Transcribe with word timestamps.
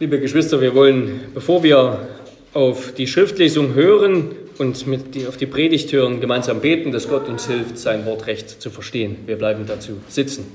Liebe 0.00 0.20
Geschwister, 0.20 0.60
wir 0.60 0.76
wollen, 0.76 1.22
bevor 1.34 1.64
wir 1.64 2.06
auf 2.54 2.94
die 2.94 3.08
Schriftlesung 3.08 3.74
hören 3.74 4.30
und 4.58 4.86
mit 4.86 5.16
die, 5.16 5.26
auf 5.26 5.36
die 5.36 5.46
Predigt 5.46 5.92
hören, 5.92 6.20
gemeinsam 6.20 6.60
beten, 6.60 6.92
dass 6.92 7.08
Gott 7.08 7.28
uns 7.28 7.48
hilft, 7.48 7.78
sein 7.78 8.06
Wort 8.06 8.28
recht 8.28 8.62
zu 8.62 8.70
verstehen. 8.70 9.16
Wir 9.26 9.34
bleiben 9.34 9.64
dazu 9.66 9.94
sitzen. 10.06 10.46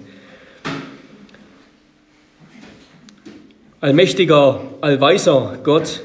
Allmächtiger, 3.82 4.62
allweiser 4.80 5.60
Gott, 5.62 6.04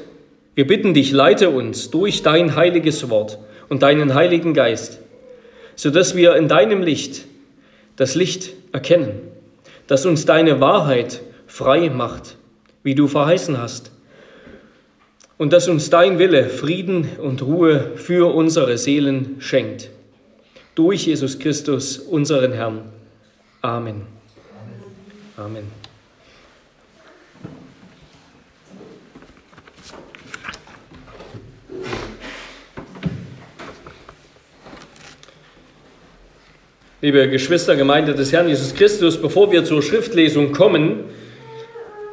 wir 0.57 0.67
bitten 0.67 0.93
dich, 0.93 1.13
leite 1.13 1.51
uns 1.51 1.91
durch 1.91 2.25
dein 2.25 2.57
heiliges 2.57 3.09
Wort 3.09 3.39
und 3.69 3.85
deinen 3.85 4.15
heiligen 4.15 4.53
Geist, 4.53 4.99
sodass 5.77 6.17
wir 6.17 6.35
in 6.35 6.49
deinem 6.49 6.83
Licht 6.83 7.27
das 7.95 8.17
Licht 8.17 8.51
erkennen, 8.73 9.13
das 9.87 10.07
uns 10.07 10.27
deine 10.27 10.59
Wahrheit 10.59 11.21
frei 11.47 11.89
macht 11.89 12.38
wie 12.89 12.95
du 12.95 13.07
verheißen 13.07 13.59
hast. 13.59 13.93
Und 15.37 15.53
dass 15.53 15.69
uns 15.69 15.91
dein 15.91 16.19
Wille 16.19 16.47
Frieden 16.47 17.07
und 17.19 17.43
Ruhe 17.43 17.93
für 17.97 18.35
unsere 18.35 18.79
Seelen 18.79 19.37
schenkt. 19.41 19.91
Durch 20.75 21.05
Jesus 21.05 21.39
Christus, 21.39 21.99
unseren 21.99 22.53
Herrn. 22.53 22.81
Amen. 23.61 24.07
Amen. 25.37 25.65
Liebe 37.03 37.29
Geschwister, 37.29 37.77
Gemeinde 37.77 38.15
des 38.15 38.33
Herrn 38.33 38.49
Jesus 38.49 38.75
Christus, 38.75 39.21
bevor 39.21 39.53
wir 39.53 39.63
zur 39.67 39.83
Schriftlesung 39.83 40.53
kommen, 40.53 41.05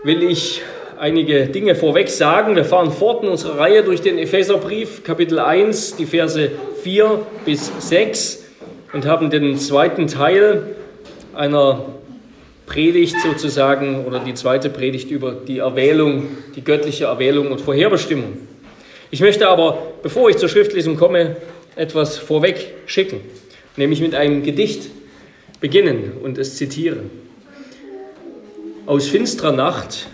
will 0.06 0.22
ich 0.22 0.62
einige 1.00 1.48
Dinge 1.48 1.74
vorweg 1.74 2.10
sagen. 2.10 2.56
Wir 2.56 2.64
fahren 2.64 2.92
fort 2.92 3.24
in 3.24 3.30
unserer 3.30 3.58
Reihe 3.58 3.82
durch 3.82 4.02
den 4.02 4.20
Epheserbrief, 4.20 5.04
Kapitel 5.04 5.40
1, 5.40 5.96
die 5.96 6.06
Verse 6.06 6.52
4 6.84 7.26
bis 7.44 7.72
6 7.80 8.46
und 8.94 9.08
haben 9.08 9.32
den 9.32 9.58
zweiten 9.58 10.06
Teil 10.06 10.76
einer 11.34 11.86
Predigt 12.68 13.20
sozusagen 13.20 14.06
oder 14.06 14.20
die 14.20 14.36
zweite 14.36 14.70
Predigt 14.70 15.10
über 15.10 15.32
die 15.32 15.58
Erwählung, 15.58 16.28
die 16.56 16.64
göttliche 16.64 17.06
Erwählung 17.06 17.52
und 17.52 17.60
Vorherbestimmung. 17.60 18.38
Ich 19.10 19.22
möchte 19.22 19.48
aber, 19.48 19.94
bevor 20.04 20.30
ich 20.30 20.38
zur 20.38 20.50
Schriftlesung 20.50 20.98
komme, 20.98 21.38
etwas 21.76 22.20
vorweg 22.20 22.76
schicken, 22.86 23.22
nämlich 23.76 24.02
mit 24.02 24.14
einem 24.14 24.44
Gedicht 24.44 24.84
beginnen 25.62 26.12
und 26.22 26.38
es 26.38 26.58
zitieren 26.58 27.25
aus 28.86 29.08
finstrer 29.08 29.52
Nacht, 29.52 30.08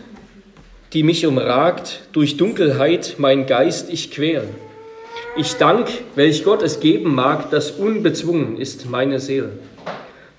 die 0.93 1.03
mich 1.03 1.25
umragt, 1.25 2.03
durch 2.13 2.37
Dunkelheit 2.37 3.15
mein 3.17 3.45
Geist 3.45 3.91
ich 3.91 4.11
quäl. 4.11 4.47
Ich 5.35 5.55
dank, 5.55 5.89
welch 6.15 6.45
Gott 6.45 6.61
es 6.61 6.79
geben 6.79 7.13
mag, 7.13 7.51
das 7.51 7.71
unbezwungen 7.71 8.57
ist 8.57 8.89
meine 8.89 9.19
Seele. 9.19 9.51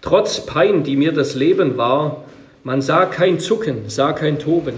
Trotz 0.01 0.47
Pein, 0.47 0.83
die 0.83 0.97
mir 0.97 1.13
das 1.13 1.35
Leben 1.35 1.77
war, 1.77 2.25
man 2.65 2.81
sah 2.81 3.05
kein 3.05 3.39
Zucken, 3.39 3.89
sah 3.89 4.13
kein 4.13 4.39
Toben. 4.39 4.77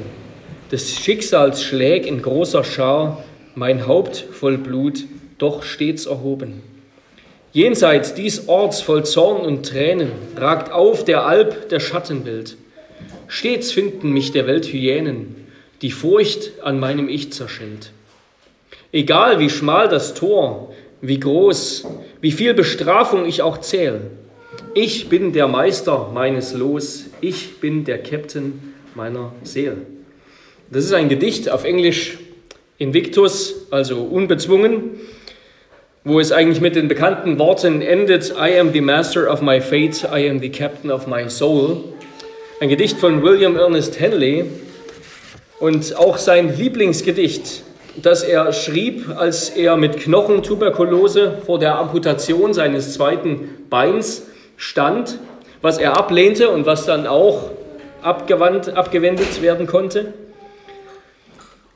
Des 0.72 0.98
Schicksals 0.98 1.62
Schläg 1.62 2.06
in 2.06 2.22
großer 2.22 2.64
Schar, 2.64 3.22
mein 3.54 3.86
Haupt 3.86 4.16
voll 4.32 4.58
Blut, 4.58 5.04
doch 5.38 5.62
stets 5.62 6.06
erhoben. 6.06 6.60
Jenseits 7.52 8.14
dies 8.14 8.48
Orts 8.48 8.80
voll 8.80 9.04
Zorn 9.04 9.42
und 9.42 9.64
Tränen 9.64 10.10
ragt 10.36 10.72
auf 10.72 11.04
der 11.04 11.24
Alp 11.24 11.68
der 11.68 11.78
Schattenbild. 11.78 12.56
Stets 13.28 13.72
finden 13.72 14.12
mich 14.12 14.32
der 14.32 14.46
Welt 14.46 14.66
Hyänen, 14.66 15.34
die 15.82 15.90
Furcht 15.90 16.52
an 16.62 16.80
meinem 16.80 17.08
Ich 17.08 17.32
zerschellt. 17.32 17.92
Egal 18.92 19.38
wie 19.40 19.50
schmal 19.50 19.88
das 19.88 20.14
Tor, 20.14 20.72
wie 21.00 21.20
groß, 21.20 21.86
wie 22.20 22.32
viel 22.32 22.54
Bestrafung 22.54 23.26
ich 23.26 23.42
auch 23.42 23.58
zähl, 23.58 24.02
ich 24.74 25.08
bin 25.08 25.32
der 25.32 25.48
Meister 25.48 26.10
meines 26.12 26.54
Los, 26.54 27.06
ich 27.20 27.60
bin 27.60 27.84
der 27.84 28.02
Captain 28.02 28.74
meiner 28.94 29.32
Seele. 29.42 29.78
Das 30.70 30.84
ist 30.84 30.92
ein 30.92 31.08
Gedicht 31.08 31.48
auf 31.48 31.64
Englisch 31.64 32.18
Invictus, 32.78 33.66
also 33.70 34.02
unbezwungen, 34.02 35.00
wo 36.02 36.20
es 36.20 36.32
eigentlich 36.32 36.60
mit 36.60 36.76
den 36.76 36.88
bekannten 36.88 37.38
Worten 37.38 37.80
endet, 37.80 38.34
I 38.36 38.58
am 38.58 38.72
the 38.72 38.80
master 38.80 39.32
of 39.32 39.42
my 39.42 39.60
fate, 39.60 40.04
I 40.04 40.28
am 40.28 40.40
the 40.40 40.50
captain 40.50 40.90
of 40.90 41.06
my 41.06 41.28
soul. 41.28 41.94
Ein 42.60 42.68
Gedicht 42.68 42.98
von 42.98 43.24
William 43.24 43.56
Ernest 43.56 43.98
Henley 43.98 44.44
und 45.58 45.96
auch 45.96 46.18
sein 46.18 46.56
Lieblingsgedicht, 46.56 47.64
das 47.96 48.22
er 48.22 48.52
schrieb, 48.52 49.08
als 49.16 49.48
er 49.48 49.76
mit 49.76 49.96
Knochentuberkulose 49.96 51.38
vor 51.44 51.58
der 51.58 51.76
Amputation 51.76 52.54
seines 52.54 52.94
zweiten 52.94 53.66
Beins 53.68 54.28
stand, 54.56 55.18
was 55.62 55.78
er 55.78 55.96
ablehnte 55.96 56.48
und 56.50 56.64
was 56.64 56.86
dann 56.86 57.08
auch 57.08 57.50
abgewandt, 58.02 58.76
abgewendet 58.76 59.42
werden 59.42 59.66
konnte. 59.66 60.14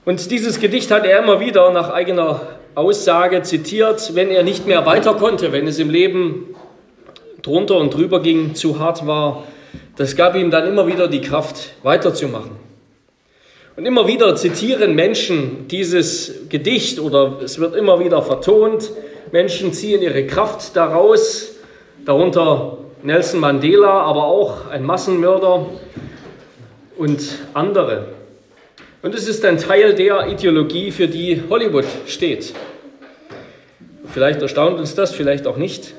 Und 0.05 0.31
dieses 0.31 0.61
Gedicht 0.61 0.93
hat 0.93 1.05
er 1.05 1.21
immer 1.21 1.41
wieder 1.41 1.73
nach 1.73 1.91
eigener 1.91 2.41
Aussage 2.77 3.43
zitiert, 3.43 4.15
wenn 4.15 4.31
er 4.31 4.45
nicht 4.45 4.69
mehr 4.69 4.87
weiter 4.87 5.15
konnte, 5.15 5.51
wenn 5.51 5.67
es 5.67 5.81
im 5.81 5.91
Leben 5.91 6.55
drunter 7.43 7.79
und 7.79 7.93
drüber 7.93 8.23
ging, 8.23 8.55
zu 8.55 8.79
hart 8.79 9.09
war, 9.09 9.43
das 9.97 10.17
gab 10.17 10.37
ihm 10.37 10.51
dann 10.51 10.67
immer 10.67 10.87
wieder 10.87 11.09
die 11.09 11.21
Kraft, 11.21 11.75
weiterzumachen. 11.83 12.53
Und 13.77 13.87
immer 13.87 14.07
wieder 14.09 14.35
zitieren 14.35 14.95
Menschen 14.95 15.69
dieses 15.69 16.49
Gedicht 16.49 16.99
oder 16.99 17.39
es 17.45 17.61
wird 17.61 17.77
immer 17.77 18.01
wieder 18.01 18.23
vertont. 18.23 18.91
Menschen 19.31 19.73
ziehen 19.73 20.03
ihre 20.03 20.27
Kraft 20.27 20.75
daraus, 20.75 21.53
darunter 22.05 22.79
Nelson 23.03 23.39
Mandela, 23.39 24.03
aber 24.03 24.25
auch 24.25 24.69
ein 24.69 24.85
Massenmörder 24.85 25.67
und 26.97 27.23
andere. 27.55 28.07
Und 29.03 29.15
es 29.15 29.29
ist 29.29 29.45
ein 29.45 29.59
Teil 29.59 29.95
der 29.95 30.27
Ideologie, 30.27 30.91
für 30.91 31.07
die 31.07 31.43
Hollywood 31.49 31.85
steht. 32.07 32.53
Vielleicht 34.13 34.43
erstaunt 34.43 34.81
uns 34.81 34.97
das, 34.97 35.13
vielleicht 35.13 35.47
auch 35.47 35.57
nicht. 35.57 35.95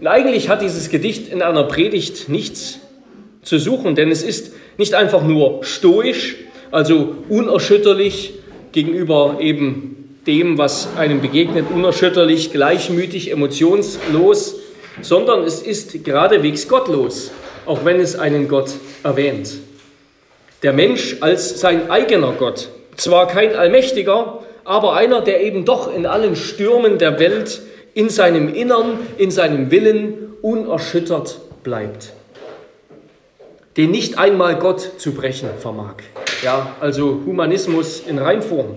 Und 0.00 0.06
eigentlich 0.06 0.48
hat 0.48 0.62
dieses 0.62 0.88
Gedicht 0.88 1.32
in 1.32 1.42
einer 1.42 1.64
Predigt 1.64 2.28
nichts 2.28 2.78
zu 3.42 3.58
suchen, 3.58 3.94
denn 3.94 4.10
es 4.10 4.22
ist 4.22 4.52
nicht 4.76 4.94
einfach 4.94 5.22
nur 5.22 5.64
stoisch, 5.64 6.36
also 6.70 7.16
unerschütterlich 7.28 8.34
gegenüber 8.72 9.38
eben 9.40 10.18
dem, 10.26 10.58
was 10.58 10.88
einem 10.96 11.20
begegnet, 11.20 11.66
unerschütterlich, 11.72 12.52
gleichmütig, 12.52 13.30
emotionslos, 13.30 14.56
sondern 15.00 15.44
es 15.44 15.62
ist 15.62 16.04
geradewegs 16.04 16.68
gottlos, 16.68 17.30
auch 17.66 17.84
wenn 17.84 18.00
es 18.00 18.16
einen 18.16 18.48
Gott 18.48 18.70
erwähnt. 19.02 19.52
Der 20.62 20.72
Mensch 20.72 21.16
als 21.20 21.60
sein 21.60 21.90
eigener 21.90 22.32
Gott, 22.32 22.68
zwar 22.96 23.28
kein 23.28 23.54
allmächtiger, 23.54 24.40
aber 24.64 24.94
einer, 24.94 25.22
der 25.22 25.42
eben 25.42 25.64
doch 25.64 25.94
in 25.94 26.04
allen 26.04 26.36
Stürmen 26.36 26.98
der 26.98 27.18
Welt 27.18 27.62
in 27.94 28.10
seinem 28.10 28.52
Innern, 28.52 28.98
in 29.16 29.30
seinem 29.30 29.70
Willen 29.70 30.34
unerschüttert 30.42 31.40
bleibt 31.62 32.12
den 33.78 33.92
nicht 33.92 34.18
einmal 34.18 34.56
Gott 34.56 34.80
zu 34.98 35.12
brechen 35.12 35.50
vermag. 35.60 35.94
Ja, 36.42 36.74
also 36.80 37.22
Humanismus 37.24 38.00
in 38.00 38.18
Reinform. 38.18 38.76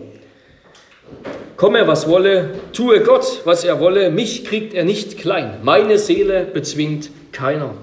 Komme, 1.57 1.88
was 1.88 2.07
wolle, 2.07 2.51
tue 2.72 3.01
Gott, 3.01 3.41
was 3.44 3.63
er 3.63 3.79
wolle, 3.79 4.11
mich 4.11 4.45
kriegt 4.45 4.75
er 4.75 4.84
nicht 4.84 5.17
klein, 5.17 5.59
meine 5.63 5.97
Seele 5.97 6.45
bezwingt 6.45 7.09
keiner. 7.31 7.73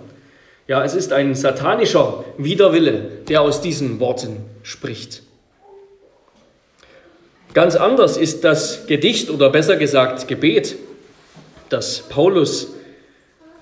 Ja, 0.69 0.85
es 0.85 0.95
ist 0.95 1.13
ein 1.13 1.35
satanischer 1.35 2.25
Widerwille, 2.39 3.11
der 3.29 3.43
aus 3.43 3.61
diesen 3.61 3.99
Worten 3.99 4.45
spricht. 4.63 5.23
Ganz 7.53 7.75
anders 7.75 8.17
ist 8.17 8.45
das 8.45 8.87
Gedicht 8.87 9.31
oder 9.31 9.51
besser 9.51 9.77
gesagt 9.77 10.29
Gebet, 10.29 10.77
das 11.69 12.01
Paulus 12.09 12.75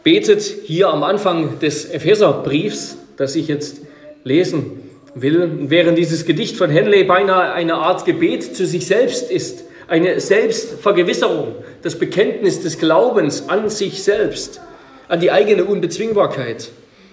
betet 0.02 0.42
hier 0.42 0.88
am 0.88 1.02
Anfang 1.02 1.58
des 1.60 1.86
Epheserbriefs 1.86 2.98
das 3.16 3.36
ich 3.36 3.48
jetzt 3.48 3.82
lesen 4.24 4.82
will, 5.14 5.50
während 5.68 5.98
dieses 5.98 6.24
Gedicht 6.24 6.56
von 6.56 6.70
Henley 6.70 7.04
beinahe 7.04 7.52
eine 7.52 7.74
Art 7.74 8.04
Gebet 8.04 8.56
zu 8.56 8.66
sich 8.66 8.86
selbst 8.86 9.30
ist, 9.30 9.64
eine 9.88 10.20
Selbstvergewisserung, 10.20 11.54
das 11.82 11.98
Bekenntnis 11.98 12.60
des 12.60 12.78
Glaubens 12.78 13.48
an 13.48 13.70
sich 13.70 14.02
selbst, 14.02 14.60
an 15.08 15.20
die 15.20 15.30
eigene 15.30 15.64
Unbezwingbarkeit, 15.64 16.70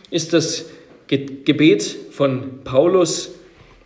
ist 0.09 0.33
das 0.33 0.65
Gebet 1.07 1.95
von 2.11 2.63
Paulus 2.63 3.31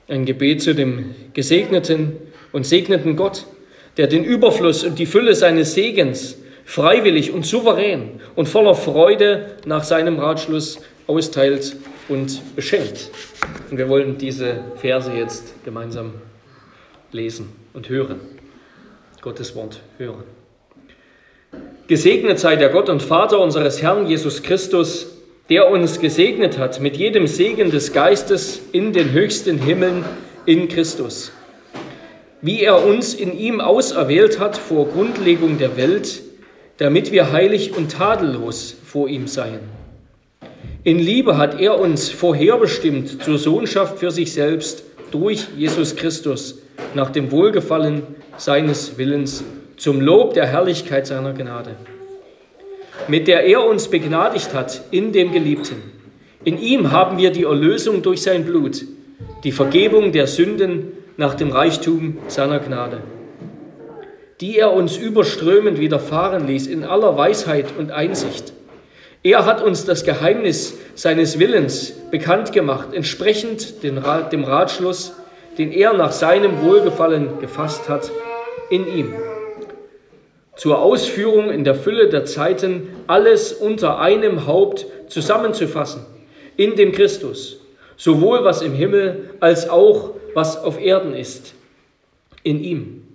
ein 0.08 0.25
Gebet 0.25 0.62
zu 0.62 0.74
dem 0.74 1.14
gesegneten 1.34 2.14
und 2.54 2.66
segneten 2.66 3.16
Gott, 3.18 3.46
der 3.98 4.08
den 4.08 4.24
Überfluss 4.24 4.84
und 4.84 5.00
die 5.00 5.06
Fülle 5.06 5.36
seines 5.36 5.74
Segens 5.74 6.38
freiwillig 6.64 7.31
und 7.31 7.46
souverän 7.46 8.22
und 8.36 8.48
voller 8.48 8.75
Freude 8.75 9.58
nach 9.66 9.84
seinem 9.84 10.19
Ratschluss 10.19 10.80
austeilt 11.08 11.75
und 12.09 12.56
beschenkt. 12.56 13.09
Und 13.69 13.77
wir 13.77 13.89
wollen 13.89 14.18
diese 14.18 14.63
Verse 14.75 15.12
jetzt 15.12 15.63
gemeinsam 15.63 16.13
lesen 17.12 17.50
und 17.74 17.89
hören. 17.89 18.19
Gottes 19.21 19.56
Wort 19.56 19.81
hören. 19.98 20.24
Gesegnet 21.88 22.39
sei 22.39 22.56
der 22.56 22.69
Gott 22.69 22.89
und 22.89 23.01
Vater 23.01 23.39
unseres 23.39 23.81
Herrn 23.81 24.07
Jesus 24.07 24.44
Christus, 24.44 25.18
der 25.50 25.69
uns 25.69 26.00
gesegnet 26.00 26.57
hat 26.57 26.81
mit 26.81 26.98
jedem 26.98 27.27
Segen 27.27 27.71
des 27.71 27.94
Geistes 27.94 28.62
in 28.74 28.92
den 28.92 29.12
höchsten 29.12 29.57
Himmeln 29.57 30.04
in 30.45 30.68
Christus. 30.68 31.31
Wie 32.42 32.62
er 32.62 32.86
uns 32.86 33.13
in 33.13 33.38
ihm 33.38 33.62
auserwählt 33.62 34.39
hat 34.39 34.57
vor 34.57 34.88
Grundlegung 34.89 35.57
der 35.57 35.77
Welt, 35.77 36.21
damit 36.77 37.12
wir 37.12 37.31
heilig 37.31 37.75
und 37.75 37.94
tadellos 37.94 38.75
vor 38.86 39.07
ihm 39.07 39.27
seien. 39.27 39.77
In 40.83 41.00
Liebe 41.00 41.38
hat 41.38 41.59
er 41.59 41.80
uns 41.80 42.09
vorherbestimmt 42.09 43.24
zur 43.24 43.38
Sohnschaft 43.38 44.00
für 44.00 44.12
sich 44.12 44.33
selbst 44.33 44.83
durch 45.12 45.48
Jesus 45.57 45.95
Christus 45.95 46.62
nach 46.94 47.09
dem 47.09 47.31
Wohlgefallen 47.31 48.04
seines 48.38 48.98
Willens 48.98 49.44
zum 49.77 50.01
Lob 50.01 50.33
der 50.33 50.48
Herrlichkeit 50.48 51.07
seiner 51.07 51.33
Gnade, 51.33 51.75
mit 53.07 53.27
der 53.27 53.45
er 53.45 53.65
uns 53.65 53.88
begnadigt 53.88 54.54
hat 54.54 54.81
in 54.92 55.12
dem 55.12 55.31
Geliebten. 55.31 55.75
In 56.44 56.59
ihm 56.59 56.92
haben 56.92 57.18
wir 57.18 57.31
die 57.31 57.44
Erlösung 57.44 58.01
durch 58.01 58.21
sein 58.21 58.45
Blut, 58.45 58.86
die 59.44 59.51
Vergebung 59.51 60.12
der 60.12 60.27
Sünden 60.27 60.94
nach 61.18 61.33
dem 61.33 61.51
Reichtum 61.51 62.18
seiner 62.27 62.59
Gnade 62.59 63.01
die 64.42 64.57
er 64.57 64.74
uns 64.74 64.98
überströmend 64.98 65.80
widerfahren 65.80 66.45
ließ 66.45 66.68
in 66.68 66.83
aller 66.83 67.18
Weisheit 67.18 67.74
und 67.77 67.92
Einsicht. 67.92 68.54
Er 69.28 69.46
hat 69.46 69.62
uns 69.62 69.84
das 69.84 70.06
Geheimnis 70.06 70.78
seines 70.96 71.38
Willens 71.38 71.92
bekannt 72.12 72.54
gemacht, 72.54 72.94
entsprechend 72.94 73.84
dem 73.84 73.98
Ratschluss, 73.98 75.18
den 75.58 75.74
er 75.74 75.92
nach 75.92 76.14
seinem 76.14 76.62
Wohlgefallen 76.62 77.42
gefasst 77.42 77.90
hat, 77.90 78.10
in 78.70 78.88
ihm. 78.88 79.14
Zur 80.56 80.80
Ausführung 80.80 81.52
in 81.52 81.66
der 81.66 81.76
Fülle 81.76 82.08
der 82.08 82.24
Zeiten 82.24 82.88
alles 83.08 83.52
unter 83.52 84.00
einem 84.00 84.48
Haupt 84.48 84.86
zusammenzufassen, 85.10 86.06
in 86.56 86.78
dem 86.78 86.94
Christus, 86.94 87.60
sowohl 87.98 88.46
was 88.46 88.62
im 88.62 88.72
Himmel 88.72 89.32
als 89.42 89.68
auch 89.68 90.12
was 90.36 90.56
auf 90.58 90.80
Erden 90.80 91.14
ist, 91.14 91.54
in 92.44 92.64
ihm 92.64 93.06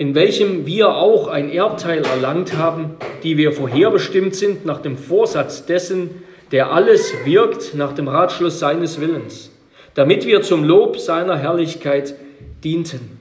in 0.00 0.14
welchem 0.14 0.64
wir 0.64 0.96
auch 0.96 1.28
ein 1.28 1.52
Erbteil 1.52 2.06
erlangt 2.06 2.56
haben, 2.56 2.96
die 3.22 3.36
wir 3.36 3.52
vorherbestimmt 3.52 4.34
sind 4.34 4.64
nach 4.64 4.80
dem 4.80 4.96
Vorsatz 4.96 5.66
dessen, 5.66 6.22
der 6.52 6.72
alles 6.72 7.12
wirkt 7.26 7.74
nach 7.74 7.92
dem 7.92 8.08
Ratschluss 8.08 8.58
seines 8.58 8.98
Willens, 8.98 9.50
damit 9.92 10.24
wir 10.24 10.40
zum 10.40 10.64
Lob 10.64 10.98
seiner 10.98 11.36
Herrlichkeit 11.36 12.14
dienten, 12.64 13.20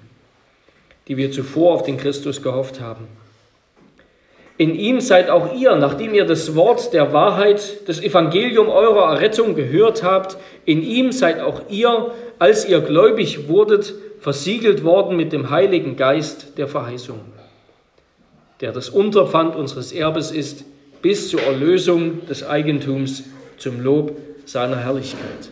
die 1.09 1.17
wir 1.17 1.33
zuvor 1.33 1.73
auf 1.73 1.83
den 1.83 1.97
Christus 1.97 2.41
gehofft 2.41 2.79
haben. 2.79 3.09
In 4.57 4.73
ihm 4.73 5.01
seid 5.01 5.29
auch 5.29 5.53
ihr, 5.53 5.75
nachdem 5.75 6.13
ihr 6.13 6.23
das 6.23 6.55
Wort 6.55 6.93
der 6.93 7.11
Wahrheit, 7.11 7.89
das 7.89 8.01
Evangelium 8.01 8.69
eurer 8.69 9.15
Errettung 9.15 9.53
gehört 9.53 10.01
habt, 10.01 10.37
in 10.63 10.81
ihm 10.81 11.11
seid 11.11 11.41
auch 11.41 11.63
ihr, 11.67 12.13
als 12.39 12.65
ihr 12.69 12.79
gläubig 12.79 13.49
wurdet, 13.49 13.95
versiegelt 14.19 14.83
worden 14.83 15.15
mit 15.15 15.31
dem 15.31 15.49
Heiligen 15.49 15.95
Geist 15.95 16.57
der 16.57 16.67
Verheißung, 16.67 17.19
der 18.61 18.71
das 18.71 18.89
Unterpfand 18.89 19.55
unseres 19.55 19.91
Erbes 19.91 20.31
ist, 20.31 20.65
bis 21.01 21.29
zur 21.29 21.41
Erlösung 21.41 22.25
des 22.27 22.45
Eigentums 22.45 23.23
zum 23.57 23.81
Lob 23.81 24.17
seiner 24.45 24.77
Herrlichkeit. 24.77 25.49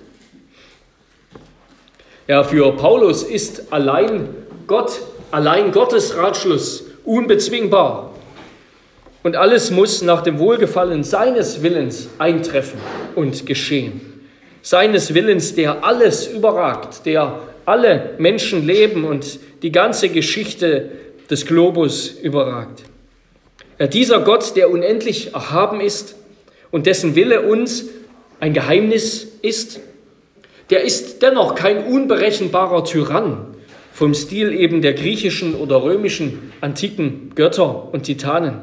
Ja, 2.27 2.43
für 2.43 2.73
Paulus 2.73 3.23
ist 3.23 3.71
allein 3.71 4.27
Gott, 4.67 4.99
allein 5.31 5.71
Gottes 5.71 6.17
Ratschluss 6.17 6.83
unbezwingbar. 7.05 8.13
Und 9.23 9.37
alles 9.37 9.71
muss 9.71 10.01
nach 10.01 10.21
dem 10.21 10.39
Wohlgefallen 10.39 11.03
seines 11.03 11.63
Willens 11.63 12.09
eintreffen 12.17 12.79
und 13.15 13.45
geschehen. 13.45 14.01
Seines 14.61 15.13
Willens, 15.13 15.55
der 15.55 15.85
alles 15.85 16.27
überragt, 16.27 17.05
der 17.05 17.39
alle 17.67 18.15
Menschenleben 18.17 19.03
und 19.03 19.39
die 19.61 19.73
ganze 19.73 20.07
Geschichte 20.07 20.89
des 21.29 21.45
Globus 21.45 22.09
überragt. 22.09 22.83
Dieser 23.91 24.21
Gott, 24.21 24.55
der 24.55 24.71
unendlich 24.71 25.33
erhaben 25.33 25.81
ist 25.81 26.15
und 26.71 26.87
dessen 26.87 27.15
Wille 27.15 27.41
uns 27.41 27.85
ein 28.39 28.53
Geheimnis 28.53 29.27
ist, 29.41 29.81
der 30.69 30.83
ist 30.83 31.21
dennoch 31.21 31.55
kein 31.55 31.85
unberechenbarer 31.85 32.85
Tyrann 32.85 33.47
vom 33.91 34.13
Stil 34.13 34.53
eben 34.53 34.81
der 34.81 34.93
griechischen 34.93 35.53
oder 35.53 35.83
römischen 35.83 36.53
antiken 36.61 37.31
Götter 37.35 37.93
und 37.93 38.03
Titanen. 38.03 38.61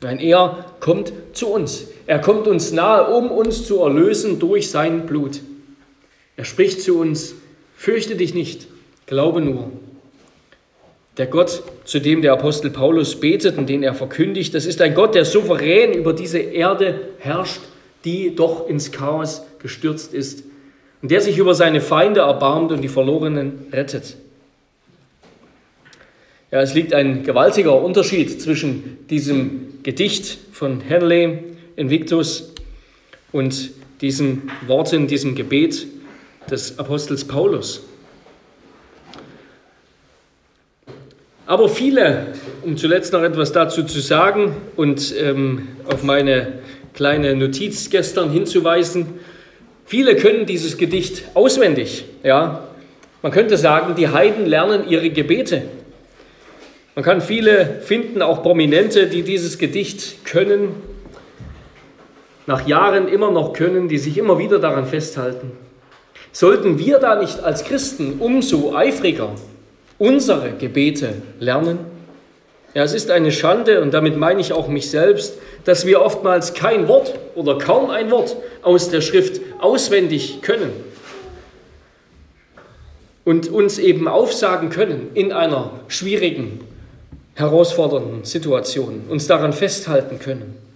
Nein, 0.00 0.20
er 0.20 0.66
kommt 0.78 1.12
zu 1.32 1.48
uns. 1.48 1.88
Er 2.06 2.20
kommt 2.20 2.46
uns 2.46 2.70
nahe, 2.70 3.12
um 3.12 3.32
uns 3.32 3.66
zu 3.66 3.80
erlösen 3.80 4.38
durch 4.38 4.70
sein 4.70 5.06
Blut. 5.06 5.40
Er 6.36 6.44
spricht 6.44 6.80
zu 6.80 7.00
uns, 7.00 7.34
Fürchte 7.78 8.16
dich 8.16 8.34
nicht, 8.34 8.66
glaube 9.06 9.40
nur. 9.40 9.70
Der 11.16 11.28
Gott, 11.28 11.62
zu 11.84 12.00
dem 12.00 12.22
der 12.22 12.32
Apostel 12.32 12.70
Paulus 12.70 13.20
betet 13.20 13.56
und 13.56 13.68
den 13.68 13.84
er 13.84 13.94
verkündigt, 13.94 14.52
das 14.52 14.66
ist 14.66 14.82
ein 14.82 14.94
Gott, 14.94 15.14
der 15.14 15.24
souverän 15.24 15.92
über 15.92 16.12
diese 16.12 16.40
Erde 16.40 17.12
herrscht, 17.20 17.60
die 18.04 18.34
doch 18.34 18.68
ins 18.68 18.90
Chaos 18.90 19.42
gestürzt 19.60 20.12
ist 20.12 20.42
und 21.02 21.12
der 21.12 21.20
sich 21.20 21.38
über 21.38 21.54
seine 21.54 21.80
Feinde 21.80 22.20
erbarmt 22.20 22.72
und 22.72 22.82
die 22.82 22.88
Verlorenen 22.88 23.66
rettet. 23.72 24.16
Ja, 26.50 26.60
es 26.60 26.74
liegt 26.74 26.92
ein 26.92 27.22
gewaltiger 27.22 27.80
Unterschied 27.80 28.42
zwischen 28.42 29.06
diesem 29.08 29.84
Gedicht 29.84 30.36
von 30.50 30.80
Henley 30.80 31.44
Invictus 31.76 32.54
und 33.30 33.70
diesen 34.00 34.50
Worten, 34.66 35.06
diesem 35.06 35.36
Gebet 35.36 35.86
des 36.50 36.78
Apostels 36.78 37.24
Paulus. 37.26 37.82
Aber 41.46 41.68
viele, 41.70 42.26
um 42.62 42.76
zuletzt 42.76 43.14
noch 43.14 43.22
etwas 43.22 43.52
dazu 43.52 43.82
zu 43.82 44.00
sagen 44.00 44.54
und 44.76 45.14
ähm, 45.18 45.68
auf 45.90 46.02
meine 46.02 46.58
kleine 46.92 47.34
Notiz 47.34 47.88
gestern 47.88 48.30
hinzuweisen, 48.30 49.06
viele 49.86 50.16
können 50.16 50.44
dieses 50.44 50.76
Gedicht 50.76 51.24
auswendig. 51.32 52.04
Ja? 52.22 52.68
Man 53.22 53.32
könnte 53.32 53.56
sagen, 53.56 53.94
die 53.94 54.08
Heiden 54.08 54.44
lernen 54.44 54.86
ihre 54.88 55.08
Gebete. 55.08 55.62
Man 56.94 57.04
kann 57.04 57.20
viele 57.20 57.80
finden, 57.80 58.20
auch 58.20 58.42
Prominente, 58.42 59.06
die 59.06 59.22
dieses 59.22 59.56
Gedicht 59.56 60.26
können, 60.26 60.74
nach 62.46 62.66
Jahren 62.66 63.08
immer 63.08 63.30
noch 63.30 63.52
können, 63.52 63.88
die 63.88 63.98
sich 63.98 64.18
immer 64.18 64.38
wieder 64.38 64.58
daran 64.58 64.84
festhalten. 64.84 65.52
Sollten 66.32 66.78
wir 66.78 66.98
da 66.98 67.16
nicht 67.16 67.40
als 67.40 67.64
Christen 67.64 68.18
umso 68.20 68.74
eifriger 68.74 69.30
unsere 69.98 70.52
Gebete 70.52 71.14
lernen? 71.40 71.78
Ja, 72.74 72.84
es 72.84 72.94
ist 72.94 73.10
eine 73.10 73.32
Schande, 73.32 73.80
und 73.80 73.92
damit 73.94 74.16
meine 74.16 74.40
ich 74.40 74.52
auch 74.52 74.68
mich 74.68 74.90
selbst, 74.90 75.34
dass 75.64 75.86
wir 75.86 76.00
oftmals 76.02 76.54
kein 76.54 76.86
Wort 76.86 77.14
oder 77.34 77.58
kaum 77.58 77.90
ein 77.90 78.10
Wort 78.10 78.36
aus 78.62 78.90
der 78.90 79.00
Schrift 79.00 79.40
auswendig 79.58 80.42
können 80.42 80.70
und 83.24 83.48
uns 83.48 83.78
eben 83.78 84.06
aufsagen 84.06 84.70
können 84.70 85.08
in 85.14 85.32
einer 85.32 85.72
schwierigen, 85.88 86.60
herausfordernden 87.34 88.24
Situation, 88.24 89.04
uns 89.08 89.26
daran 89.26 89.52
festhalten 89.52 90.18
können. 90.18 90.67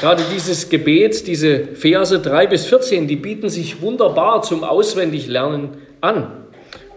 Gerade 0.00 0.22
dieses 0.32 0.68
Gebet, 0.68 1.26
diese 1.26 1.68
Verse 1.74 2.18
3 2.18 2.46
bis 2.48 2.66
14, 2.66 3.06
die 3.06 3.16
bieten 3.16 3.48
sich 3.48 3.80
wunderbar 3.80 4.42
zum 4.42 4.62
Auswendiglernen 4.62 5.70
an. 6.02 6.44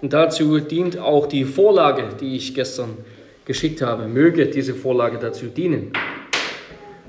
Und 0.02 0.12
dazu 0.14 0.60
dient 0.60 0.98
auch 0.98 1.26
die 1.26 1.46
Vorlage, 1.46 2.04
die 2.20 2.36
ich 2.36 2.54
gestern 2.54 2.98
geschickt 3.46 3.82
habe. 3.82 4.08
Möge 4.08 4.48
diese 4.48 4.74
Vorlage 4.76 5.18
dazu 5.18 5.46
dienen. 5.46 5.94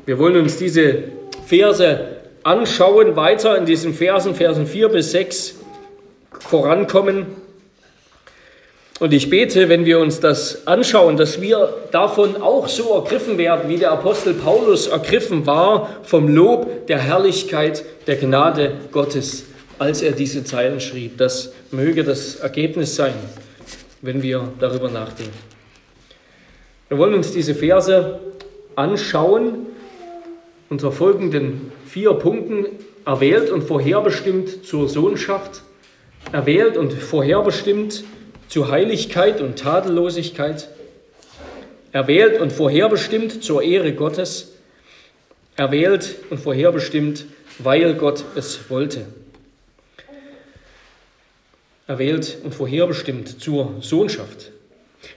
Wir 0.06 0.18
wollen 0.18 0.36
uns 0.36 0.56
diese 0.56 1.04
Verse 1.46 2.00
anschauen, 2.44 3.16
weiter 3.16 3.58
in 3.58 3.66
diesen 3.66 3.92
Versen, 3.92 4.34
Versen 4.34 4.66
4 4.66 4.88
bis 4.88 5.10
6 5.10 5.60
vorankommen. 6.38 7.26
Und 9.00 9.14
ich 9.14 9.30
bete, 9.30 9.70
wenn 9.70 9.86
wir 9.86 9.98
uns 9.98 10.20
das 10.20 10.66
anschauen, 10.66 11.16
dass 11.16 11.40
wir 11.40 11.72
davon 11.90 12.36
auch 12.36 12.68
so 12.68 12.94
ergriffen 12.94 13.38
werden, 13.38 13.70
wie 13.70 13.78
der 13.78 13.92
Apostel 13.92 14.34
Paulus 14.34 14.88
ergriffen 14.88 15.46
war 15.46 15.88
vom 16.02 16.28
Lob 16.28 16.86
der 16.86 16.98
Herrlichkeit 16.98 17.82
der 18.06 18.16
Gnade 18.16 18.72
Gottes, 18.92 19.46
als 19.78 20.02
er 20.02 20.12
diese 20.12 20.44
Zeilen 20.44 20.80
schrieb. 20.80 21.16
Das 21.16 21.54
möge 21.70 22.04
das 22.04 22.36
Ergebnis 22.36 22.94
sein, 22.94 23.14
wenn 24.02 24.22
wir 24.22 24.52
darüber 24.60 24.90
nachdenken. 24.90 25.32
Wir 26.88 26.98
wollen 26.98 27.14
uns 27.14 27.32
diese 27.32 27.54
Verse 27.54 28.20
anschauen 28.76 29.66
unter 30.68 30.92
folgenden 30.92 31.72
vier 31.86 32.12
Punkten. 32.12 32.66
erwählt 33.06 33.50
und 33.50 33.62
vorherbestimmt 33.62 34.64
zur 34.64 34.86
Sohnschaft, 34.88 35.62
erwählt 36.32 36.76
und 36.76 36.92
vorherbestimmt 36.92 38.04
zur 38.50 38.68
Heiligkeit 38.68 39.40
und 39.40 39.60
Tadellosigkeit, 39.60 40.68
erwählt 41.92 42.40
und 42.40 42.52
vorherbestimmt 42.52 43.44
zur 43.44 43.62
Ehre 43.62 43.94
Gottes, 43.94 44.52
erwählt 45.56 46.16
und 46.30 46.38
vorherbestimmt, 46.38 47.26
weil 47.60 47.94
Gott 47.94 48.24
es 48.34 48.68
wollte. 48.68 49.06
Erwählt 51.86 52.38
und 52.42 52.52
vorherbestimmt 52.52 53.40
zur 53.40 53.74
Sohnschaft. 53.80 54.50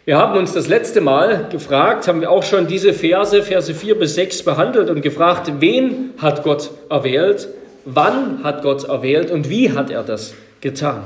Wir 0.06 0.18
haben 0.18 0.38
uns 0.38 0.54
das 0.54 0.68
letzte 0.68 1.02
Mal 1.02 1.50
gefragt, 1.50 2.08
haben 2.08 2.22
wir 2.22 2.30
auch 2.30 2.44
schon 2.44 2.68
diese 2.68 2.94
Verse, 2.94 3.42
Verse 3.42 3.74
4 3.74 3.98
bis 3.98 4.14
6 4.14 4.44
behandelt 4.44 4.90
und 4.92 5.02
gefragt, 5.02 5.52
wen 5.60 6.12
hat 6.20 6.44
Gott 6.44 6.70
erwählt, 6.90 7.48
wann 7.86 8.44
hat 8.44 8.62
Gott 8.62 8.84
erwählt 8.84 9.32
und 9.32 9.50
wie 9.50 9.72
hat 9.72 9.90
er 9.90 10.04
das 10.04 10.36
getan. 10.62 11.04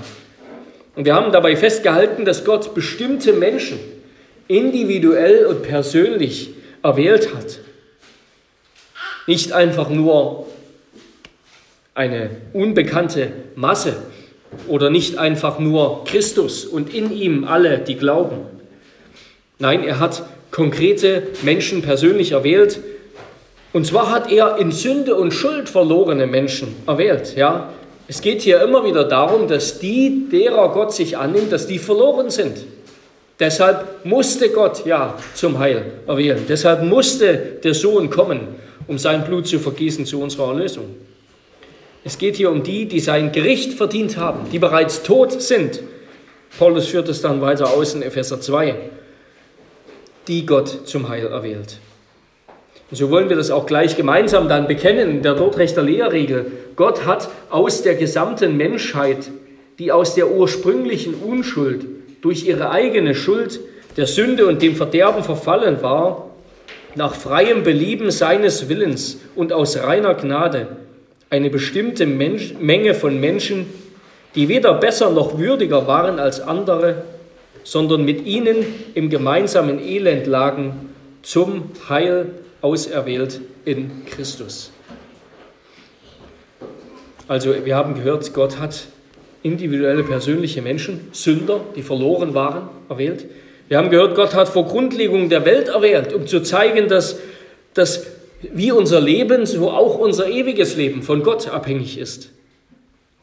Und 0.98 1.06
wir 1.06 1.14
haben 1.14 1.32
dabei 1.32 1.56
festgehalten, 1.56 2.26
dass 2.26 2.44
Gott 2.44 2.74
bestimmte 2.74 3.32
Menschen 3.32 3.78
individuell 4.48 5.46
und 5.46 5.62
persönlich 5.62 6.50
erwählt 6.82 7.36
hat. 7.36 7.60
Nicht 9.28 9.52
einfach 9.52 9.90
nur 9.90 10.48
eine 11.94 12.32
unbekannte 12.52 13.32
Masse 13.56 13.96
oder 14.68 14.90
nicht 14.90 15.20
einfach 15.20 15.60
nur 15.60 16.04
Christus 16.06 16.66
und 16.66 16.92
in 16.92 17.12
ihm 17.12 17.44
alle, 17.44 17.78
die 17.78 17.96
glauben. 17.96 18.38
Nein, 19.60 19.84
er 19.84 20.00
hat 20.00 20.24
konkrete 20.50 21.28
Menschen 21.44 21.84
persönlich 21.84 22.32
erwählt. 22.32 22.80
Und 23.72 23.86
zwar 23.86 24.10
hat 24.10 24.32
er 24.32 24.58
in 24.58 24.72
Sünde 24.72 25.14
und 25.14 25.32
Schuld 25.32 25.70
verlorene 25.70 26.26
Menschen 26.26 26.76
erwählt. 26.88 27.36
Ja? 27.36 27.72
Es 28.08 28.22
geht 28.22 28.42
hier 28.42 28.62
immer 28.62 28.86
wieder 28.86 29.04
darum, 29.04 29.48
dass 29.48 29.80
die, 29.80 30.28
derer 30.32 30.70
Gott 30.72 30.94
sich 30.94 31.18
annimmt, 31.18 31.52
dass 31.52 31.68
die 31.68 31.80
verloren 31.80 32.30
sind. 32.30 32.58
Deshalb 33.40 34.06
musste 34.06 34.50
Gott 34.50 34.86
ja 34.86 35.18
zum 35.36 35.60
Heil 35.60 35.86
erwählen. 36.08 36.44
Deshalb 36.48 36.84
musste 36.84 37.38
der 37.64 37.74
Sohn 37.74 38.10
kommen, 38.10 38.40
um 38.88 38.98
sein 38.98 39.26
Blut 39.26 39.48
zu 39.48 39.60
vergießen 39.60 40.06
zu 40.06 40.22
unserer 40.22 40.50
Erlösung. 40.50 40.86
Es 42.04 42.18
geht 42.18 42.38
hier 42.38 42.50
um 42.50 42.64
die, 42.64 42.86
die 42.86 43.02
sein 43.02 43.32
Gericht 43.32 43.74
verdient 43.74 44.18
haben, 44.18 44.50
die 44.52 44.60
bereits 44.60 45.04
tot 45.04 45.42
sind. 45.42 45.82
Paulus 46.58 46.88
führt 46.88 47.10
es 47.10 47.22
dann 47.22 47.42
weiter 47.42 47.70
aus 47.74 47.94
in 47.94 48.02
Epheser 48.02 48.40
2 48.40 48.76
die 50.28 50.46
Gott 50.46 50.88
zum 50.88 51.10
Heil 51.10 51.28
erwählt. 51.28 51.80
Und 52.90 52.98
so 52.98 53.12
wollen 53.12 53.30
wir 53.30 53.36
das 53.36 53.52
auch 53.52 53.66
gleich 53.66 53.98
gemeinsam 53.98 54.48
dann 54.48 54.68
bekennen 54.68 55.10
in 55.10 55.22
der 55.22 55.36
Dortrechter 55.36 55.84
Lehrregel. 55.84 56.52
Gott 56.76 57.06
hat 57.06 57.30
aus 57.50 57.82
der 57.82 57.96
gesamten 57.96 58.56
Menschheit, 58.56 59.30
die 59.78 59.92
aus 59.92 60.16
der 60.16 60.32
ursprünglichen 60.32 61.16
Unschuld 61.16 61.86
durch 62.22 62.48
ihre 62.48 62.72
eigene 62.72 63.14
Schuld 63.14 63.60
der 63.98 64.08
Sünde 64.08 64.48
und 64.48 64.62
dem 64.62 64.76
Verderben 64.76 65.24
verfallen 65.24 65.82
war, 65.82 66.30
nach 66.96 67.14
freiem 67.14 67.64
Belieben 67.64 68.10
seines 68.10 68.70
Willens 68.70 69.20
und 69.36 69.54
aus 69.54 69.78
reiner 69.78 70.16
Gnade 70.16 70.68
eine 71.30 71.50
bestimmte 71.50 72.06
Mensch, 72.06 72.54
Menge 72.60 72.94
von 72.94 73.20
Menschen, 73.20 73.66
die 74.36 74.48
weder 74.48 74.74
besser 74.76 75.10
noch 75.12 75.38
würdiger 75.38 75.88
waren 75.88 76.20
als 76.20 76.40
andere, 76.40 77.04
sondern 77.64 78.06
mit 78.06 78.26
ihnen 78.26 78.58
im 78.94 79.10
gemeinsamen 79.10 79.80
Elend 79.86 80.26
lagen, 80.26 80.90
zum 81.22 81.72
Heil 81.90 82.28
auserwählt 82.62 83.42
in 83.66 84.06
Christus. 84.06 84.72
Also 87.28 87.54
wir 87.66 87.76
haben 87.76 87.96
gehört, 87.96 88.34
Gott 88.34 88.60
hat 88.60 88.86
individuelle 89.44 90.04
persönliche 90.04 90.62
Menschen, 90.62 91.10
Sünder, 91.12 91.62
die 91.76 91.84
verloren 91.84 92.34
waren, 92.34 92.70
erwählt. 92.90 93.26
Wir 93.68 93.78
haben 93.78 93.90
gehört, 93.90 94.16
Gott 94.16 94.34
hat 94.34 94.48
vor 94.48 94.66
Grundlegung 94.66 95.30
der 95.30 95.46
Welt 95.46 95.68
erwählt, 95.68 96.14
um 96.14 96.26
zu 96.26 96.42
zeigen, 96.42 96.88
dass, 96.88 97.20
dass 97.74 98.08
wie 98.42 98.72
unser 98.72 99.02
Leben, 99.02 99.46
so 99.46 99.72
auch 99.72 99.98
unser 99.98 100.30
ewiges 100.30 100.76
Leben 100.76 101.02
von 101.04 101.24
Gott 101.24 101.50
abhängig 101.50 101.98
ist. 101.98 102.30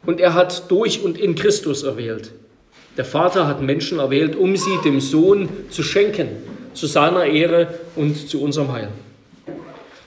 Und 0.04 0.20
er 0.20 0.34
hat 0.34 0.70
durch 0.70 1.02
und 1.02 1.18
in 1.18 1.34
Christus 1.34 1.82
erwählt. 1.82 2.32
Der 2.96 3.04
Vater 3.04 3.46
hat 3.46 3.62
Menschen 3.62 3.98
erwählt, 3.98 4.36
um 4.36 4.56
sie 4.56 4.78
dem 4.84 5.00
Sohn 5.00 5.48
zu 5.70 5.82
schenken, 5.82 6.28
zu 6.74 6.86
seiner 6.86 7.24
Ehre 7.24 7.68
und 7.96 8.28
zu 8.28 8.42
unserem 8.42 8.72
Heil. 8.72 8.88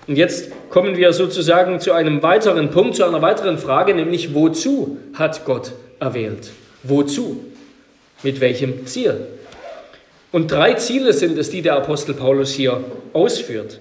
Und 0.08 0.16
jetzt 0.16 0.52
kommen 0.70 0.96
wir 0.96 1.12
sozusagen 1.12 1.80
zu 1.82 1.92
einem 1.92 2.24
weiteren 2.24 2.72
Punkt, 2.72 2.96
zu 2.96 3.04
einer 3.04 3.22
weiteren 3.22 3.58
Frage, 3.58 3.94
nämlich 3.94 4.34
wozu 4.34 4.98
hat 5.14 5.44
Gott 5.44 5.74
erwählt? 6.00 6.52
Wozu? 6.84 7.44
Mit 8.24 8.40
welchem 8.40 8.88
Ziel? 8.88 9.28
Und 10.32 10.52
drei 10.52 10.74
Ziele 10.76 11.14
sind 11.14 11.38
es, 11.38 11.50
die 11.50 11.62
der 11.62 11.76
Apostel 11.76 12.14
Paulus 12.14 12.52
hier 12.52 12.84
ausführt. 13.14 13.80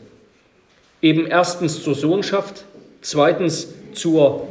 Eben 1.00 1.26
erstens 1.26 1.82
zur 1.82 1.94
Sohnschaft, 1.94 2.64
zweitens 3.02 3.68
zur 3.92 4.48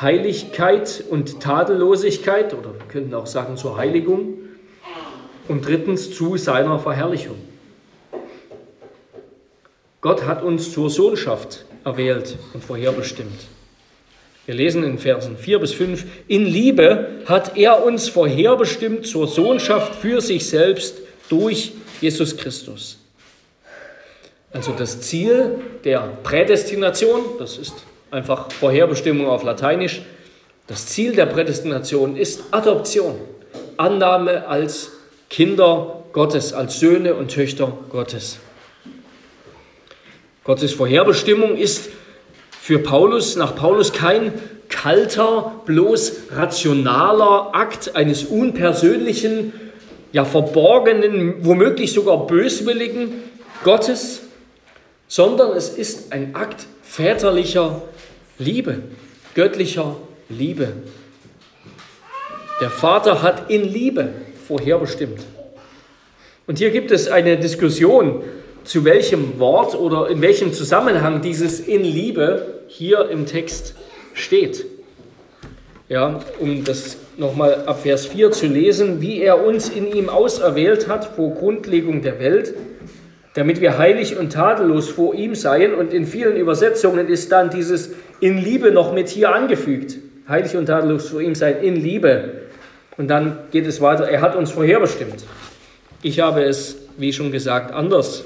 Heiligkeit 0.00 1.04
und 1.08 1.40
Tadellosigkeit 1.40 2.54
oder 2.54 2.74
wir 2.74 2.86
könnten 2.88 3.14
auch 3.14 3.26
sagen 3.26 3.56
zur 3.56 3.76
Heiligung 3.76 4.38
und 5.48 5.66
drittens 5.66 6.14
zu 6.14 6.36
seiner 6.36 6.78
Verherrlichung. 6.78 7.36
Gott 10.04 10.26
hat 10.26 10.42
uns 10.42 10.70
zur 10.70 10.90
Sohnschaft 10.90 11.64
erwählt 11.82 12.36
und 12.52 12.62
vorherbestimmt. 12.62 13.46
Wir 14.44 14.54
lesen 14.54 14.84
in 14.84 14.98
Versen 14.98 15.38
4 15.38 15.58
bis 15.60 15.72
5, 15.72 16.04
in 16.28 16.44
Liebe 16.44 17.22
hat 17.24 17.56
er 17.56 17.82
uns 17.82 18.10
vorherbestimmt 18.10 19.06
zur 19.06 19.26
Sohnschaft 19.26 19.94
für 19.94 20.20
sich 20.20 20.46
selbst 20.46 20.98
durch 21.30 21.72
Jesus 22.02 22.36
Christus. 22.36 22.98
Also 24.52 24.74
das 24.76 25.00
Ziel 25.00 25.60
der 25.84 26.00
Prädestination, 26.22 27.22
das 27.38 27.56
ist 27.56 27.72
einfach 28.10 28.52
Vorherbestimmung 28.52 29.26
auf 29.26 29.42
Lateinisch. 29.42 30.02
Das 30.66 30.86
Ziel 30.86 31.16
der 31.16 31.24
Prädestination 31.24 32.16
ist 32.16 32.42
Adoption, 32.50 33.14
Annahme 33.78 34.46
als 34.48 34.92
Kinder 35.30 36.02
Gottes, 36.12 36.52
als 36.52 36.78
Söhne 36.78 37.14
und 37.14 37.30
Töchter 37.30 37.72
Gottes. 37.88 38.38
Gottes 40.44 40.74
Vorherbestimmung 40.74 41.56
ist 41.56 41.88
für 42.60 42.78
Paulus, 42.78 43.36
nach 43.36 43.56
Paulus 43.56 43.94
kein 43.94 44.34
kalter, 44.68 45.62
bloß 45.64 46.12
rationaler 46.32 47.54
Akt 47.54 47.96
eines 47.96 48.24
unpersönlichen, 48.24 49.54
ja 50.12 50.26
verborgenen, 50.26 51.46
womöglich 51.46 51.94
sogar 51.94 52.26
böswilligen 52.26 53.22
Gottes, 53.64 54.20
sondern 55.08 55.56
es 55.56 55.70
ist 55.70 56.12
ein 56.12 56.34
Akt 56.34 56.66
väterlicher 56.82 57.80
Liebe, 58.38 58.82
göttlicher 59.34 59.96
Liebe. 60.28 60.74
Der 62.60 62.70
Vater 62.70 63.22
hat 63.22 63.50
in 63.50 63.64
Liebe 63.64 64.10
vorherbestimmt. 64.46 65.20
Und 66.46 66.58
hier 66.58 66.70
gibt 66.70 66.90
es 66.90 67.08
eine 67.08 67.38
Diskussion, 67.38 68.22
zu 68.64 68.84
welchem 68.84 69.38
Wort 69.38 69.74
oder 69.78 70.08
in 70.08 70.20
welchem 70.20 70.52
Zusammenhang 70.52 71.20
dieses 71.20 71.60
in 71.60 71.82
Liebe 71.82 72.60
hier 72.66 73.08
im 73.10 73.26
Text 73.26 73.74
steht. 74.14 74.64
Ja, 75.88 76.20
um 76.40 76.64
das 76.64 76.96
nochmal 77.18 77.64
ab 77.66 77.82
Vers 77.82 78.06
4 78.06 78.32
zu 78.32 78.46
lesen, 78.46 79.02
wie 79.02 79.20
er 79.20 79.44
uns 79.44 79.68
in 79.68 79.92
ihm 79.92 80.08
auserwählt 80.08 80.88
hat 80.88 81.04
vor 81.04 81.34
Grundlegung 81.34 82.00
der 82.00 82.18
Welt, 82.18 82.54
damit 83.34 83.60
wir 83.60 83.76
heilig 83.76 84.16
und 84.16 84.32
tadellos 84.32 84.88
vor 84.88 85.14
ihm 85.14 85.34
seien. 85.34 85.74
Und 85.74 85.92
in 85.92 86.06
vielen 86.06 86.36
Übersetzungen 86.36 87.08
ist 87.08 87.30
dann 87.32 87.50
dieses 87.50 87.90
in 88.20 88.38
Liebe 88.38 88.70
noch 88.70 88.94
mit 88.94 89.08
hier 89.08 89.34
angefügt. 89.34 89.96
Heilig 90.26 90.56
und 90.56 90.66
tadellos 90.66 91.10
vor 91.10 91.20
ihm 91.20 91.34
sein 91.34 91.60
in 91.60 91.76
Liebe. 91.76 92.42
Und 92.96 93.08
dann 93.08 93.38
geht 93.50 93.66
es 93.66 93.82
weiter. 93.82 94.08
Er 94.08 94.22
hat 94.22 94.36
uns 94.36 94.52
vorherbestimmt. 94.52 95.24
Ich 96.02 96.20
habe 96.20 96.44
es, 96.44 96.76
wie 96.96 97.12
schon 97.12 97.30
gesagt, 97.30 97.74
anders 97.74 98.24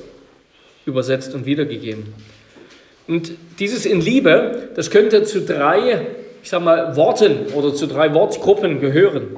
übersetzt 0.88 1.34
und 1.34 1.46
wiedergegeben. 1.46 2.12
Und 3.06 3.32
dieses 3.58 3.86
in 3.86 4.00
Liebe, 4.00 4.70
das 4.74 4.90
könnte 4.90 5.22
zu 5.22 5.42
drei, 5.42 6.06
ich 6.42 6.50
sag 6.50 6.62
mal, 6.64 6.96
Worten 6.96 7.52
oder 7.54 7.74
zu 7.74 7.86
drei 7.86 8.12
Wortgruppen 8.14 8.80
gehören. 8.80 9.36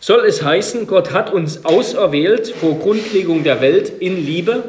Soll 0.00 0.24
es 0.26 0.42
heißen, 0.42 0.86
Gott 0.86 1.12
hat 1.12 1.32
uns 1.32 1.64
auserwählt 1.64 2.48
vor 2.48 2.78
Grundlegung 2.78 3.44
der 3.44 3.60
Welt 3.60 3.92
in 4.00 4.24
Liebe? 4.24 4.62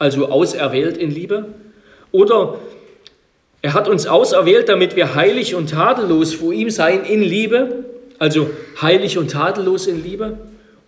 also 0.00 0.30
auserwählt 0.30 0.96
in 0.96 1.12
Liebe? 1.12 1.44
Oder 2.10 2.56
er 3.62 3.74
hat 3.74 3.88
uns 3.88 4.08
auserwählt, 4.08 4.68
damit 4.68 4.96
wir 4.96 5.14
heilig 5.14 5.54
und 5.54 5.70
tadellos 5.70 6.34
vor 6.34 6.52
ihm 6.52 6.70
seien 6.70 7.04
in 7.04 7.22
Liebe, 7.22 7.84
also 8.18 8.50
heilig 8.80 9.18
und 9.18 9.30
tadellos 9.30 9.86
in 9.86 10.02
Liebe? 10.02 10.38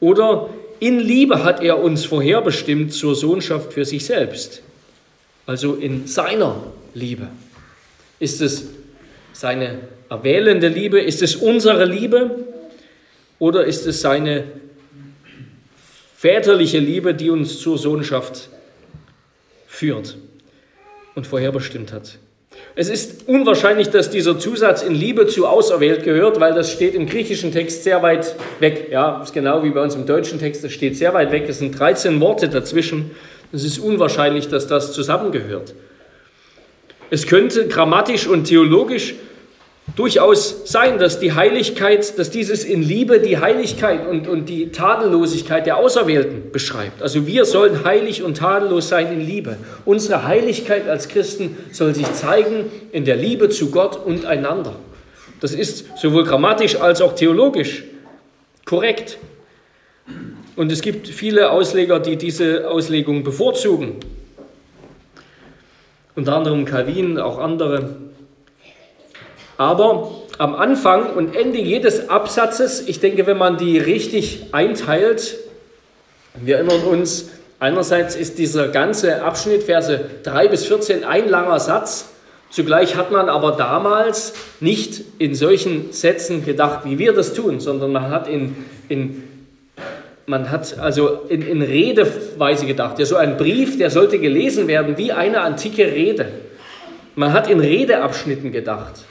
Oder 0.01 0.49
in 0.83 0.99
Liebe 0.99 1.45
hat 1.45 1.63
er 1.63 1.79
uns 1.79 2.05
vorherbestimmt 2.05 2.93
zur 2.93 3.15
Sohnschaft 3.15 3.73
für 3.73 3.85
sich 3.85 4.05
selbst, 4.05 4.63
also 5.47 5.75
in 5.77 6.09
seiner 6.09 6.73
Liebe? 6.93 7.29
Ist 8.19 8.41
es 8.41 8.67
seine 9.33 9.79
erwählende 10.11 10.67
Liebe? 10.67 11.01
Ist 11.01 11.23
es 11.23 11.37
unsere 11.37 11.85
Liebe? 11.85 12.49
Oder 13.39 13.65
ist 13.65 13.87
es 13.87 14.01
seine 14.01 14.43
väterliche 16.17 16.81
Liebe, 16.81 17.15
die 17.15 17.31
uns 17.31 17.61
zur 17.61 17.79
Sohnschaft 17.79 18.49
führt 19.69 20.17
und 21.15 21.29
vorherbestimmt 21.29 21.93
hat? 21.93 22.19
Es 22.75 22.89
ist 22.89 23.29
unwahrscheinlich, 23.29 23.91
dass 23.91 24.09
dieser 24.09 24.39
Zusatz 24.39 24.83
in 24.83 24.95
Liebe 24.95 25.27
zu 25.27 25.47
auserwählt 25.47 26.05
gehört, 26.05 26.41
weil 26.41 26.55
das 26.55 26.73
steht 26.73 26.95
im 26.95 27.07
griechischen 27.07 27.53
Text 27.53 27.85
sehr 27.85 28.03
weit 28.03 28.35
weg. 28.61 28.89
Ja, 28.91 29.23
ist 29.23 29.35
genau 29.35 29.63
wie 29.63 29.71
bei 29.71 29.83
uns 29.83 29.95
im 29.95 30.07
deutschen 30.07 30.39
Text, 30.39 30.65
das 30.65 30.73
steht 30.73 30.97
sehr 30.97 31.13
weit 31.13 31.33
weg. 31.33 31.45
Es 31.49 31.59
sind 31.59 31.79
13 31.79 32.19
Worte 32.21 32.49
dazwischen. 32.49 33.11
Es 33.53 33.65
ist 33.65 33.79
unwahrscheinlich, 33.79 34.49
dass 34.49 34.67
das 34.67 34.93
zusammengehört. 34.95 35.75
Es 37.11 37.27
könnte 37.27 37.69
grammatisch 37.69 38.27
und 38.27 38.45
theologisch 38.45 39.15
durchaus 39.97 40.71
sein, 40.71 40.99
dass 40.99 41.21
die 41.21 41.35
Heiligkeit, 41.35 42.19
dass 42.19 42.31
dieses 42.31 42.65
in 42.65 42.83
Liebe 42.83 43.21
die 43.21 43.39
Heiligkeit 43.39 44.07
und, 44.07 44.27
und 44.27 44.49
die 44.49 44.73
Tadellosigkeit 44.73 45.67
der 45.67 45.77
Auserwählten 45.77 46.51
beschreibt. 46.51 47.03
Also 47.03 47.27
wir 47.27 47.45
sollen 47.45 47.85
heilig 47.85 48.23
und 48.23 48.39
tadellos 48.39 48.89
sein 48.89 49.13
in 49.13 49.21
Liebe. 49.21 49.57
Unsere 49.85 50.27
Heiligkeit 50.27 50.89
als 50.89 51.09
Christen 51.09 51.57
soll 51.73 51.95
sich 51.95 52.11
zeigen 52.15 52.71
in 52.93 53.05
der 53.05 53.17
Liebe 53.17 53.49
zu 53.49 53.71
Gott 53.71 54.05
und 54.05 54.25
einander. 54.25 54.75
Das 55.41 55.53
ist 55.53 55.87
sowohl 55.99 56.25
grammatisch 56.25 56.77
als 56.77 57.03
auch 57.03 57.15
theologisch 57.15 57.85
korrekt. 58.65 59.19
Und 60.57 60.71
es 60.71 60.83
gibt 60.83 61.09
viele 61.09 61.51
Ausleger, 61.51 62.01
die 62.01 62.17
diese 62.17 62.69
Auslegung 62.69 63.25
bevorzugen. 63.25 63.97
Unter 66.15 66.37
anderem 66.37 66.65
Calvin, 66.65 67.19
auch 67.19 67.39
andere. 67.39 67.97
Aber 69.59 70.11
am 70.39 70.55
Anfang 70.55 71.11
und 71.11 71.37
Ende 71.37 71.59
jedes 71.59 72.09
Absatzes, 72.09 72.89
ich 72.89 73.01
denke, 73.01 73.27
wenn 73.27 73.39
man 73.39 73.59
die 73.59 73.79
richtig 73.79 74.47
einteilt, 74.53 75.37
wir 76.35 76.57
erinnern 76.57 76.83
uns, 76.83 77.31
einerseits 77.61 78.17
ist 78.17 78.39
dieser 78.39 78.69
ganze 78.69 79.23
Abschnitt, 79.23 79.65
Verse 79.65 80.01
3 80.23 80.49
bis 80.49 80.65
14, 80.67 81.05
ein 81.05 81.29
langer 81.29 81.61
Satz. 81.61 82.09
Zugleich 82.51 82.97
hat 82.97 83.11
man 83.11 83.29
aber 83.29 83.53
damals 83.53 84.35
nicht 84.61 85.03
in 85.19 85.35
solchen 85.35 85.93
Sätzen 85.93 86.45
gedacht, 86.45 86.81
wie 86.85 86.99
wir 86.99 87.13
das 87.13 87.33
tun, 87.33 87.61
sondern 87.61 87.93
man 87.93 88.11
hat 88.11 88.29
in, 88.29 88.57
in 88.89 89.29
man 90.27 90.51
hat 90.51 90.79
also 90.79 91.23
in, 91.29 91.43
in 91.43 91.63
Redeweise 91.63 92.67
gedacht. 92.67 92.99
Ja, 92.99 93.05
so 93.05 93.17
ein 93.17 93.37
Brief, 93.37 93.77
der 93.77 93.91
sollte 93.91 94.19
gelesen 94.19 94.69
werden 94.69 94.97
wie 94.97 95.13
eine 95.13 95.41
antike 95.41 95.85
Rede. 95.85 96.29
Man 97.17 97.33
hat 97.33 97.51
in 97.51 97.61
Redeabschnitten 97.61 98.53
gedacht 98.53 99.05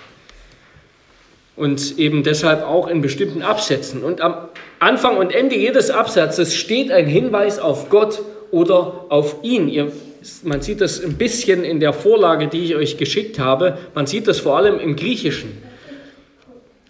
und 1.61 1.99
eben 1.99 2.23
deshalb 2.23 2.63
auch 2.63 2.87
in 2.87 3.01
bestimmten 3.01 3.43
Absätzen. 3.43 4.01
Und 4.01 4.19
am 4.19 4.33
Anfang 4.79 5.17
und 5.17 5.31
Ende 5.31 5.55
jedes 5.55 5.91
Absatzes 5.91 6.55
steht 6.55 6.91
ein 6.91 7.05
Hinweis 7.05 7.59
auf 7.59 7.89
Gott 7.89 8.23
oder 8.49 9.05
auf 9.09 9.35
ihn. 9.43 9.69
Ihr, 9.69 9.91
man 10.41 10.63
sieht 10.63 10.81
das 10.81 11.03
ein 11.03 11.17
bisschen 11.17 11.63
in 11.63 11.79
der 11.79 11.93
Vorlage, 11.93 12.47
die 12.47 12.63
ich 12.63 12.75
euch 12.75 12.97
geschickt 12.97 13.37
habe. 13.37 13.77
Man 13.93 14.07
sieht 14.07 14.27
das 14.27 14.39
vor 14.39 14.57
allem 14.57 14.79
im 14.79 14.95
Griechischen. 14.95 15.51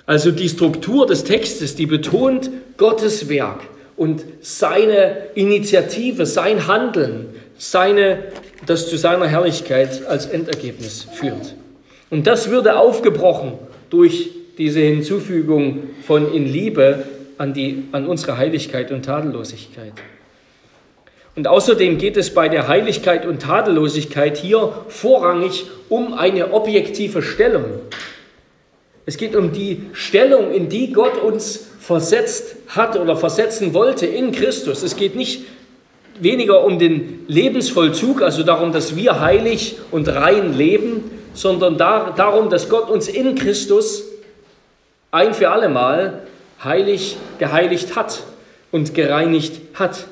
Also 0.06 0.32
die 0.32 0.48
Struktur 0.48 1.06
des 1.06 1.26
Textes, 1.26 1.76
die 1.76 1.86
betont 1.86 2.50
Gottes 2.78 3.28
Werk 3.28 3.60
und 3.98 4.24
seine 4.40 5.18
Initiative, 5.36 6.26
sein 6.26 6.68
Handeln, 6.68 7.26
seine, 7.58 8.24
das 8.68 8.90
zu 8.90 8.96
seiner 8.96 9.28
Herrlichkeit 9.28 10.08
als 10.08 10.28
Endergebnis 10.28 11.08
führt. 11.12 11.56
Und 12.10 12.26
das 12.26 12.50
würde 12.50 12.78
aufgebrochen 12.78 13.60
durch 13.90 14.30
diese 14.58 14.80
Hinzufügung 14.80 15.90
von 16.06 16.34
in 16.34 16.46
Liebe 16.46 17.06
an, 17.38 17.54
die, 17.54 17.86
an 17.92 18.06
unsere 18.06 18.38
Heiligkeit 18.38 18.92
und 18.92 19.04
Tadellosigkeit. 19.04 19.94
Und 21.36 21.48
außerdem 21.48 21.98
geht 21.98 22.18
es 22.18 22.34
bei 22.34 22.50
der 22.50 22.68
Heiligkeit 22.68 23.26
und 23.26 23.42
Tadellosigkeit 23.42 24.38
hier 24.38 24.74
vorrangig 24.90 25.66
um 25.88 26.14
eine 26.14 26.54
objektive 26.54 27.22
Stellung. 27.22 27.66
Es 29.06 29.18
geht 29.18 29.36
um 29.36 29.52
die 29.52 29.84
Stellung, 29.94 30.52
in 30.52 30.70
die 30.70 30.92
Gott 30.92 31.18
uns 31.22 31.68
versetzt 31.80 32.58
hat 32.68 33.00
oder 33.00 33.16
versetzen 33.16 33.74
wollte 33.74 34.06
in 34.06 34.32
Christus. 34.32 34.84
Es 34.84 34.96
geht 34.96 35.16
nicht 35.16 35.46
weniger 36.20 36.64
um 36.64 36.78
den 36.78 37.26
Lebensvollzug, 37.28 38.22
also 38.22 38.44
darum, 38.44 38.72
dass 38.72 38.96
wir 38.96 39.20
heilig 39.20 39.78
und 39.90 40.08
rein 40.10 40.56
leben, 40.56 41.10
sondern 41.34 41.78
darum, 41.78 42.50
dass 42.50 42.70
Gott 42.70 42.90
uns 42.90 43.08
in 43.08 43.36
Christus 43.36 44.11
ein 45.12 45.34
für 45.34 45.50
alle 45.50 45.70
Mal 45.70 46.24
heilig 46.64 47.18
geheiligt 47.38 47.96
hat 47.96 48.24
und 48.72 48.94
gereinigt 48.94 49.60
hat. 49.74 50.08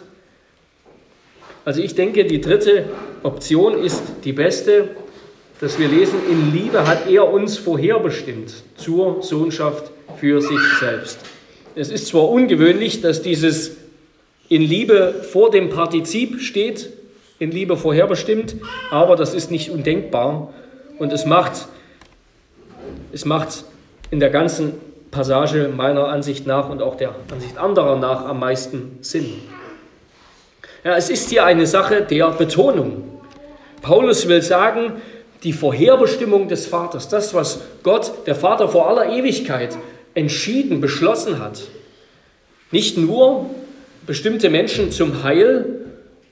Also 1.66 1.82
ich 1.82 1.96
denke, 1.96 2.26
die 2.26 2.42
dritte 2.42 2.86
Option 3.24 3.82
ist 3.82 4.02
die 4.24 4.34
beste, 4.34 4.90
dass 5.62 5.78
wir 5.78 5.88
lesen, 5.88 6.20
in 6.30 6.54
Liebe 6.54 6.88
hat 6.88 7.10
er 7.10 7.32
uns 7.32 7.58
vorherbestimmt 7.58 8.52
zur 8.76 9.22
Sohnschaft 9.22 9.92
für 10.18 10.42
sich 10.42 10.60
selbst. 10.80 11.20
Es 11.76 11.90
ist 11.90 12.08
zwar 12.08 12.30
ungewöhnlich, 12.30 13.02
dass 13.02 13.22
dieses 13.22 13.78
in 14.48 14.62
Liebe 14.62 15.24
vor 15.32 15.52
dem 15.52 15.70
Partizip 15.70 16.42
steht, 16.42 16.90
in 17.40 17.52
Liebe 17.52 17.78
vorherbestimmt, 17.78 18.56
aber 18.90 19.16
das 19.16 19.34
ist 19.34 19.52
nicht 19.52 19.70
undenkbar 19.70 20.54
und 20.98 21.14
es 21.14 21.26
macht, 21.26 21.68
es 23.14 23.26
macht 23.26 23.64
in 24.12 24.20
der 24.20 24.30
ganzen 24.30 24.74
Passage 25.12 25.70
meiner 25.76 26.08
Ansicht 26.08 26.46
nach 26.46 26.70
und 26.70 26.82
auch 26.82 26.96
der 26.96 27.16
Ansicht 27.32 27.58
anderer 27.58 27.98
nach 27.98 28.26
am 28.26 28.40
meisten 28.40 29.00
Sinn. 29.02 29.34
Ja, 30.84 30.96
es 30.96 31.10
ist 31.10 31.30
hier 31.30 31.46
eine 31.46 31.68
Sache 31.68 32.02
der 32.02 32.30
Betonung. 32.32 33.22
Paulus 33.82 34.28
will 34.28 34.42
sagen, 34.42 34.94
die 35.44 35.54
Vorherbestimmung 35.54 36.48
des 36.48 36.68
Vaters, 36.68 37.10
das, 37.10 37.34
was 37.34 37.62
Gott, 37.84 38.12
der 38.28 38.36
Vater 38.36 38.70
vor 38.70 38.90
aller 38.90 39.10
Ewigkeit, 39.10 39.78
entschieden, 40.14 40.82
beschlossen 40.82 41.40
hat, 41.40 41.62
nicht 42.72 42.98
nur 42.98 43.50
bestimmte 44.06 44.50
Menschen 44.50 44.92
zum 44.92 45.24
Heil 45.24 45.66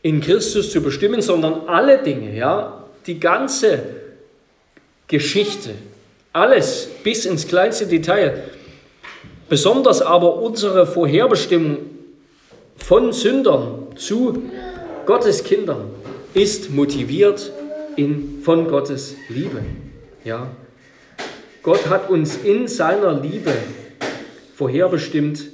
in 0.01 0.21
Christus 0.21 0.71
zu 0.71 0.81
bestimmen, 0.81 1.21
sondern 1.21 1.67
alle 1.67 1.97
Dinge, 1.99 2.35
ja, 2.35 2.83
die 3.05 3.19
ganze 3.19 3.83
Geschichte, 5.07 5.71
alles 6.33 6.89
bis 7.03 7.25
ins 7.25 7.47
kleinste 7.47 7.87
Detail, 7.87 8.43
besonders 9.49 10.01
aber 10.01 10.41
unsere 10.41 10.85
Vorherbestimmung 10.85 11.77
von 12.77 13.11
Sündern 13.11 13.87
zu 13.95 14.43
Gottes 15.05 15.43
Kindern 15.43 15.89
ist 16.33 16.71
motiviert 16.71 17.51
in, 17.95 18.39
von 18.43 18.67
Gottes 18.67 19.15
Liebe. 19.29 19.61
Ja. 20.23 20.51
Gott 21.63 21.89
hat 21.89 22.09
uns 22.09 22.37
in 22.37 22.67
seiner 22.67 23.19
Liebe 23.19 23.53
vorherbestimmt 24.55 25.45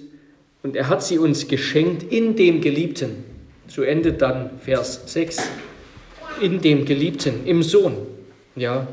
und 0.61 0.75
er 0.75 0.89
hat 0.89 1.03
sie 1.03 1.17
uns 1.17 1.47
geschenkt 1.47 2.11
in 2.11 2.35
dem 2.35 2.61
Geliebten. 2.61 3.23
So 3.67 3.81
endet 3.81 4.21
dann 4.21 4.59
Vers 4.59 5.01
6. 5.05 5.37
In 6.41 6.61
dem 6.61 6.85
Geliebten, 6.85 7.45
im 7.45 7.63
Sohn. 7.63 7.95
Ja. 8.55 8.87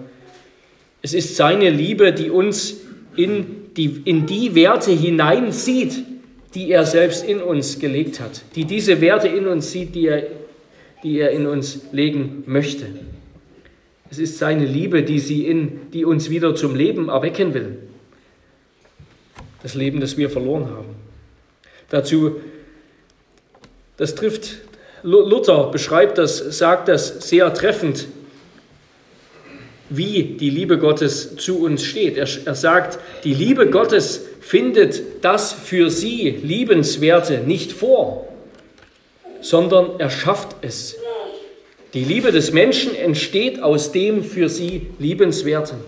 Es 1.03 1.15
ist 1.15 1.37
seine 1.37 1.71
Liebe, 1.71 2.13
die 2.13 2.31
uns 2.31 2.77
in 3.17 3.60
die, 3.77 4.03
in 4.05 4.27
die 4.27 4.55
Werte 4.55 4.93
hineinsieht, 4.93 6.05
die 6.55 6.71
er 6.71 6.85
selbst 6.85 7.25
in 7.25 7.41
uns 7.41 7.79
gelegt 7.79 8.21
hat. 8.21 8.43
Die 8.57 8.65
diese 8.65 9.01
Werte 9.01 9.29
in 9.29 9.47
uns 9.47 9.71
sieht, 9.71 9.95
die 9.95 10.09
er, 10.09 10.27
die 11.03 11.21
er 11.21 11.31
in 11.31 11.47
uns 11.47 11.81
legen 11.93 12.43
möchte. 12.47 12.87
Es 14.11 14.19
ist 14.19 14.39
seine 14.39 14.67
Liebe, 14.67 15.05
die, 15.05 15.21
sie 15.21 15.47
in, 15.47 15.91
die 15.93 16.05
uns 16.05 16.31
wieder 16.31 16.55
zum 16.55 16.75
Leben 16.75 17.09
erwecken 17.09 17.55
will. 17.55 17.79
Das 19.63 19.75
Leben, 19.75 20.01
das 20.01 20.17
wir 20.17 20.31
verloren 20.31 20.67
haben. 20.67 20.97
Dazu, 21.91 22.41
das 23.97 24.15
trifft, 24.15 24.59
Luther 25.03 25.71
beschreibt 25.71 26.19
das, 26.19 26.39
sagt 26.59 26.89
das 26.89 27.29
sehr 27.29 27.53
treffend, 27.55 28.09
wie 29.91 30.23
die 30.23 30.51
Liebe 30.51 30.79
Gottes 30.79 31.37
zu 31.37 31.63
uns 31.65 31.85
steht. 31.85 32.17
Er, 32.17 32.29
er 32.45 32.55
sagt, 32.55 32.99
die 33.25 33.35
Liebe 33.35 33.69
Gottes 33.69 34.25
findet 34.41 35.25
das 35.25 35.53
für 35.53 35.91
sie 35.91 36.31
Liebenswerte 36.43 37.39
nicht 37.39 37.73
vor, 37.73 38.29
sondern 39.41 39.99
er 39.99 40.11
schafft 40.11 40.57
es. 40.63 40.97
Die 41.93 42.05
Liebe 42.05 42.31
des 42.31 42.53
Menschen 42.53 42.95
entsteht 42.95 43.63
aus 43.63 43.91
dem 43.91 44.23
für 44.23 44.49
sie 44.49 44.87
Liebenswerten. 44.99 45.79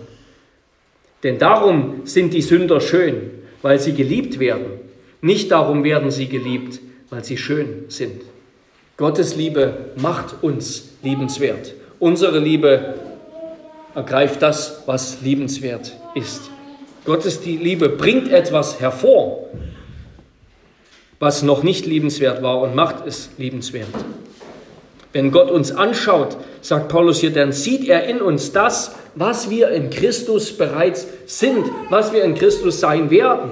Denn 1.23 1.39
darum 1.39 2.01
sind 2.03 2.33
die 2.33 2.41
Sünder 2.41 2.81
schön, 2.81 3.31
weil 3.61 3.79
sie 3.79 3.93
geliebt 3.93 4.39
werden. 4.39 4.65
Nicht 5.21 5.51
darum 5.51 5.85
werden 5.85 6.11
sie 6.11 6.27
geliebt, 6.27 6.81
weil 7.09 7.23
sie 7.23 7.37
schön 7.37 7.85
sind. 7.87 8.21
Gottes 8.97 9.37
Liebe 9.37 9.91
macht 9.95 10.43
uns 10.43 10.89
liebenswert. 11.01 11.73
Unsere 11.99 12.39
Liebe 12.39 12.95
ergreift 13.95 14.41
das, 14.41 14.83
was 14.85 15.21
liebenswert 15.21 15.93
ist. 16.15 16.49
Gottes 17.05 17.43
Liebe 17.45 17.89
bringt 17.89 18.31
etwas 18.31 18.79
hervor, 18.79 19.49
was 21.19 21.43
noch 21.43 21.63
nicht 21.63 21.85
liebenswert 21.85 22.41
war 22.41 22.61
und 22.61 22.75
macht 22.75 23.05
es 23.05 23.29
liebenswert. 23.37 23.87
Wenn 25.11 25.31
Gott 25.31 25.51
uns 25.51 25.71
anschaut, 25.71 26.37
sagt 26.61 26.89
Paulus 26.89 27.19
hier, 27.19 27.31
dann 27.31 27.51
sieht 27.51 27.87
er 27.87 28.05
in 28.05 28.21
uns 28.21 28.51
das, 28.51 28.95
was 29.15 29.49
wir 29.49 29.69
in 29.69 29.91
Christus 29.91 30.57
bereits 30.57 31.07
sind, 31.27 31.65
was 31.89 32.13
wir 32.13 32.23
in 32.23 32.33
Christus 32.33 32.79
sein 32.79 33.11
werden. 33.11 33.51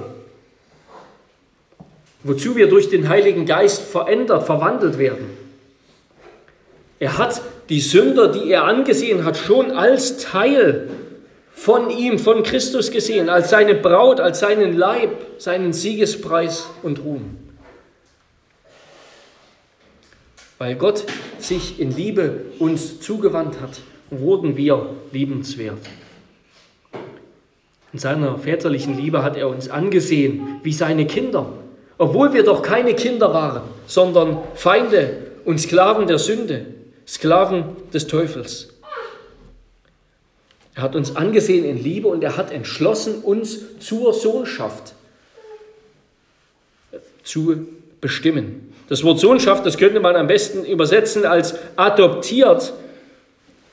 Wozu 2.24 2.56
wir 2.56 2.68
durch 2.68 2.88
den 2.88 3.08
Heiligen 3.08 3.46
Geist 3.46 3.82
verändert, 3.82 4.44
verwandelt 4.44 4.98
werden. 4.98 5.30
Er 6.98 7.18
hat 7.18 7.42
die 7.72 7.80
Sünder, 7.80 8.28
die 8.28 8.50
er 8.50 8.64
angesehen 8.64 9.24
hat, 9.24 9.38
schon 9.38 9.70
als 9.70 10.18
Teil 10.18 10.90
von 11.54 11.88
ihm, 11.88 12.18
von 12.18 12.42
Christus 12.42 12.90
gesehen, 12.90 13.30
als 13.30 13.48
seine 13.48 13.74
Braut, 13.74 14.20
als 14.20 14.40
seinen 14.40 14.76
Leib, 14.76 15.16
seinen 15.38 15.72
Siegespreis 15.72 16.66
und 16.82 17.02
Ruhm. 17.02 17.38
Weil 20.58 20.74
Gott 20.74 21.04
sich 21.38 21.80
in 21.80 21.96
Liebe 21.96 22.44
uns 22.58 23.00
zugewandt 23.00 23.58
hat, 23.62 23.80
wurden 24.10 24.58
wir 24.58 24.90
liebenswert. 25.10 25.80
In 27.94 27.98
seiner 27.98 28.36
väterlichen 28.36 28.98
Liebe 28.98 29.22
hat 29.22 29.38
er 29.38 29.48
uns 29.48 29.70
angesehen 29.70 30.60
wie 30.62 30.74
seine 30.74 31.06
Kinder, 31.06 31.50
obwohl 31.96 32.34
wir 32.34 32.44
doch 32.44 32.60
keine 32.60 32.92
Kinder 32.92 33.32
waren, 33.32 33.62
sondern 33.86 34.40
Feinde 34.56 35.16
und 35.46 35.58
Sklaven 35.58 36.06
der 36.06 36.18
Sünde, 36.18 36.66
Sklaven 37.06 37.64
des 37.92 38.06
Teufels. 38.06 38.68
Er 40.74 40.82
hat 40.82 40.96
uns 40.96 41.16
angesehen 41.16 41.64
in 41.64 41.82
Liebe 41.82 42.08
und 42.08 42.24
er 42.24 42.36
hat 42.36 42.50
entschlossen, 42.50 43.22
uns 43.22 43.78
zur 43.78 44.14
Sohnschaft 44.14 44.94
zu 47.22 47.66
bestimmen. 48.00 48.72
Das 48.88 49.04
Wort 49.04 49.20
Sohnschaft, 49.20 49.64
das 49.66 49.78
könnte 49.78 50.00
man 50.00 50.16
am 50.16 50.26
besten 50.26 50.64
übersetzen 50.64 51.24
als 51.24 51.54
adoptiert, 51.76 52.72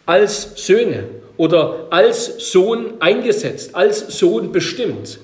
als 0.06 0.66
Söhne 0.66 1.06
oder 1.38 1.88
als 1.90 2.52
Sohn 2.52 2.94
eingesetzt, 3.00 3.76
als 3.76 4.20
Sohn 4.20 4.52
bestimmt. 4.52 5.20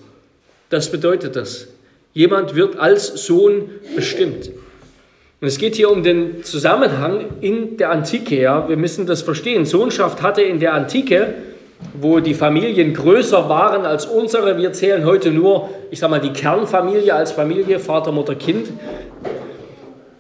Das 0.70 0.92
bedeutet 0.92 1.36
das. 1.36 1.68
Jemand 2.14 2.56
wird 2.56 2.78
als 2.78 3.08
Sohn 3.26 3.70
bestimmt. 3.96 4.50
Und 5.42 5.48
es 5.48 5.58
geht 5.58 5.76
hier 5.76 5.92
um 5.92 6.04
den 6.04 6.44
Zusammenhang 6.44 7.26
in 7.42 7.78
der 7.78 7.92
Antike. 7.92 8.40
Ja. 8.40 8.68
Wir 8.70 8.78
müssen 8.78 9.06
das 9.06 9.22
verstehen. 9.22 9.66
Sohnschaft 9.66 10.22
hatte 10.22 10.42
in 10.42 10.60
der 10.60 10.74
Antike 10.74 11.36
wo 11.94 12.20
die 12.20 12.34
Familien 12.34 12.94
größer 12.94 13.50
waren 13.50 13.86
als 13.86 14.06
unsere. 14.06 14.58
Wir 14.58 14.74
zählen 14.74 15.06
heute 15.06 15.32
nur, 15.32 15.70
ich 15.92 16.00
sage 16.00 16.12
mal, 16.12 16.20
die 16.20 16.34
Kernfamilie 16.34 17.14
als 17.14 17.32
Familie, 17.32 17.80
Vater, 17.80 18.12
Mutter, 18.12 18.36
Kind. 18.36 18.68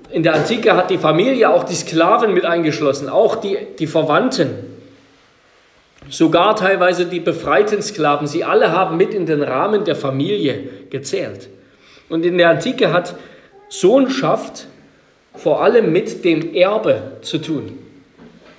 In 0.09 0.23
der 0.23 0.35
Antike 0.35 0.75
hat 0.75 0.89
die 0.89 0.97
Familie 0.97 1.49
auch 1.49 1.63
die 1.63 1.75
Sklaven 1.75 2.33
mit 2.33 2.45
eingeschlossen, 2.45 3.09
auch 3.09 3.35
die, 3.35 3.57
die 3.79 3.87
Verwandten, 3.87 4.51
sogar 6.09 6.55
teilweise 6.55 7.05
die 7.05 7.19
befreiten 7.19 7.81
Sklaven. 7.81 8.27
Sie 8.27 8.43
alle 8.43 8.71
haben 8.71 8.97
mit 8.97 9.13
in 9.13 9.25
den 9.25 9.41
Rahmen 9.41 9.83
der 9.83 9.95
Familie 9.95 10.69
gezählt. 10.89 11.49
Und 12.07 12.25
in 12.25 12.37
der 12.37 12.49
Antike 12.51 12.93
hat 12.93 13.15
Sohnschaft 13.67 14.67
vor 15.37 15.63
allem 15.63 15.91
mit 15.91 16.23
dem 16.23 16.53
Erbe 16.53 17.17
zu 17.21 17.37
tun. 17.37 17.77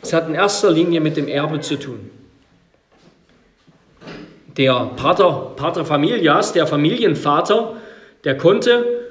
Es 0.03 0.12
hat 0.12 0.29
in 0.29 0.35
erster 0.35 0.71
Linie 0.71 1.01
mit 1.01 1.17
dem 1.17 1.29
Erbe 1.29 1.61
zu 1.61 1.77
tun. 1.77 2.11
Der 4.57 4.91
Pater, 4.97 5.53
Pater 5.57 5.85
Familias, 5.85 6.53
der 6.53 6.67
Familienvater, 6.67 7.75
der 8.25 8.37
konnte 8.37 9.07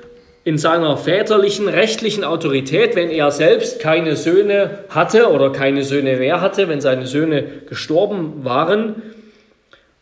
in 0.46 0.58
seiner 0.58 0.96
väterlichen 0.96 1.68
rechtlichen 1.68 2.24
Autorität, 2.24 2.96
wenn 2.96 3.10
er 3.10 3.32
selbst 3.32 3.80
keine 3.80 4.16
Söhne 4.16 4.80
hatte 4.90 5.32
oder 5.32 5.52
keine 5.52 5.84
Söhne 5.84 6.18
mehr 6.18 6.40
hatte, 6.40 6.70
wenn 6.70 6.82
seine 6.82 7.08
Söhne 7.08 7.44
gestorben 7.68 8.46
waren, 8.46 9.02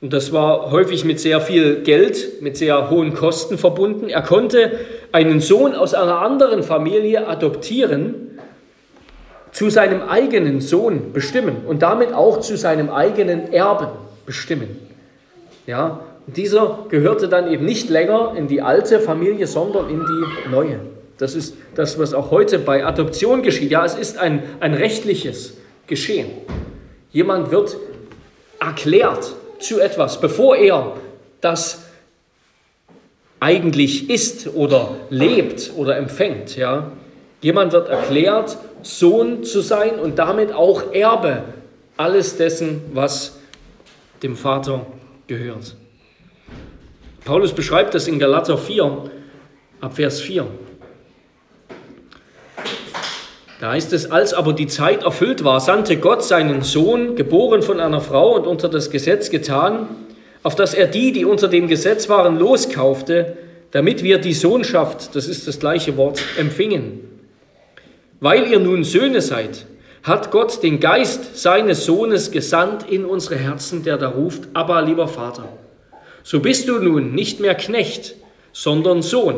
und 0.04 0.12
das 0.12 0.34
war 0.34 0.70
häufig 0.70 1.06
mit 1.06 1.22
sehr 1.22 1.39
viel 1.39 1.78
Geld, 1.78 2.42
mit 2.42 2.58
sehr 2.58 2.89
hohen 2.89 3.13
Kosten 3.13 3.58
verbunden, 3.58 4.10
er 4.10 4.22
konnte 4.22 4.74
einen 5.13 5.39
Sohn 5.39 5.74
aus 5.74 5.94
einer 5.94 6.20
anderen 6.20 6.62
Familie 6.62 7.26
adoptieren, 7.26 8.38
zu 9.54 9.70
seinem 9.70 10.02
eigenen 10.02 10.60
Sohn 10.60 11.13
bestimmen 11.13 11.63
und 11.66 11.84
damit 11.84 12.12
auch 12.12 12.42
zu 12.42 12.58
seinem 12.58 12.89
eigenen 12.89 13.54
Erben 13.54 13.88
bestimmen. 14.26 14.78
Ja, 15.68 16.02
dieser 16.28 16.80
gehörte 16.89 17.30
dann 17.30 17.50
eben 17.50 17.63
nicht 17.63 17.89
länger 17.89 18.34
in 18.36 18.50
die 18.50 18.62
alte 18.62 19.00
Familie, 19.00 19.48
sondern 19.48 19.89
in 19.89 20.02
die 20.02 20.50
neue. 20.52 20.82
Das 21.18 21.34
ist 21.34 21.56
das, 21.76 21.98
was 21.98 22.13
auch 22.13 22.30
heute 22.30 22.60
bei 22.60 22.86
Adoption 22.86 23.42
geschieht. 23.42 23.72
Ja, 23.72 23.86
es 23.86 23.96
ist 23.96 24.18
ein, 24.18 24.44
ein 24.60 24.74
rechtliches 24.74 25.56
Geschehen. 25.88 26.28
Jemand 27.13 27.52
wird 27.52 27.78
erklärt 28.60 29.36
zu 29.63 29.80
etwas, 29.80 30.19
bevor 30.19 30.56
er 30.56 30.95
das 31.41 31.84
eigentlich 33.39 34.10
ist 34.10 34.47
oder 34.56 34.95
lebt 35.10 35.71
oder 35.76 35.97
empfängt. 35.97 36.56
Ja. 36.56 36.91
Jemand 37.41 37.73
wird 37.73 37.89
erklärt, 37.89 38.58
Sohn 38.84 39.43
zu 39.43 39.62
sein 39.62 39.99
und 39.99 40.17
damit 40.17 40.54
auch 40.54 40.93
Erbe 40.93 41.43
alles 41.97 42.38
dessen, 42.38 42.82
was 42.93 43.39
dem 44.21 44.36
Vater 44.36 44.86
gehört. 45.28 45.76
Paulus 47.26 47.54
beschreibt 47.54 47.93
das 47.93 48.08
in 48.08 48.19
Galater 48.19 48.58
4, 48.58 49.10
ab 49.82 49.95
Vers 49.95 50.21
4. 50.21 50.45
Da 53.63 53.71
heißt 53.71 53.93
es, 53.93 54.12
als 54.12 54.34
aber 54.34 54.52
die 54.52 54.67
Zeit 54.67 55.04
erfüllt 55.04 55.45
war, 55.45 55.62
sandte 55.62 55.95
Gott 55.95 56.21
seinen 56.21 56.63
Sohn, 56.63 57.15
geboren 57.15 57.62
von 57.62 57.80
einer 57.80 58.02
Frau 58.02 58.36
und 58.36 58.45
unter 58.45 58.67
das 58.67 58.91
Gesetz 58.91 59.30
getan, 59.30 59.88
auf 60.43 60.56
dass 60.56 60.73
er 60.73 60.86
die, 60.86 61.13
die 61.13 61.23
unter 61.23 61.47
dem 61.47 61.69
Gesetz 61.69 62.10
waren, 62.10 62.38
loskaufte, 62.38 63.38
damit 63.71 64.04
wir 64.04 64.17
die 64.17 64.34
Sohnschaft, 64.34 65.15
das 65.15 65.30
ist 65.30 65.47
das 65.47 65.62
gleiche 65.62 65.95
Wort, 65.95 66.21
empfingen. 66.38 67.10
Weil 68.19 68.52
ihr 68.52 68.60
nun 68.60 68.84
Söhne 68.84 69.21
seid, 69.21 69.65
hat 70.04 70.30
Gott 70.30 70.62
den 70.62 70.82
Geist 70.82 71.38
seines 71.38 71.86
Sohnes 71.86 72.32
gesandt 72.32 72.91
in 72.91 73.06
unsere 73.06 73.38
Herzen, 73.38 73.86
der 73.86 73.97
da 73.97 74.10
ruft, 74.10 74.49
aber 74.54 74.82
lieber 74.82 75.08
Vater. 75.08 75.47
So 76.21 76.41
bist 76.41 76.67
du 76.67 76.80
nun 76.80 77.15
nicht 77.15 77.39
mehr 77.39 77.56
Knecht, 77.56 78.15
sondern 78.52 79.02
Sohn. 79.02 79.36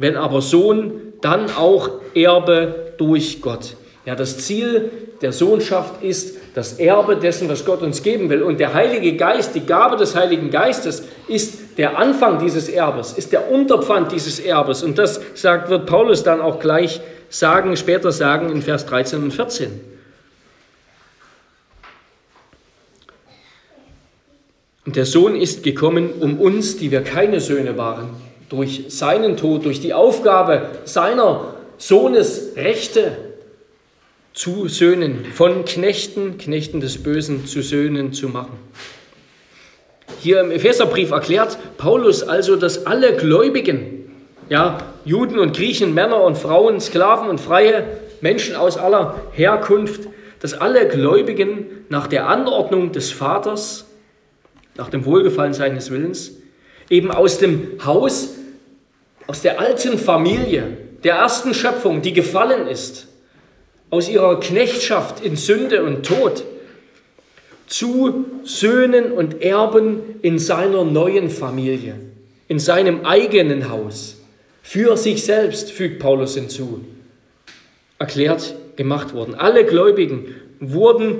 Wenn 0.00 0.16
aber 0.16 0.42
Sohn, 0.42 1.12
dann 1.20 1.48
auch 1.56 1.90
Erbe 2.12 2.85
durch 2.98 3.40
Gott. 3.40 3.76
Ja, 4.06 4.14
das 4.14 4.38
Ziel 4.38 4.90
der 5.20 5.32
Sohnschaft 5.32 6.02
ist 6.02 6.36
das 6.54 6.74
Erbe 6.74 7.16
dessen, 7.16 7.48
was 7.48 7.64
Gott 7.64 7.82
uns 7.82 8.02
geben 8.02 8.30
will. 8.30 8.42
Und 8.42 8.60
der 8.60 8.72
Heilige 8.72 9.16
Geist, 9.16 9.54
die 9.54 9.66
Gabe 9.66 9.96
des 9.96 10.14
Heiligen 10.14 10.50
Geistes, 10.50 11.02
ist 11.26 11.76
der 11.76 11.98
Anfang 11.98 12.38
dieses 12.38 12.68
Erbes, 12.68 13.12
ist 13.12 13.32
der 13.32 13.50
Unterpfand 13.50 14.12
dieses 14.12 14.38
Erbes. 14.38 14.84
Und 14.84 14.96
das 14.96 15.20
sagt, 15.34 15.70
wird 15.70 15.86
Paulus 15.86 16.22
dann 16.22 16.40
auch 16.40 16.60
gleich 16.60 17.00
sagen, 17.28 17.76
später 17.76 18.12
sagen 18.12 18.50
in 18.50 18.62
Vers 18.62 18.86
13 18.86 19.24
und 19.24 19.32
14. 19.32 19.80
Und 24.86 24.94
der 24.94 25.04
Sohn 25.04 25.34
ist 25.34 25.64
gekommen, 25.64 26.10
um 26.20 26.38
uns, 26.38 26.76
die 26.76 26.92
wir 26.92 27.02
keine 27.02 27.40
Söhne 27.40 27.76
waren, 27.76 28.10
durch 28.48 28.84
seinen 28.88 29.36
Tod, 29.36 29.64
durch 29.64 29.80
die 29.80 29.92
Aufgabe 29.92 30.68
seiner 30.84 31.55
Sohnesrechte 31.78 33.16
zu 34.32 34.68
Söhnen, 34.68 35.24
von 35.32 35.64
Knechten, 35.64 36.38
Knechten 36.38 36.80
des 36.80 37.02
Bösen 37.02 37.46
zu 37.46 37.62
Söhnen 37.62 38.12
zu 38.12 38.28
machen. 38.28 38.58
Hier 40.20 40.40
im 40.40 40.50
Epheserbrief 40.50 41.10
erklärt 41.10 41.58
Paulus 41.78 42.22
also, 42.22 42.56
dass 42.56 42.86
alle 42.86 43.16
Gläubigen, 43.16 44.10
ja, 44.48 44.78
Juden 45.04 45.38
und 45.38 45.56
Griechen, 45.56 45.94
Männer 45.94 46.22
und 46.22 46.36
Frauen, 46.36 46.80
Sklaven 46.80 47.28
und 47.28 47.40
freie 47.40 47.84
Menschen 48.20 48.56
aus 48.56 48.76
aller 48.76 49.22
Herkunft, 49.32 50.08
dass 50.40 50.54
alle 50.54 50.88
Gläubigen 50.88 51.66
nach 51.88 52.06
der 52.06 52.28
Anordnung 52.28 52.92
des 52.92 53.10
Vaters, 53.10 53.86
nach 54.76 54.90
dem 54.90 55.04
Wohlgefallen 55.04 55.54
seines 55.54 55.90
Willens, 55.90 56.32
eben 56.90 57.10
aus 57.10 57.38
dem 57.38 57.78
Haus, 57.84 58.34
aus 59.26 59.42
der 59.42 59.60
alten 59.60 59.98
Familie, 59.98 60.85
der 61.06 61.14
ersten 61.14 61.54
Schöpfung, 61.54 62.02
die 62.02 62.12
gefallen 62.12 62.66
ist, 62.66 63.06
aus 63.90 64.08
ihrer 64.08 64.40
Knechtschaft 64.40 65.24
in 65.24 65.36
Sünde 65.36 65.84
und 65.84 66.04
Tod, 66.04 66.42
zu 67.68 68.26
Söhnen 68.42 69.12
und 69.12 69.40
Erben 69.40 70.00
in 70.22 70.40
seiner 70.40 70.84
neuen 70.84 71.30
Familie, 71.30 71.94
in 72.48 72.58
seinem 72.58 73.06
eigenen 73.06 73.70
Haus, 73.70 74.16
für 74.62 74.96
sich 74.96 75.24
selbst, 75.24 75.70
fügt 75.70 76.00
Paulus 76.00 76.34
hinzu, 76.34 76.84
erklärt 78.00 78.56
gemacht 78.74 79.14
worden. 79.14 79.36
Alle 79.36 79.64
Gläubigen 79.64 80.34
wurden 80.58 81.18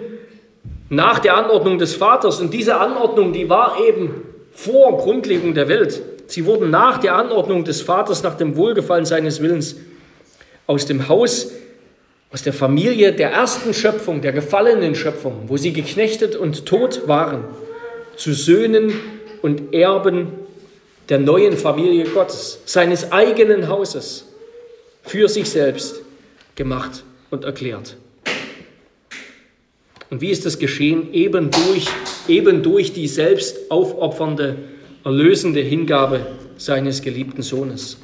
nach 0.88 1.20
der 1.20 1.36
Anordnung 1.36 1.78
des 1.78 1.94
Vaters. 1.94 2.40
Und 2.40 2.52
diese 2.52 2.76
Anordnung, 2.78 3.32
die 3.32 3.48
war 3.48 3.78
eben 3.80 4.10
vor 4.52 4.98
Grundlegung 4.98 5.54
der 5.54 5.68
Welt. 5.68 6.02
Sie 6.26 6.44
wurden 6.44 6.70
nach 6.70 6.98
der 6.98 7.14
Anordnung 7.14 7.64
des 7.64 7.82
Vaters, 7.82 8.22
nach 8.22 8.36
dem 8.36 8.56
Wohlgefallen 8.56 9.04
seines 9.04 9.40
Willens, 9.40 9.76
aus 10.66 10.86
dem 10.86 11.08
Haus, 11.08 11.52
aus 12.32 12.42
der 12.42 12.52
Familie 12.52 13.12
der 13.12 13.30
ersten 13.30 13.72
Schöpfung, 13.72 14.20
der 14.20 14.32
gefallenen 14.32 14.94
Schöpfung, 14.94 15.44
wo 15.46 15.56
sie 15.56 15.72
geknechtet 15.72 16.34
und 16.34 16.66
tot 16.66 17.06
waren, 17.06 17.44
zu 18.16 18.32
Söhnen 18.32 18.92
und 19.42 19.72
Erben 19.72 20.28
der 21.08 21.18
neuen 21.20 21.56
Familie 21.56 22.04
Gottes, 22.04 22.60
seines 22.64 23.12
eigenen 23.12 23.68
Hauses, 23.68 24.26
für 25.02 25.28
sich 25.28 25.48
selbst 25.48 26.02
gemacht 26.56 27.04
und 27.30 27.44
erklärt. 27.44 27.96
Und 30.10 30.20
wie 30.20 30.30
ist 30.30 30.46
das 30.46 30.58
geschehen? 30.58 31.12
Eben 31.12 31.50
durch, 31.50 31.86
eben 32.28 32.62
durch 32.62 32.92
die 32.92 33.08
selbst 33.08 33.70
aufopfernde, 33.70 34.56
erlösende 35.06 35.60
Hingabe 35.60 36.26
seines 36.58 37.00
geliebten 37.00 37.42
Sohnes. 37.42 37.96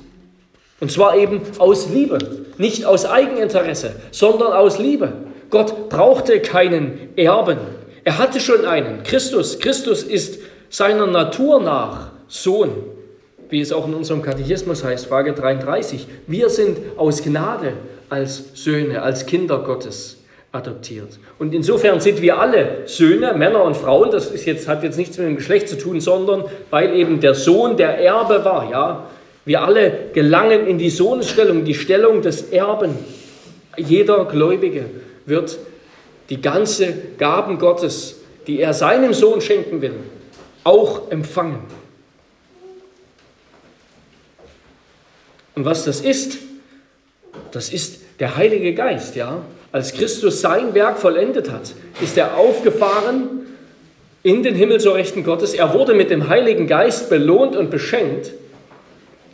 Und 0.78 0.92
zwar 0.92 1.16
eben 1.16 1.40
aus 1.58 1.88
Liebe, 1.90 2.18
nicht 2.58 2.84
aus 2.84 3.06
Eigeninteresse, 3.06 3.96
sondern 4.12 4.52
aus 4.52 4.78
Liebe. 4.78 5.12
Gott 5.50 5.88
brauchte 5.88 6.38
keinen 6.38 7.08
Erben. 7.16 7.58
Er 8.04 8.18
hatte 8.18 8.38
schon 8.38 8.64
einen, 8.64 9.02
Christus. 9.02 9.58
Christus 9.58 10.04
ist 10.04 10.38
seiner 10.70 11.08
Natur 11.08 11.60
nach 11.60 12.12
Sohn, 12.28 12.70
wie 13.50 13.60
es 13.60 13.72
auch 13.72 13.88
in 13.88 13.94
unserem 13.94 14.22
Katechismus 14.22 14.84
heißt, 14.84 15.06
Frage 15.06 15.32
33. 15.32 16.06
Wir 16.28 16.50
sind 16.50 16.78
aus 16.96 17.24
Gnade 17.24 17.72
als 18.10 18.44
Söhne, 18.54 19.02
als 19.02 19.26
Kinder 19.26 19.58
Gottes 19.58 20.21
adoptiert. 20.52 21.18
Und 21.38 21.54
insofern 21.54 22.00
sind 22.00 22.20
wir 22.20 22.38
alle 22.38 22.82
Söhne, 22.84 23.32
Männer 23.34 23.64
und 23.64 23.74
Frauen. 23.74 24.10
Das 24.10 24.30
ist 24.30 24.44
jetzt, 24.44 24.68
hat 24.68 24.82
jetzt 24.82 24.98
nichts 24.98 25.16
mit 25.16 25.26
dem 25.26 25.36
Geschlecht 25.36 25.68
zu 25.68 25.78
tun, 25.78 26.00
sondern 26.00 26.44
weil 26.70 26.94
eben 26.94 27.20
der 27.20 27.34
Sohn 27.34 27.78
der 27.78 27.98
Erbe 27.98 28.44
war. 28.44 28.70
Ja? 28.70 29.06
Wir 29.46 29.62
alle 29.62 30.10
gelangen 30.12 30.66
in 30.66 30.78
die 30.78 30.90
Sohnesstellung, 30.90 31.64
die 31.64 31.74
Stellung 31.74 32.20
des 32.20 32.50
Erben. 32.52 32.96
Jeder 33.78 34.26
Gläubige 34.26 34.84
wird 35.24 35.58
die 36.28 36.40
ganze 36.40 36.92
Gaben 37.18 37.58
Gottes, 37.58 38.20
die 38.46 38.60
er 38.60 38.74
seinem 38.74 39.14
Sohn 39.14 39.40
schenken 39.40 39.80
will, 39.80 39.94
auch 40.64 41.10
empfangen. 41.10 41.60
Und 45.54 45.64
was 45.64 45.84
das 45.84 46.00
ist, 46.00 46.38
das 47.50 47.72
ist 47.72 48.00
der 48.20 48.36
Heilige 48.36 48.74
Geist, 48.74 49.16
ja. 49.16 49.42
Als 49.72 49.94
Christus 49.94 50.42
sein 50.42 50.74
Werk 50.74 50.98
vollendet 50.98 51.50
hat, 51.50 51.72
ist 52.02 52.18
er 52.18 52.36
aufgefahren 52.36 53.46
in 54.22 54.42
den 54.42 54.54
Himmel 54.54 54.80
zur 54.80 54.94
Rechten 54.94 55.24
Gottes. 55.24 55.54
Er 55.54 55.72
wurde 55.72 55.94
mit 55.94 56.10
dem 56.10 56.28
Heiligen 56.28 56.66
Geist 56.66 57.08
belohnt 57.08 57.56
und 57.56 57.70
beschenkt. 57.70 58.32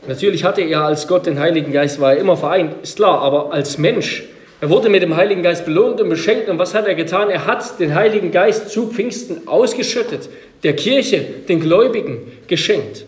Natürlich 0.06 0.44
hatte 0.44 0.62
er 0.62 0.84
als 0.84 1.08
Gott 1.08 1.26
den 1.26 1.40
Heiligen 1.40 1.72
Geist, 1.72 2.00
war 2.00 2.12
er 2.12 2.20
immer 2.20 2.36
vereint, 2.36 2.74
ist 2.84 2.96
klar, 2.96 3.20
aber 3.20 3.52
als 3.52 3.78
Mensch, 3.78 4.28
er 4.60 4.70
wurde 4.70 4.88
mit 4.88 5.02
dem 5.02 5.16
Heiligen 5.16 5.42
Geist 5.42 5.64
belohnt 5.64 6.00
und 6.00 6.08
beschenkt. 6.08 6.48
Und 6.48 6.60
was 6.60 6.72
hat 6.72 6.86
er 6.86 6.94
getan? 6.94 7.30
Er 7.30 7.46
hat 7.46 7.80
den 7.80 7.96
Heiligen 7.96 8.30
Geist 8.30 8.70
zu 8.70 8.88
Pfingsten 8.88 9.48
ausgeschüttet, 9.48 10.28
der 10.62 10.76
Kirche, 10.76 11.20
den 11.48 11.60
Gläubigen 11.60 12.32
geschenkt. 12.46 13.04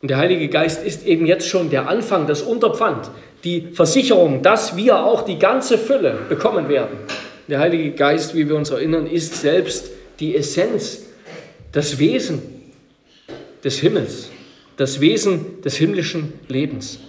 Und 0.00 0.08
der 0.08 0.18
Heilige 0.18 0.48
Geist 0.48 0.84
ist 0.84 1.06
eben 1.06 1.24
jetzt 1.24 1.48
schon 1.48 1.70
der 1.70 1.88
Anfang, 1.88 2.26
das 2.26 2.42
Unterpfand, 2.42 3.10
die 3.44 3.68
Versicherung, 3.72 4.42
dass 4.42 4.76
wir 4.76 5.04
auch 5.04 5.22
die 5.22 5.38
ganze 5.38 5.76
Fülle 5.76 6.18
bekommen 6.28 6.68
werden. 6.68 6.96
Der 7.46 7.58
Heilige 7.58 7.92
Geist, 7.92 8.34
wie 8.34 8.48
wir 8.48 8.56
uns 8.56 8.70
erinnern, 8.70 9.06
ist 9.06 9.40
selbst 9.40 9.90
die 10.18 10.34
Essenz, 10.34 11.04
das 11.72 11.98
Wesen 11.98 12.40
des 13.62 13.78
Himmels, 13.80 14.30
das 14.78 15.00
Wesen 15.00 15.60
des 15.60 15.76
himmlischen 15.76 16.32
Lebens. 16.48 17.00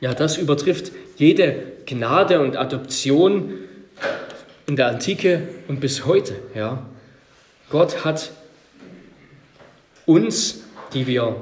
Ja, 0.00 0.14
das 0.14 0.38
übertrifft 0.38 0.92
jede 1.16 1.54
Gnade 1.84 2.40
und 2.40 2.56
Adoption 2.56 3.54
in 4.66 4.76
der 4.76 4.86
Antike 4.86 5.48
und 5.66 5.80
bis 5.80 6.06
heute. 6.06 6.36
Ja. 6.54 6.86
Gott 7.70 8.04
hat 8.04 8.30
uns, 10.06 10.62
die 10.94 11.06
wir 11.06 11.36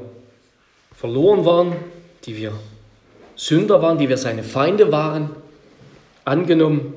verloren 0.97 1.45
waren, 1.45 1.77
die 2.29 2.37
wir 2.37 2.53
Sünder 3.37 3.81
waren, 3.81 3.97
die 3.97 4.09
wir 4.09 4.19
seine 4.19 4.43
Feinde 4.43 4.93
waren, 4.93 5.31
angenommen. 6.27 6.93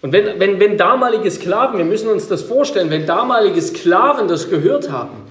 Und 0.00 0.12
wenn, 0.12 0.40
wenn, 0.40 0.58
wenn 0.58 0.76
damalige 0.76 1.30
Sklaven, 1.30 1.78
wir 1.78 1.84
müssen 1.84 2.08
uns 2.08 2.26
das 2.26 2.42
vorstellen, 2.42 2.90
wenn 2.90 3.06
damalige 3.06 3.62
Sklaven 3.62 4.26
das 4.26 4.50
gehört 4.50 4.90
haben, 4.90 5.30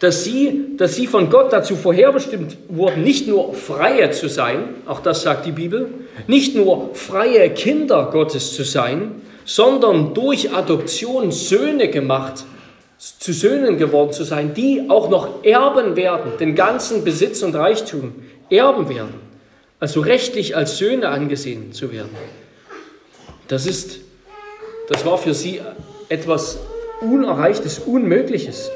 dass 0.00 0.22
sie, 0.22 0.76
dass 0.76 0.96
sie 0.96 1.06
von 1.06 1.30
Gott 1.30 1.50
dazu 1.50 1.76
vorherbestimmt 1.76 2.58
wurden, 2.68 3.02
nicht 3.02 3.26
nur 3.26 3.54
freie 3.54 4.10
zu 4.10 4.28
sein, 4.28 4.74
auch 4.84 5.00
das 5.00 5.22
sagt 5.22 5.46
die 5.46 5.52
Bibel, 5.52 5.88
nicht 6.26 6.54
nur 6.54 6.90
freie 6.94 7.48
Kinder 7.50 8.10
Gottes 8.12 8.54
zu 8.54 8.64
sein, 8.64 9.22
sondern 9.46 10.12
durch 10.12 10.52
Adoption 10.52 11.30
Söhne 11.30 11.88
gemacht 11.88 12.44
zu 13.18 13.32
Söhnen 13.32 13.76
geworden 13.76 14.12
zu 14.12 14.24
sein, 14.24 14.54
die 14.54 14.86
auch 14.88 15.10
noch 15.10 15.44
erben 15.44 15.96
werden, 15.96 16.38
den 16.38 16.54
ganzen 16.54 17.04
Besitz 17.04 17.42
und 17.42 17.54
Reichtum 17.54 18.14
erben 18.50 18.88
werden, 18.88 19.14
also 19.78 20.00
rechtlich 20.00 20.56
als 20.56 20.78
Söhne 20.78 21.08
angesehen 21.08 21.72
zu 21.72 21.92
werden. 21.92 22.16
Das 23.48 23.66
ist, 23.66 24.00
das 24.88 25.04
war 25.04 25.18
für 25.18 25.34
sie 25.34 25.60
etwas 26.08 26.58
Unerreichtes, 27.00 27.80
Unmögliches. 27.80 28.70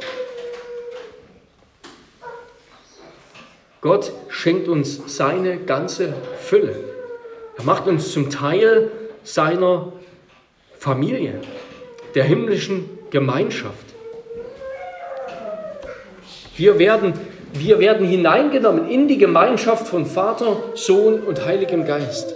Gott 3.81 4.13
schenkt 4.29 4.69
uns 4.69 5.01
seine 5.07 5.59
ganze 5.59 6.13
Fülle. 6.41 6.75
Er 7.57 7.65
macht 7.65 7.87
uns 7.87 8.13
zum 8.13 8.29
Teil 8.29 8.91
seiner 9.23 9.93
Familie, 10.79 11.41
der 12.15 12.25
himmlischen 12.25 12.91
Gemeinschaft. 13.11 13.88
Wir 16.59 16.81
werden, 16.81 17.13
wir 17.53 17.79
werden 17.79 18.05
hineingenommen 18.05 18.89
in 18.89 19.07
die 19.07 19.17
Gemeinschaft 19.17 19.87
von 19.87 20.07
Vater, 20.07 20.57
Sohn 20.75 21.21
und 21.21 21.47
Heiligem 21.47 21.87
Geist. 21.87 22.35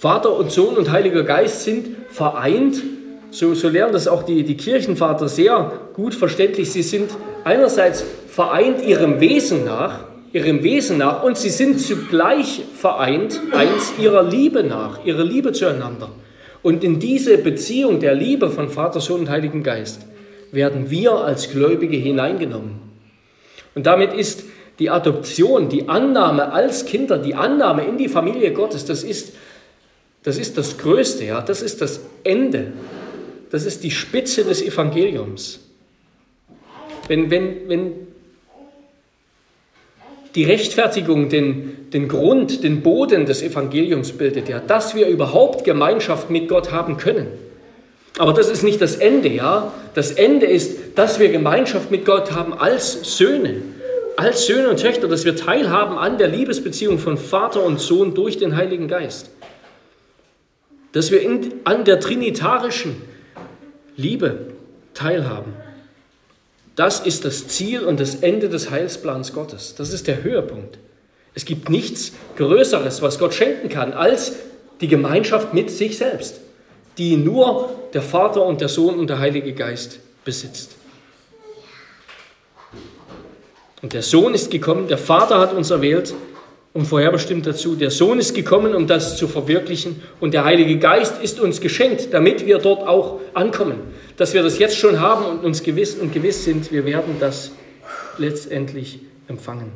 Vater 0.00 0.36
und 0.36 0.50
Sohn 0.50 0.76
und 0.76 0.90
Heiliger 0.90 1.22
Geist 1.22 1.62
sind 1.62 1.90
vereint. 2.10 2.82
So, 3.30 3.54
so 3.54 3.68
lernen 3.68 3.92
das 3.92 4.08
auch 4.08 4.24
die, 4.24 4.42
die 4.42 4.56
Kirchenvater 4.56 5.28
sehr 5.28 5.72
gut 5.94 6.16
verständlich. 6.16 6.72
Sie 6.72 6.82
sind 6.82 7.12
einerseits 7.44 8.04
vereint 8.26 8.84
ihrem 8.84 9.20
Wesen 9.20 9.64
nach, 9.64 10.00
ihrem 10.32 10.64
Wesen 10.64 10.98
nach 10.98 11.22
und 11.22 11.38
sie 11.38 11.50
sind 11.50 11.80
zugleich 11.80 12.64
vereint 12.76 13.40
eins 13.52 13.92
ihrer 14.00 14.24
Liebe 14.24 14.64
nach, 14.64 15.04
ihrer 15.04 15.22
Liebe 15.22 15.52
zueinander. 15.52 16.10
Und 16.64 16.82
in 16.82 16.98
diese 16.98 17.38
Beziehung 17.38 18.00
der 18.00 18.16
Liebe 18.16 18.50
von 18.50 18.68
Vater, 18.70 18.98
Sohn 18.98 19.20
und 19.20 19.30
Heiligen 19.30 19.62
Geist 19.62 20.00
werden 20.54 20.90
wir 20.90 21.12
als 21.12 21.50
Gläubige 21.50 21.96
hineingenommen. 21.96 22.80
Und 23.74 23.86
damit 23.86 24.12
ist 24.12 24.44
die 24.78 24.90
Adoption, 24.90 25.68
die 25.68 25.88
Annahme 25.88 26.52
als 26.52 26.86
Kinder, 26.86 27.18
die 27.18 27.34
Annahme 27.34 27.84
in 27.84 27.96
die 27.98 28.08
Familie 28.08 28.52
Gottes, 28.52 28.84
das 28.84 29.04
ist 29.04 29.34
das, 30.24 30.38
ist 30.38 30.56
das 30.56 30.78
Größte, 30.78 31.24
ja, 31.24 31.42
das 31.42 31.60
ist 31.60 31.82
das 31.82 32.00
Ende, 32.24 32.72
das 33.50 33.66
ist 33.66 33.84
die 33.84 33.90
Spitze 33.90 34.42
des 34.42 34.62
Evangeliums. 34.62 35.60
Wenn, 37.08 37.30
wenn, 37.30 37.68
wenn 37.68 37.92
die 40.34 40.44
Rechtfertigung 40.44 41.28
den, 41.28 41.90
den 41.92 42.08
Grund, 42.08 42.64
den 42.64 42.82
Boden 42.82 43.26
des 43.26 43.42
Evangeliums 43.42 44.12
bildet, 44.12 44.48
ja, 44.48 44.60
dass 44.60 44.94
wir 44.94 45.06
überhaupt 45.08 45.64
Gemeinschaft 45.64 46.30
mit 46.30 46.48
Gott 46.48 46.72
haben 46.72 46.96
können, 46.96 47.28
aber 48.18 48.32
das 48.32 48.48
ist 48.48 48.62
nicht 48.62 48.80
das 48.80 48.96
Ende, 48.96 49.28
ja. 49.28 49.72
Das 49.94 50.12
Ende 50.12 50.46
ist, 50.46 50.96
dass 50.96 51.18
wir 51.18 51.30
Gemeinschaft 51.30 51.90
mit 51.90 52.04
Gott 52.04 52.32
haben 52.32 52.54
als 52.54 53.16
Söhne, 53.16 53.62
als 54.16 54.46
Söhne 54.46 54.68
und 54.68 54.80
Töchter, 54.80 55.08
dass 55.08 55.24
wir 55.24 55.34
teilhaben 55.34 55.98
an 55.98 56.18
der 56.18 56.28
Liebesbeziehung 56.28 56.98
von 56.98 57.18
Vater 57.18 57.64
und 57.64 57.80
Sohn 57.80 58.14
durch 58.14 58.38
den 58.38 58.56
Heiligen 58.56 58.86
Geist. 58.86 59.30
Dass 60.92 61.10
wir 61.10 61.22
in, 61.22 61.54
an 61.64 61.84
der 61.84 61.98
trinitarischen 61.98 63.02
Liebe 63.96 64.52
teilhaben. 64.94 65.52
Das 66.76 67.00
ist 67.00 67.24
das 67.24 67.48
Ziel 67.48 67.80
und 67.80 67.98
das 67.98 68.16
Ende 68.16 68.48
des 68.48 68.70
Heilsplans 68.70 69.32
Gottes. 69.32 69.74
Das 69.76 69.92
ist 69.92 70.06
der 70.06 70.22
Höhepunkt. 70.22 70.78
Es 71.34 71.44
gibt 71.44 71.68
nichts 71.68 72.12
Größeres, 72.36 73.02
was 73.02 73.18
Gott 73.18 73.34
schenken 73.34 73.68
kann, 73.68 73.92
als 73.92 74.34
die 74.80 74.88
Gemeinschaft 74.88 75.52
mit 75.52 75.68
sich 75.70 75.98
selbst 75.98 76.43
die 76.98 77.16
nur 77.16 77.70
der 77.92 78.02
Vater 78.02 78.44
und 78.44 78.60
der 78.60 78.68
Sohn 78.68 78.98
und 78.98 79.08
der 79.08 79.18
Heilige 79.18 79.52
Geist 79.52 80.00
besitzt. 80.24 80.76
Und 83.82 83.92
der 83.92 84.02
Sohn 84.02 84.34
ist 84.34 84.50
gekommen, 84.50 84.88
der 84.88 84.98
Vater 84.98 85.38
hat 85.38 85.52
uns 85.52 85.70
erwählt, 85.70 86.14
und 86.74 86.86
vorherbestimmt 86.86 87.46
dazu. 87.46 87.76
Der 87.76 87.90
Sohn 87.90 88.18
ist 88.18 88.34
gekommen, 88.34 88.74
um 88.74 88.86
das 88.86 89.16
zu 89.16 89.28
verwirklichen 89.28 90.02
und 90.20 90.34
der 90.34 90.44
Heilige 90.44 90.76
Geist 90.78 91.22
ist 91.22 91.40
uns 91.40 91.60
geschenkt, 91.60 92.12
damit 92.12 92.44
wir 92.46 92.58
dort 92.58 92.86
auch 92.86 93.20
ankommen. 93.32 93.78
Dass 94.16 94.34
wir 94.34 94.42
das 94.42 94.58
jetzt 94.58 94.76
schon 94.76 95.00
haben 95.00 95.24
und 95.24 95.44
uns 95.44 95.62
gewiss 95.62 95.94
und 95.94 96.12
gewiss 96.12 96.44
sind, 96.44 96.72
wir 96.72 96.84
werden 96.84 97.16
das 97.20 97.52
letztendlich 98.18 98.98
empfangen. 99.28 99.72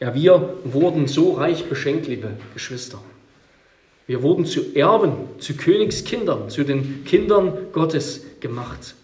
Ja, 0.00 0.14
wir 0.14 0.54
wurden 0.64 1.08
so 1.08 1.32
reich 1.32 1.64
beschenkt, 1.64 2.06
liebe 2.06 2.30
Geschwister. 2.54 3.00
Wir 4.06 4.22
wurden 4.22 4.44
zu 4.44 4.74
Erben, 4.74 5.12
zu 5.38 5.54
Königskindern, 5.54 6.50
zu 6.50 6.64
den 6.64 7.04
Kindern 7.04 7.72
Gottes 7.72 8.22
gemacht. 8.40 8.94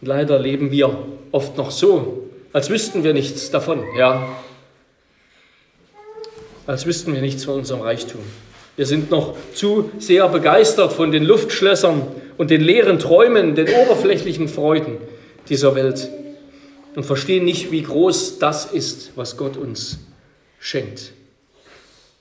Leider 0.00 0.38
leben 0.38 0.70
wir 0.70 0.96
oft 1.32 1.56
noch 1.56 1.70
so, 1.70 2.30
als 2.52 2.70
wüssten 2.70 3.04
wir 3.04 3.12
nichts 3.12 3.50
davon, 3.50 3.82
ja. 3.96 4.28
Als 6.66 6.86
wüssten 6.86 7.14
wir 7.14 7.20
nichts 7.20 7.44
von 7.44 7.54
unserem 7.54 7.80
Reichtum. 7.80 8.20
Wir 8.76 8.86
sind 8.86 9.10
noch 9.10 9.36
zu 9.54 9.90
sehr 9.98 10.28
begeistert 10.28 10.92
von 10.92 11.10
den 11.10 11.24
Luftschlössern 11.24 12.02
und 12.36 12.50
den 12.50 12.60
leeren 12.60 12.98
Träumen, 12.98 13.54
den 13.54 13.68
oberflächlichen 13.68 14.48
Freuden 14.48 14.98
dieser 15.48 15.74
Welt 15.74 16.08
und 16.94 17.04
verstehen 17.04 17.44
nicht, 17.44 17.70
wie 17.70 17.82
groß 17.82 18.38
das 18.38 18.66
ist, 18.66 19.12
was 19.14 19.36
Gott 19.36 19.56
uns 19.56 19.98
schenkt. 20.58 21.12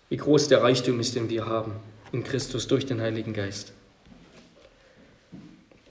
Wie 0.09 0.17
groß 0.17 0.47
der 0.47 0.63
Reichtum 0.63 0.99
ist, 0.99 1.15
den 1.15 1.29
wir 1.29 1.45
haben 1.45 1.73
in 2.11 2.23
Christus 2.23 2.67
durch 2.67 2.85
den 2.85 3.01
Heiligen 3.01 3.33
Geist. 3.33 3.73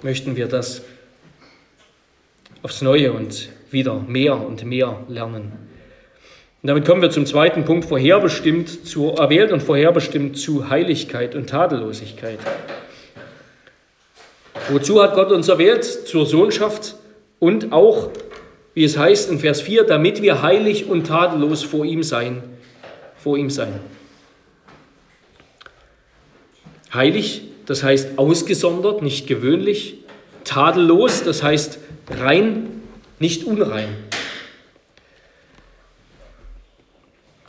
Möchten 0.02 0.36
wir 0.36 0.46
das 0.46 0.82
aufs 2.62 2.82
Neue 2.82 3.12
und 3.12 3.50
wieder 3.70 3.94
mehr 3.94 4.40
und 4.40 4.64
mehr 4.64 5.04
lernen. 5.08 5.52
Und 6.62 6.68
damit 6.68 6.84
kommen 6.84 7.02
wir 7.02 7.10
zum 7.10 7.26
zweiten 7.26 7.64
Punkt, 7.64 7.84
vorherbestimmt 7.84 8.86
zu, 8.86 9.10
erwählt 9.10 9.52
und 9.52 9.62
vorherbestimmt 9.62 10.38
zu 10.38 10.68
Heiligkeit 10.70 11.34
und 11.34 11.48
Tadellosigkeit. 11.48 12.38
Wozu 14.70 15.02
hat 15.02 15.14
Gott 15.14 15.30
uns 15.30 15.48
erwählt? 15.48 15.84
Zur 15.84 16.26
Sohnschaft 16.26 16.96
und 17.38 17.72
auch, 17.72 18.10
wie 18.74 18.84
es 18.84 18.96
heißt 18.96 19.30
in 19.30 19.38
Vers 19.38 19.60
4, 19.60 19.84
damit 19.84 20.22
wir 20.22 20.42
heilig 20.42 20.88
und 20.88 21.06
tadellos 21.06 21.62
vor 21.62 21.84
ihm 21.84 22.02
sein. 22.02 22.42
Vor 23.16 23.36
ihm 23.36 23.50
sein. 23.50 23.80
Heilig, 26.96 27.42
das 27.66 27.82
heißt 27.82 28.18
ausgesondert, 28.18 29.02
nicht 29.02 29.26
gewöhnlich. 29.26 29.98
Tadellos, 30.44 31.22
das 31.24 31.42
heißt 31.42 31.78
rein, 32.10 32.82
nicht 33.18 33.44
unrein. 33.44 33.88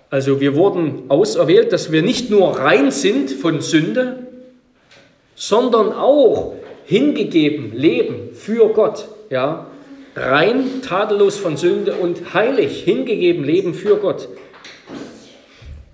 Also 0.09 0.39
wir 0.39 0.55
wurden 0.55 1.03
auserwählt, 1.09 1.73
dass 1.73 1.91
wir 1.91 2.01
nicht 2.01 2.29
nur 2.29 2.57
rein 2.57 2.91
sind 2.91 3.31
von 3.31 3.61
Sünde, 3.61 4.27
sondern 5.35 5.91
auch 5.91 6.55
hingegeben 6.85 7.73
leben 7.73 8.33
für 8.33 8.69
Gott. 8.69 9.07
Ja? 9.29 9.67
Rein, 10.15 10.81
tadellos 10.81 11.37
von 11.37 11.57
Sünde 11.57 11.95
und 11.95 12.33
heilig, 12.33 12.83
hingegeben 12.83 13.43
leben 13.43 13.73
für 13.73 13.97
Gott. 13.97 14.29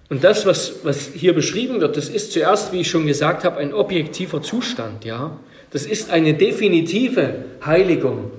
Und 0.09 0.23
das, 0.23 0.45
was, 0.45 0.83
was 0.83 1.09
hier 1.13 1.33
beschrieben 1.33 1.81
wird, 1.81 1.97
das 1.97 2.09
ist 2.09 2.33
zuerst, 2.33 2.73
wie 2.73 2.81
ich 2.81 2.89
schon 2.89 3.07
gesagt 3.07 3.43
habe, 3.43 3.57
ein 3.57 3.73
objektiver 3.73 4.41
Zustand. 4.41 5.05
Ja? 5.05 5.37
Das 5.71 5.85
ist 5.85 6.11
eine 6.11 6.33
definitive 6.33 7.45
Heiligung. 7.65 8.31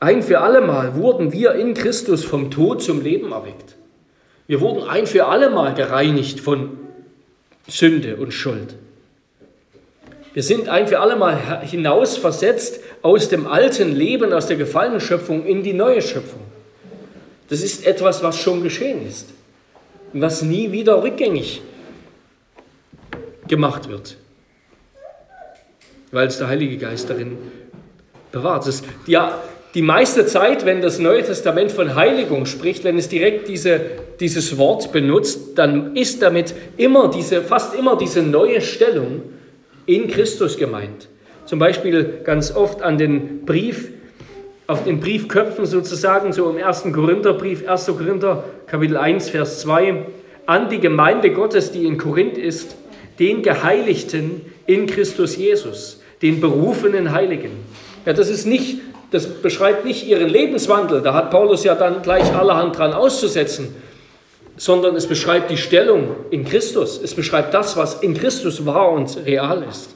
Ein 0.00 0.22
für 0.22 0.40
allemal 0.40 0.96
wurden 0.96 1.32
wir 1.32 1.54
in 1.54 1.74
Christus 1.74 2.24
vom 2.24 2.50
Tod 2.50 2.82
zum 2.82 3.02
Leben 3.02 3.30
erweckt. 3.30 3.76
Wir 4.48 4.60
wurden 4.60 4.88
ein 4.88 5.06
für 5.06 5.26
allemal 5.26 5.74
gereinigt 5.74 6.40
von 6.40 6.76
Sünde 7.68 8.16
und 8.16 8.32
Schuld. 8.32 8.74
Wir 10.34 10.42
sind 10.42 10.68
ein 10.68 10.88
für 10.88 10.98
allemal 10.98 11.62
hinausversetzt 11.62 12.80
aus 13.02 13.28
dem 13.28 13.46
alten 13.46 13.94
Leben, 13.94 14.32
aus 14.32 14.46
der 14.46 14.56
gefallenen 14.56 15.00
Schöpfung 15.00 15.46
in 15.46 15.62
die 15.62 15.74
neue 15.74 16.02
Schöpfung. 16.02 16.40
Das 17.48 17.62
ist 17.62 17.86
etwas, 17.86 18.22
was 18.22 18.38
schon 18.38 18.62
geschehen 18.62 19.06
ist 19.06 19.28
was 20.12 20.42
nie 20.42 20.72
wieder 20.72 21.02
rückgängig 21.02 21.62
gemacht 23.48 23.88
wird, 23.88 24.16
weil 26.10 26.28
es 26.28 26.38
der 26.38 26.48
Heilige 26.48 26.76
Geist 26.78 27.10
darin 27.10 27.36
bewahrt. 28.30 28.66
Das, 28.66 28.82
ja, 29.06 29.42
die 29.74 29.82
meiste 29.82 30.26
Zeit, 30.26 30.66
wenn 30.66 30.82
das 30.82 30.98
Neue 30.98 31.22
Testament 31.22 31.72
von 31.72 31.94
Heiligung 31.94 32.44
spricht, 32.44 32.84
wenn 32.84 32.98
es 32.98 33.08
direkt 33.08 33.48
diese, 33.48 33.80
dieses 34.20 34.58
Wort 34.58 34.92
benutzt, 34.92 35.56
dann 35.56 35.96
ist 35.96 36.20
damit 36.20 36.54
immer 36.76 37.10
diese, 37.10 37.42
fast 37.42 37.74
immer 37.74 37.96
diese 37.96 38.22
neue 38.22 38.60
Stellung 38.60 39.22
in 39.86 40.08
Christus 40.08 40.58
gemeint. 40.58 41.08
Zum 41.46 41.58
Beispiel 41.58 42.20
ganz 42.22 42.54
oft 42.54 42.82
an 42.82 42.98
den 42.98 43.44
Brief, 43.44 43.88
auf 44.72 44.84
den 44.84 45.00
Briefköpfen 45.00 45.66
sozusagen, 45.66 46.32
so 46.32 46.50
im 46.50 46.62
1. 46.62 46.84
Korintherbrief, 46.92 47.68
1. 47.68 47.86
Korinther, 47.86 48.44
Kapitel 48.66 48.96
1, 48.96 49.30
Vers 49.30 49.60
2, 49.60 50.06
an 50.46 50.68
die 50.68 50.80
Gemeinde 50.80 51.30
Gottes, 51.30 51.70
die 51.70 51.86
in 51.86 51.98
Korinth 51.98 52.36
ist, 52.36 52.76
den 53.18 53.42
Geheiligten 53.42 54.40
in 54.66 54.86
Christus 54.86 55.36
Jesus, 55.36 56.02
den 56.22 56.40
berufenen 56.40 57.12
Heiligen. 57.12 57.50
Ja, 58.04 58.12
das 58.12 58.28
ist 58.28 58.46
nicht 58.46 58.80
das 59.12 59.26
beschreibt 59.26 59.84
nicht 59.84 60.06
ihren 60.06 60.28
Lebenswandel, 60.28 61.02
da 61.02 61.12
hat 61.12 61.30
Paulus 61.30 61.64
ja 61.64 61.74
dann 61.74 62.00
gleich 62.00 62.34
allerhand 62.34 62.78
dran 62.78 62.94
auszusetzen, 62.94 63.74
sondern 64.56 64.96
es 64.96 65.06
beschreibt 65.06 65.50
die 65.50 65.58
Stellung 65.58 66.16
in 66.30 66.46
Christus. 66.46 66.98
Es 67.02 67.14
beschreibt 67.14 67.52
das, 67.52 67.76
was 67.76 68.02
in 68.02 68.14
Christus 68.14 68.64
wahr 68.64 68.90
und 68.90 69.18
real 69.26 69.64
ist. 69.68 69.90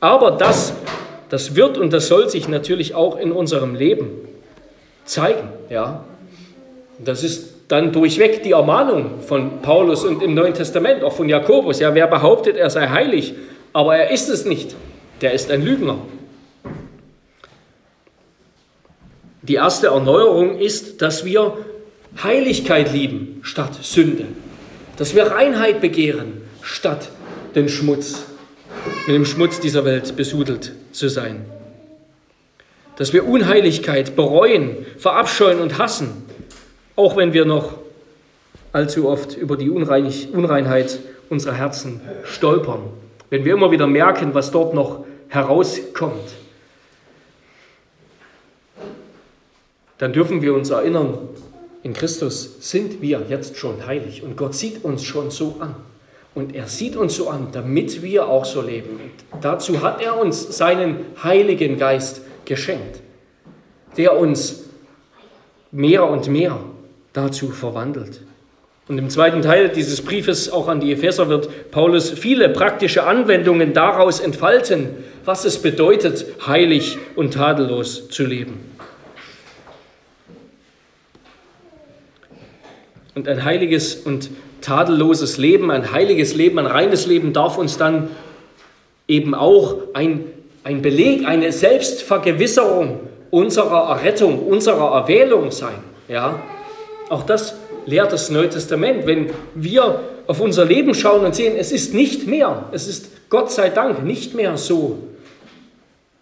Aber 0.00 0.32
das, 0.32 0.74
das 1.34 1.56
wird 1.56 1.78
und 1.78 1.92
das 1.92 2.06
soll 2.06 2.28
sich 2.30 2.46
natürlich 2.46 2.94
auch 2.94 3.18
in 3.18 3.32
unserem 3.32 3.74
Leben 3.74 4.06
zeigen. 5.04 5.48
Ja? 5.68 6.04
Das 7.04 7.24
ist 7.24 7.54
dann 7.66 7.90
durchweg 7.90 8.44
die 8.44 8.52
Ermahnung 8.52 9.20
von 9.26 9.60
Paulus 9.60 10.04
und 10.04 10.22
im 10.22 10.34
Neuen 10.34 10.54
Testament, 10.54 11.02
auch 11.02 11.12
von 11.12 11.28
Jakobus. 11.28 11.80
Ja, 11.80 11.92
wer 11.92 12.06
behauptet, 12.06 12.56
er 12.56 12.70
sei 12.70 12.86
heilig, 12.86 13.34
aber 13.72 13.96
er 13.96 14.12
ist 14.12 14.28
es 14.28 14.44
nicht, 14.44 14.76
der 15.22 15.32
ist 15.32 15.50
ein 15.50 15.64
Lügner. 15.64 15.98
Die 19.42 19.54
erste 19.54 19.88
Erneuerung 19.88 20.60
ist, 20.60 21.02
dass 21.02 21.24
wir 21.24 21.56
Heiligkeit 22.22 22.92
lieben 22.92 23.40
statt 23.42 23.74
Sünde. 23.82 24.26
Dass 24.98 25.16
wir 25.16 25.24
Reinheit 25.24 25.80
begehren 25.80 26.42
statt 26.62 27.08
den 27.56 27.68
Schmutz, 27.68 28.24
mit 29.06 29.14
dem 29.14 29.24
Schmutz 29.24 29.60
dieser 29.60 29.84
Welt 29.84 30.16
besudelt 30.16 30.72
zu 30.92 31.08
sein. 31.08 31.44
Dass 32.96 33.12
wir 33.12 33.26
Unheiligkeit 33.26 34.16
bereuen, 34.16 34.86
verabscheuen 34.98 35.60
und 35.60 35.78
hassen, 35.78 36.24
auch 36.96 37.16
wenn 37.16 37.32
wir 37.32 37.44
noch 37.44 37.78
allzu 38.72 39.08
oft 39.08 39.36
über 39.36 39.56
die 39.56 39.70
Unreinheit 39.70 40.98
unserer 41.28 41.54
Herzen 41.54 42.00
stolpern. 42.24 42.82
Wenn 43.30 43.44
wir 43.44 43.54
immer 43.54 43.70
wieder 43.70 43.86
merken, 43.86 44.34
was 44.34 44.50
dort 44.50 44.74
noch 44.74 45.04
herauskommt. 45.28 46.34
dann 49.98 50.12
dürfen 50.12 50.42
wir 50.42 50.54
uns 50.54 50.70
erinnern, 50.70 51.16
in 51.82 51.92
Christus 51.92 52.56
sind 52.60 53.00
wir 53.00 53.22
jetzt 53.28 53.56
schon 53.56 53.86
heilig 53.86 54.22
und 54.22 54.36
Gott 54.36 54.54
sieht 54.54 54.84
uns 54.84 55.02
schon 55.02 55.30
so 55.30 55.56
an. 55.60 55.74
Und 56.34 56.54
er 56.54 56.66
sieht 56.66 56.96
uns 56.96 57.16
so 57.16 57.28
an, 57.28 57.48
damit 57.52 58.02
wir 58.02 58.26
auch 58.26 58.44
so 58.44 58.60
leben. 58.60 59.00
Und 59.30 59.44
dazu 59.44 59.82
hat 59.82 60.02
er 60.02 60.18
uns 60.18 60.56
seinen 60.56 60.96
Heiligen 61.22 61.78
Geist 61.78 62.22
geschenkt, 62.44 63.00
der 63.96 64.18
uns 64.18 64.64
mehr 65.70 66.08
und 66.08 66.28
mehr 66.28 66.58
dazu 67.12 67.50
verwandelt. 67.50 68.20
Und 68.86 68.98
im 68.98 69.08
zweiten 69.08 69.40
Teil 69.40 69.70
dieses 69.70 70.02
Briefes 70.02 70.50
auch 70.52 70.68
an 70.68 70.80
die 70.80 70.92
Epheser 70.92 71.28
wird 71.30 71.70
Paulus 71.70 72.10
viele 72.10 72.50
praktische 72.50 73.04
Anwendungen 73.06 73.72
daraus 73.72 74.20
entfalten, 74.20 74.88
was 75.24 75.46
es 75.46 75.62
bedeutet, 75.62 76.26
heilig 76.46 76.98
und 77.16 77.32
tadellos 77.32 78.08
zu 78.10 78.26
leben. 78.26 78.60
Und 83.14 83.28
ein 83.28 83.44
heiliges 83.44 83.94
und 83.94 84.28
tadelloses 84.64 85.36
Leben, 85.36 85.70
ein 85.70 85.92
heiliges 85.92 86.34
Leben, 86.34 86.58
ein 86.58 86.66
reines 86.66 87.06
Leben 87.06 87.32
darf 87.32 87.58
uns 87.58 87.76
dann 87.76 88.08
eben 89.06 89.34
auch 89.34 89.76
ein, 89.92 90.24
ein 90.64 90.80
Beleg, 90.80 91.26
eine 91.26 91.52
Selbstvergewisserung 91.52 93.00
unserer 93.30 93.90
Errettung, 93.90 94.46
unserer 94.46 94.94
Erwählung 94.96 95.50
sein. 95.50 95.74
Ja? 96.08 96.42
Auch 97.10 97.24
das 97.24 97.56
lehrt 97.84 98.12
das 98.12 98.30
Neue 98.30 98.48
Testament. 98.48 99.06
Wenn 99.06 99.30
wir 99.54 100.00
auf 100.26 100.40
unser 100.40 100.64
Leben 100.64 100.94
schauen 100.94 101.24
und 101.24 101.34
sehen, 101.34 101.56
es 101.58 101.70
ist 101.70 101.92
nicht 101.92 102.26
mehr, 102.26 102.64
es 102.72 102.88
ist 102.88 103.28
Gott 103.28 103.50
sei 103.50 103.68
Dank 103.68 104.02
nicht 104.04 104.34
mehr 104.34 104.56
so 104.56 104.98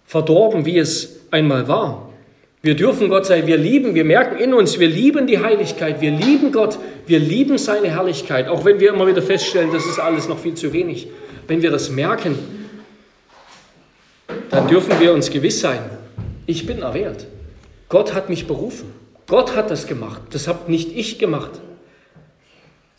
verdorben, 0.05 0.67
wie 0.67 0.79
es 0.79 1.21
einmal 1.31 1.69
war, 1.69 2.09
Wir 2.65 2.77
dürfen 2.77 3.09
Gott 3.09 3.27
sein, 3.27 3.49
wir 3.49 3.57
lieben, 3.57 3.97
wir 3.97 4.05
merken 4.05 4.39
in 4.39 4.55
uns, 4.55 4.79
wir 4.79 4.87
lieben 4.87 5.27
die 5.27 5.41
Heiligkeit, 5.41 6.01
wir 6.01 6.13
lieben 6.13 6.53
Gott, 6.53 6.79
wir 7.07 7.19
lieben 7.19 7.59
seine 7.59 7.89
Herrlichkeit, 7.89 8.47
auch 8.47 8.65
wenn 8.65 8.79
wir 8.79 8.95
immer 8.95 9.05
wieder 9.09 9.21
feststellen, 9.21 9.73
das 9.73 9.85
ist 9.85 9.99
alles 9.99 10.29
noch 10.29 10.39
viel 10.39 10.55
zu 10.55 10.73
wenig. 10.73 11.09
Wenn 11.49 11.61
wir 11.61 11.73
das 11.73 11.91
merken, 11.91 12.39
dann 14.49 14.69
dürfen 14.69 15.01
wir 15.01 15.13
uns 15.13 15.29
gewiss 15.29 15.61
sein, 15.61 15.81
ich 16.47 16.65
bin 16.65 16.83
erwählt. 16.83 17.27
Gott 17.89 18.15
hat 18.15 18.31
mich 18.31 18.47
berufen. 18.47 18.93
Gott 19.27 19.57
hat 19.57 19.71
das 19.71 19.89
gemacht. 19.89 20.23
Das 20.31 20.47
habe 20.47 20.71
nicht 20.71 20.97
ich 20.97 21.19
gemacht. 21.19 21.61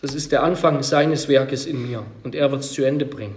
Das 0.02 0.14
ist 0.14 0.34
der 0.34 0.44
Anfang 0.44 0.84
seines 0.84 1.30
Werkes 1.30 1.66
in 1.66 1.90
mir 1.90 2.04
und 2.24 2.36
er 2.36 2.52
wird 2.52 2.62
es 2.62 2.74
zu 2.74 2.84
Ende 2.84 3.06
bringen. 3.06 3.36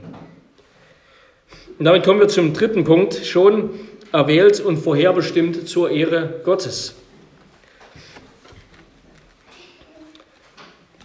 Und 1.79 1.85
damit 1.85 2.03
kommen 2.03 2.19
wir 2.19 2.29
zum 2.29 2.53
dritten 2.53 2.83
Punkt, 2.83 3.15
schon 3.15 3.71
erwählt 4.17 4.61
und 4.61 4.79
vorherbestimmt 4.79 5.69
zur 5.69 5.91
Ehre 5.91 6.41
Gottes. 6.43 6.95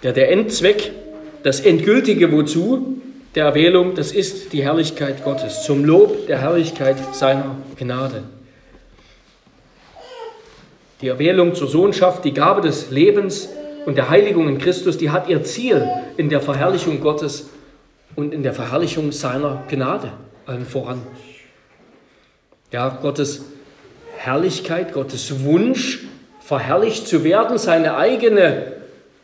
Ja, 0.02 0.14
der 0.14 0.32
Endzweck, 0.32 0.92
das 1.44 1.60
endgültige 1.60 2.32
Wozu 2.32 3.02
der 3.36 3.46
Erwählung, 3.46 3.96
das 3.96 4.12
ist 4.14 4.54
die 4.54 4.64
Herrlichkeit 4.64 5.24
Gottes, 5.24 5.64
zum 5.64 5.84
Lob 5.84 6.28
der 6.28 6.40
Herrlichkeit 6.40 6.98
seiner 7.14 7.58
Gnade. 7.78 8.24
Die 11.02 11.08
Erwählung 11.08 11.54
zur 11.54 11.68
Sohnschaft, 11.68 12.24
die 12.24 12.34
Gabe 12.34 12.62
des 12.62 12.92
Lebens 12.92 13.50
und 13.86 13.98
der 13.98 14.10
Heiligung 14.10 14.48
in 14.48 14.58
Christus, 14.58 14.98
die 14.98 15.10
hat 15.10 15.28
ihr 15.28 15.44
Ziel 15.44 15.88
in 16.16 16.30
der 16.30 16.40
Verherrlichung 16.40 17.02
Gottes 17.02 17.50
und 18.16 18.34
in 18.34 18.44
der 18.44 18.54
Verherrlichung 18.54 19.12
seiner 19.12 19.64
Gnade 19.70 20.14
allen 20.46 20.66
voran. 20.66 21.02
Ja, 22.72 22.88
Gottes 23.02 23.42
Herrlichkeit, 24.16 24.94
Gottes 24.94 25.44
Wunsch, 25.44 26.06
verherrlicht 26.40 27.06
zu 27.06 27.24
werden, 27.24 27.58
seine 27.58 27.98
eigene 27.98 28.74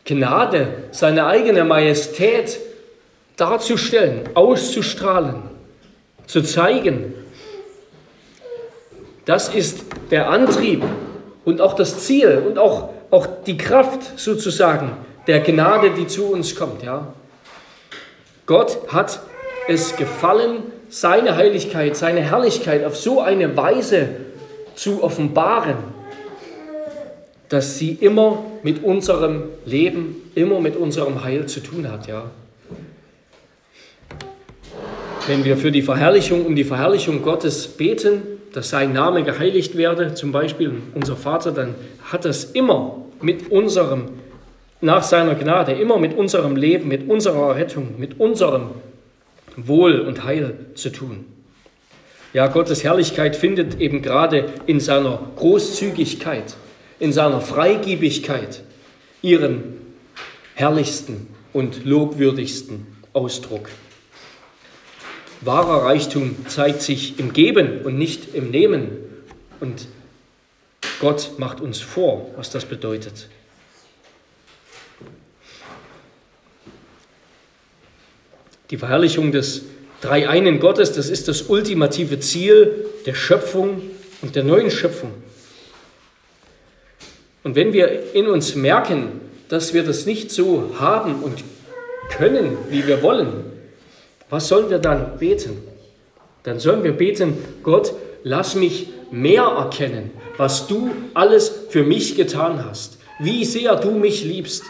Gnade, 0.04 0.68
seine 0.92 1.26
eigene 1.26 1.64
Majestät 1.64 2.60
darzustellen, 3.38 4.30
auszustrahlen, 4.34 5.44
zu 6.26 6.42
zeigen. 6.42 7.14
Das 9.24 9.54
ist 9.54 9.86
der 10.12 10.30
Antrieb 10.30 10.84
und 11.46 11.62
auch 11.62 11.74
das 11.74 12.00
Ziel 12.00 12.44
und 12.46 12.58
auch, 12.58 12.90
auch 13.12 13.28
die 13.46 13.58
Kraft 13.58 14.20
sozusagen 14.20 14.92
der 15.28 15.40
Gnade, 15.40 15.92
die 15.92 16.08
zu 16.08 16.26
uns 16.26 16.56
kommt. 16.56 16.84
Ja. 16.84 17.14
Gott 18.46 18.80
hat 18.90 19.22
es 19.68 19.96
gefallen, 19.96 20.64
seine 20.90 21.36
Heiligkeit, 21.36 21.96
seine 21.96 22.22
Herrlichkeit 22.22 22.86
auf 22.86 22.96
so 22.96 23.22
eine 23.22 23.56
Weise 23.58 24.08
zu 24.76 25.04
offenbaren, 25.04 25.76
dass 27.50 27.78
sie 27.78 27.92
immer 27.92 28.44
mit 28.64 28.84
unserem 28.84 29.44
Leben, 29.66 30.32
immer 30.36 30.60
mit 30.60 30.76
unserem 30.76 31.24
Heil 31.24 31.46
zu 31.46 31.62
tun 31.62 31.90
hat, 31.90 32.08
ja. 32.08 32.30
Wenn 35.28 35.44
wir 35.44 35.58
für 35.58 35.72
die 35.72 35.82
Verherrlichung, 35.82 36.46
um 36.46 36.56
die 36.56 36.64
Verherrlichung 36.64 37.22
Gottes 37.22 37.68
beten, 37.68 38.22
dass 38.54 38.70
sein 38.70 38.94
Name 38.94 39.24
geheiligt 39.24 39.76
werde, 39.78 40.14
zum 40.14 40.32
Beispiel 40.32 40.72
unser 40.96 41.18
Vater, 41.18 41.52
dann 41.52 41.76
hat 42.12 42.24
das 42.24 42.46
immer 42.46 42.96
mit 43.22 43.52
unserem, 43.52 44.06
nach 44.80 45.04
seiner 45.04 45.36
Gnade, 45.36 45.74
immer 45.74 45.98
mit 45.98 46.18
unserem 46.18 46.56
Leben, 46.56 46.88
mit 46.88 47.10
unserer 47.10 47.56
Rettung, 47.56 47.96
mit 47.98 48.20
unserem 48.20 48.70
Wohl 49.58 50.00
und 50.00 50.24
Heil 50.24 50.68
zu 50.76 50.92
tun. 50.92 51.26
Ja, 52.34 52.48
Gottes 52.48 52.84
Herrlichkeit 52.84 53.36
findet 53.36 53.82
eben 53.82 54.02
gerade 54.02 54.54
in 54.68 54.80
seiner 54.80 55.20
Großzügigkeit, 55.36 56.56
in 57.00 57.12
seiner 57.12 57.42
Freigiebigkeit 57.42 58.64
ihren 59.22 59.76
herrlichsten 60.54 61.28
und 61.54 61.86
lobwürdigsten 61.86 62.86
Ausdruck. 63.14 63.70
Wahrer 65.42 65.86
Reichtum 65.86 66.36
zeigt 66.48 66.82
sich 66.82 67.20
im 67.20 67.34
Geben 67.34 67.82
und 67.84 67.98
nicht 67.98 68.36
im 68.36 68.52
Nehmen. 68.52 68.90
Und 69.60 69.88
Gott 71.00 71.34
macht 71.38 71.62
uns 71.62 71.80
vor, 71.80 72.32
was 72.36 72.50
das 72.50 72.66
bedeutet. 72.66 73.30
Die 78.70 78.78
Verherrlichung 78.78 79.32
des 79.32 79.64
Dreieinen 80.02 80.60
Gottes, 80.60 80.92
das 80.92 81.10
ist 81.10 81.28
das 81.28 81.44
ultimative 81.44 82.20
Ziel 82.20 82.86
der 83.06 83.14
Schöpfung 83.14 83.82
und 84.22 84.36
der 84.36 84.44
neuen 84.44 84.70
Schöpfung. 84.70 85.12
Und 87.44 87.56
wenn 87.56 87.74
wir 87.74 88.14
in 88.14 88.28
uns 88.28 88.56
merken, 88.56 89.22
dass 89.48 89.74
wir 89.74 89.84
das 89.84 90.06
nicht 90.06 90.32
so 90.32 90.76
haben 90.80 91.24
und 91.24 91.44
können, 92.10 92.58
wie 92.70 92.86
wir 92.86 93.02
wollen, 93.02 93.28
was 94.30 94.50
sollen 94.50 94.70
wir 94.70 94.80
dann 94.80 95.18
beten? 95.18 95.58
Dann 96.44 96.60
sollen 96.60 96.84
wir 96.84 96.92
beten, 96.92 97.38
Gott, 97.64 97.94
lass 98.24 98.56
mich 98.56 98.90
mehr 99.12 99.44
erkennen, 99.44 100.12
was 100.36 100.68
du 100.68 100.92
alles 101.14 101.52
für 101.70 101.84
mich 101.84 102.16
getan 102.16 102.66
hast, 102.66 102.98
wie 103.20 103.46
sehr 103.46 103.76
du 103.78 103.92
mich 103.92 104.24
liebst, 104.24 104.64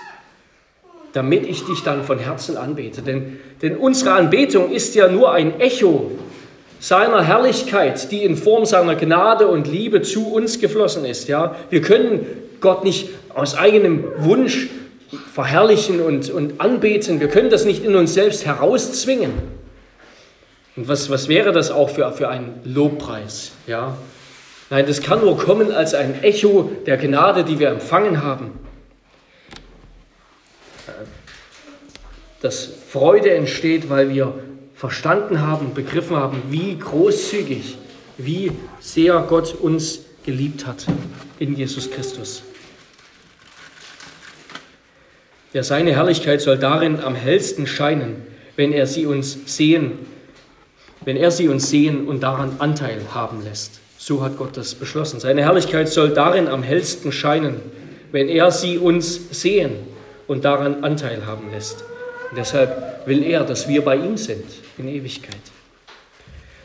damit 1.13 1.47
ich 1.47 1.65
dich 1.65 1.83
dann 1.83 2.03
von 2.03 2.19
Herzen 2.19 2.57
anbete. 2.57 3.01
Denn, 3.01 3.39
denn 3.61 3.77
unsere 3.77 4.11
Anbetung 4.13 4.71
ist 4.71 4.95
ja 4.95 5.07
nur 5.07 5.31
ein 5.31 5.59
Echo 5.59 6.11
seiner 6.79 7.23
Herrlichkeit, 7.23 8.11
die 8.11 8.23
in 8.23 8.35
Form 8.35 8.65
seiner 8.65 8.95
Gnade 8.95 9.47
und 9.47 9.67
Liebe 9.67 10.01
zu 10.01 10.31
uns 10.31 10.59
geflossen 10.59 11.05
ist. 11.05 11.27
Ja? 11.27 11.55
Wir 11.69 11.81
können 11.81 12.25
Gott 12.59 12.83
nicht 12.83 13.09
aus 13.33 13.55
eigenem 13.55 14.03
Wunsch 14.17 14.67
verherrlichen 15.33 16.01
und, 16.01 16.29
und 16.29 16.59
anbeten. 16.59 17.19
Wir 17.19 17.29
können 17.29 17.49
das 17.49 17.65
nicht 17.65 17.83
in 17.83 17.95
uns 17.95 18.13
selbst 18.13 18.45
herauszwingen. 18.45 19.31
Und 20.75 20.87
was, 20.87 21.09
was 21.09 21.27
wäre 21.27 21.51
das 21.51 21.71
auch 21.71 21.89
für, 21.89 22.11
für 22.11 22.29
ein 22.29 22.59
Lobpreis? 22.63 23.51
Ja? 23.65 23.97
Nein, 24.69 24.85
das 24.85 25.01
kann 25.01 25.21
nur 25.21 25.37
kommen 25.37 25.71
als 25.71 25.93
ein 25.93 26.21
Echo 26.23 26.69
der 26.85 26.97
Gnade, 26.97 27.43
die 27.43 27.57
wir 27.57 27.69
empfangen 27.69 28.21
haben. 28.21 28.51
Dass 32.41 32.69
Freude 32.89 33.31
entsteht, 33.31 33.89
weil 33.89 34.09
wir 34.09 34.33
verstanden 34.75 35.41
haben, 35.41 35.73
begriffen 35.73 36.15
haben, 36.15 36.41
wie 36.49 36.77
großzügig, 36.77 37.77
wie 38.17 38.51
sehr 38.79 39.25
Gott 39.27 39.55
uns 39.55 40.01
geliebt 40.23 40.67
hat 40.67 40.85
in 41.39 41.55
Jesus 41.55 41.89
Christus. 41.89 42.43
Ja, 45.53 45.63
seine 45.63 45.93
Herrlichkeit 45.93 46.41
soll 46.41 46.57
darin 46.57 46.99
am 46.99 47.15
hellsten 47.15 47.65
scheinen, 47.65 48.17
wenn 48.55 48.73
er 48.73 48.85
sie 48.85 49.05
uns 49.05 49.37
sehen, 49.45 49.93
wenn 51.05 51.17
er 51.17 51.31
sie 51.31 51.47
uns 51.47 51.69
sehen 51.69 52.07
und 52.07 52.21
daran 52.21 52.57
Anteil 52.59 53.01
haben 53.13 53.43
lässt. 53.43 53.79
So 53.97 54.21
hat 54.21 54.37
Gott 54.37 54.57
das 54.57 54.75
beschlossen. 54.75 55.19
Seine 55.19 55.41
Herrlichkeit 55.41 55.89
soll 55.89 56.09
darin 56.09 56.47
am 56.47 56.61
hellsten 56.61 57.11
scheinen, 57.11 57.61
wenn 58.11 58.29
er 58.29 58.51
sie 58.51 58.77
uns 58.77 59.19
sehen 59.31 59.71
und 60.27 60.45
daran 60.45 60.83
Anteil 60.83 61.25
haben 61.25 61.49
lässt. 61.51 61.83
Und 62.29 62.37
deshalb 62.37 63.07
will 63.07 63.23
er, 63.23 63.43
dass 63.43 63.67
wir 63.67 63.83
bei 63.83 63.95
ihm 63.95 64.17
sind 64.17 64.45
in 64.77 64.87
Ewigkeit. 64.87 65.35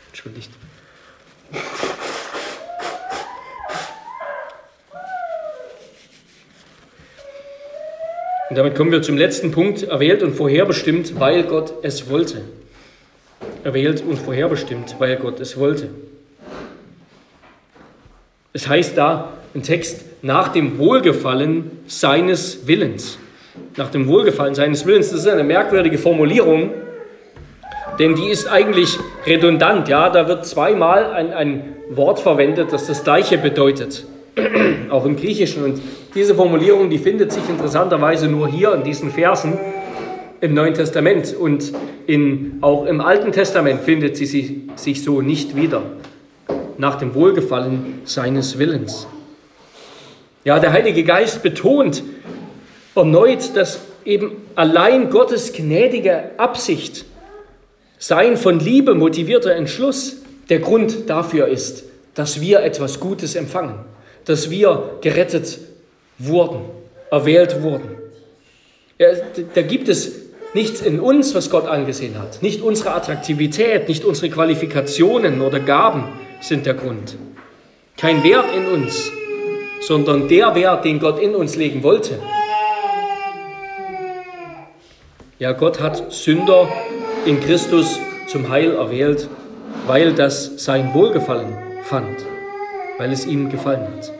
Entschuldigt. 0.09 0.51
Und 8.49 8.57
damit 8.57 8.75
kommen 8.75 8.91
wir 8.91 9.01
zum 9.01 9.17
letzten 9.17 9.51
Punkt, 9.51 9.83
erwählt 9.83 10.21
und 10.21 10.35
vorherbestimmt, 10.35 11.19
weil 11.19 11.43
Gott 11.43 11.73
es 11.81 12.09
wollte. 12.09 12.41
Erwählt 13.63 14.03
und 14.03 14.17
vorherbestimmt, 14.19 14.95
weil 14.99 15.15
Gott 15.17 15.39
es 15.39 15.57
wollte. 15.57 15.89
Es 18.51 18.67
heißt 18.67 18.97
da 18.97 19.33
im 19.53 19.63
Text, 19.63 20.05
nach 20.21 20.49
dem 20.49 20.77
Wohlgefallen 20.77 21.71
seines 21.87 22.67
Willens 22.67 23.17
nach 23.77 23.89
dem 23.89 24.07
Wohlgefallen 24.07 24.55
seines 24.55 24.85
Willens. 24.85 25.11
Das 25.11 25.19
ist 25.19 25.27
eine 25.27 25.43
merkwürdige 25.43 25.97
Formulierung, 25.97 26.71
denn 27.99 28.15
die 28.15 28.29
ist 28.29 28.47
eigentlich 28.47 28.97
redundant. 29.25 29.87
Ja, 29.87 30.09
da 30.09 30.27
wird 30.27 30.45
zweimal 30.45 31.11
ein, 31.11 31.33
ein 31.33 31.63
Wort 31.89 32.19
verwendet, 32.19 32.73
das 32.73 32.87
das 32.87 33.03
gleiche 33.03 33.37
bedeutet, 33.37 34.05
auch 34.89 35.05
im 35.05 35.15
Griechischen. 35.15 35.63
Und 35.63 35.81
diese 36.15 36.35
Formulierung, 36.35 36.89
die 36.89 36.97
findet 36.97 37.31
sich 37.31 37.47
interessanterweise 37.47 38.27
nur 38.27 38.47
hier 38.47 38.73
in 38.73 38.83
diesen 38.83 39.11
Versen 39.11 39.57
im 40.41 40.53
Neuen 40.53 40.73
Testament 40.73 41.33
und 41.39 41.71
in, 42.05 42.57
auch 42.61 42.85
im 42.85 42.99
Alten 42.99 43.31
Testament 43.31 43.81
findet 43.81 44.17
sie 44.17 44.25
sich, 44.25 44.55
sich 44.75 45.03
so 45.03 45.21
nicht 45.21 45.55
wieder. 45.55 45.83
Nach 46.77 46.95
dem 46.95 47.13
Wohlgefallen 47.13 48.01
seines 48.03 48.57
Willens. 48.57 49.07
Ja, 50.43 50.59
der 50.59 50.73
Heilige 50.73 51.03
Geist 51.03 51.43
betont 51.43 52.03
erneut, 52.95 53.55
dass 53.55 53.79
eben 54.05 54.31
allein 54.55 55.09
Gottes 55.09 55.53
gnädige 55.53 56.31
Absicht, 56.37 57.05
sein 57.97 58.37
von 58.37 58.59
Liebe 58.59 58.95
motivierter 58.95 59.55
Entschluss 59.55 60.17
der 60.49 60.59
Grund 60.59 61.09
dafür 61.09 61.47
ist, 61.47 61.85
dass 62.15 62.41
wir 62.41 62.61
etwas 62.61 62.99
Gutes 62.99 63.35
empfangen. 63.35 63.79
dass 64.25 64.49
wir 64.49 64.97
gerettet 65.01 65.59
wurden, 66.17 66.61
erwählt 67.11 67.61
wurden. 67.61 67.89
Da 69.53 69.61
gibt 69.61 69.89
es 69.89 70.11
nichts 70.53 70.81
in 70.81 70.99
uns, 70.99 71.35
was 71.35 71.49
Gott 71.49 71.67
angesehen 71.67 72.17
hat. 72.19 72.41
Nicht 72.41 72.61
unsere 72.61 72.93
Attraktivität, 72.93 73.89
nicht 73.89 74.05
unsere 74.05 74.29
Qualifikationen 74.29 75.41
oder 75.41 75.59
Gaben 75.59 76.05
sind 76.41 76.65
der 76.65 76.75
Grund. 76.75 77.15
Kein 77.97 78.23
Wert 78.23 78.45
in 78.55 78.65
uns, 78.67 79.11
sondern 79.81 80.27
der 80.27 80.55
Wert, 80.55 80.85
den 80.85 80.99
Gott 80.99 81.19
in 81.19 81.35
uns 81.35 81.55
legen 81.55 81.83
wollte. 81.83 82.19
Ja, 85.43 85.51
Gott 85.51 85.81
hat 85.81 86.13
Sünder 86.13 86.71
in 87.25 87.37
Christus 87.41 87.99
zum 88.29 88.47
Heil 88.47 88.75
erwählt, 88.75 89.27
weil 89.85 90.13
das 90.13 90.63
sein 90.63 90.93
Wohlgefallen 90.93 91.53
fand, 91.83 92.25
weil 92.97 93.11
es 93.11 93.25
ihm 93.25 93.49
gefallen 93.49 93.85
hat. 93.93 94.13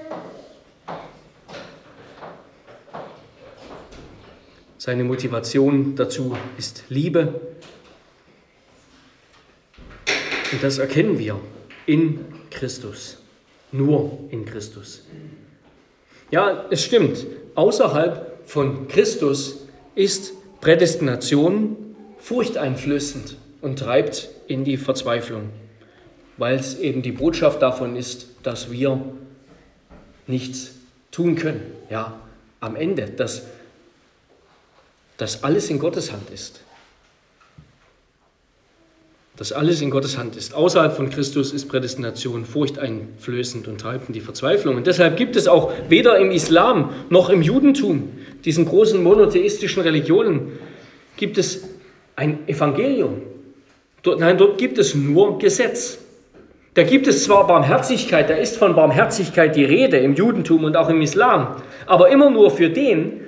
Seine 4.78 5.06
Motivation 5.06 5.96
dazu 5.96 6.36
ist 6.58 6.84
Liebe. 6.90 7.40
Und 10.52 10.62
das 10.62 10.78
erkennen 10.78 11.18
wir 11.20 11.40
in 11.86 12.20
Christus, 12.52 13.18
nur 13.72 14.20
in 14.30 14.44
Christus. 14.44 15.06
Ja, 16.32 16.66
es 16.70 16.84
stimmt, 16.84 17.26
außerhalb 17.56 18.46
von 18.46 18.90
Christus 18.90 19.68
ist 19.96 20.34
Prädestination 20.64 21.76
furchteinflößend 22.20 23.36
und 23.62 23.80
treibt 23.80 24.30
in 24.48 24.64
die 24.64 24.78
Verzweiflung, 24.78 25.50
weil 26.38 26.56
es 26.56 26.80
eben 26.80 27.02
die 27.02 27.12
Botschaft 27.12 27.62
davon 27.62 27.98
ist, 27.98 28.28
dass 28.44 28.72
wir 28.72 29.02
nichts 30.26 30.72
tun 31.12 31.36
können. 31.36 31.64
Ja, 31.90 32.18
am 32.62 32.78
Ende, 32.78 33.08
dass, 33.08 33.44
dass 35.18 35.44
alles 35.44 35.70
in 35.70 35.80
Gottes 35.80 36.14
Hand 36.14 36.30
ist. 36.30 36.62
Dass 39.36 39.52
alles 39.52 39.82
in 39.82 39.90
Gottes 39.90 40.18
Hand 40.18 40.38
ist. 40.38 40.54
Außerhalb 40.54 40.96
von 40.96 41.10
Christus 41.10 41.52
ist 41.52 41.68
Prädestination 41.68 42.46
furchteinflößend 42.46 43.68
und 43.68 43.82
treibt 43.82 44.08
in 44.08 44.14
die 44.14 44.22
Verzweiflung. 44.22 44.78
Und 44.78 44.88
deshalb 44.88 45.18
gibt 45.18 45.36
es 45.36 45.50
auch 45.50 45.74
weder 45.90 46.20
im 46.20 46.32
Islam 46.32 46.92
noch 47.10 47.30
im 47.30 47.42
Judentum 47.42 48.08
diesen 48.46 48.66
großen 48.66 49.02
monotheistischen 49.02 49.84
Religionen, 49.84 50.60
gibt 51.18 51.38
es 51.38 51.64
ein 52.16 52.48
Evangelium. 52.48 53.22
Dort, 54.02 54.20
nein, 54.20 54.38
dort 54.38 54.58
gibt 54.58 54.78
es 54.78 54.96
nur 54.96 55.40
Gesetz. 55.40 56.00
Da 56.74 56.84
gibt 56.84 57.08
es 57.08 57.24
zwar 57.24 57.46
Barmherzigkeit, 57.46 58.30
da 58.30 58.34
ist 58.34 58.58
von 58.58 58.76
Barmherzigkeit 58.76 59.56
die 59.56 59.64
Rede 59.64 59.98
im 59.98 60.16
Judentum 60.16 60.64
und 60.64 60.76
auch 60.76 60.90
im 60.90 61.02
Islam, 61.02 61.56
aber 61.86 62.10
immer 62.10 62.32
nur 62.32 62.50
für 62.50 62.70
den, 62.70 63.22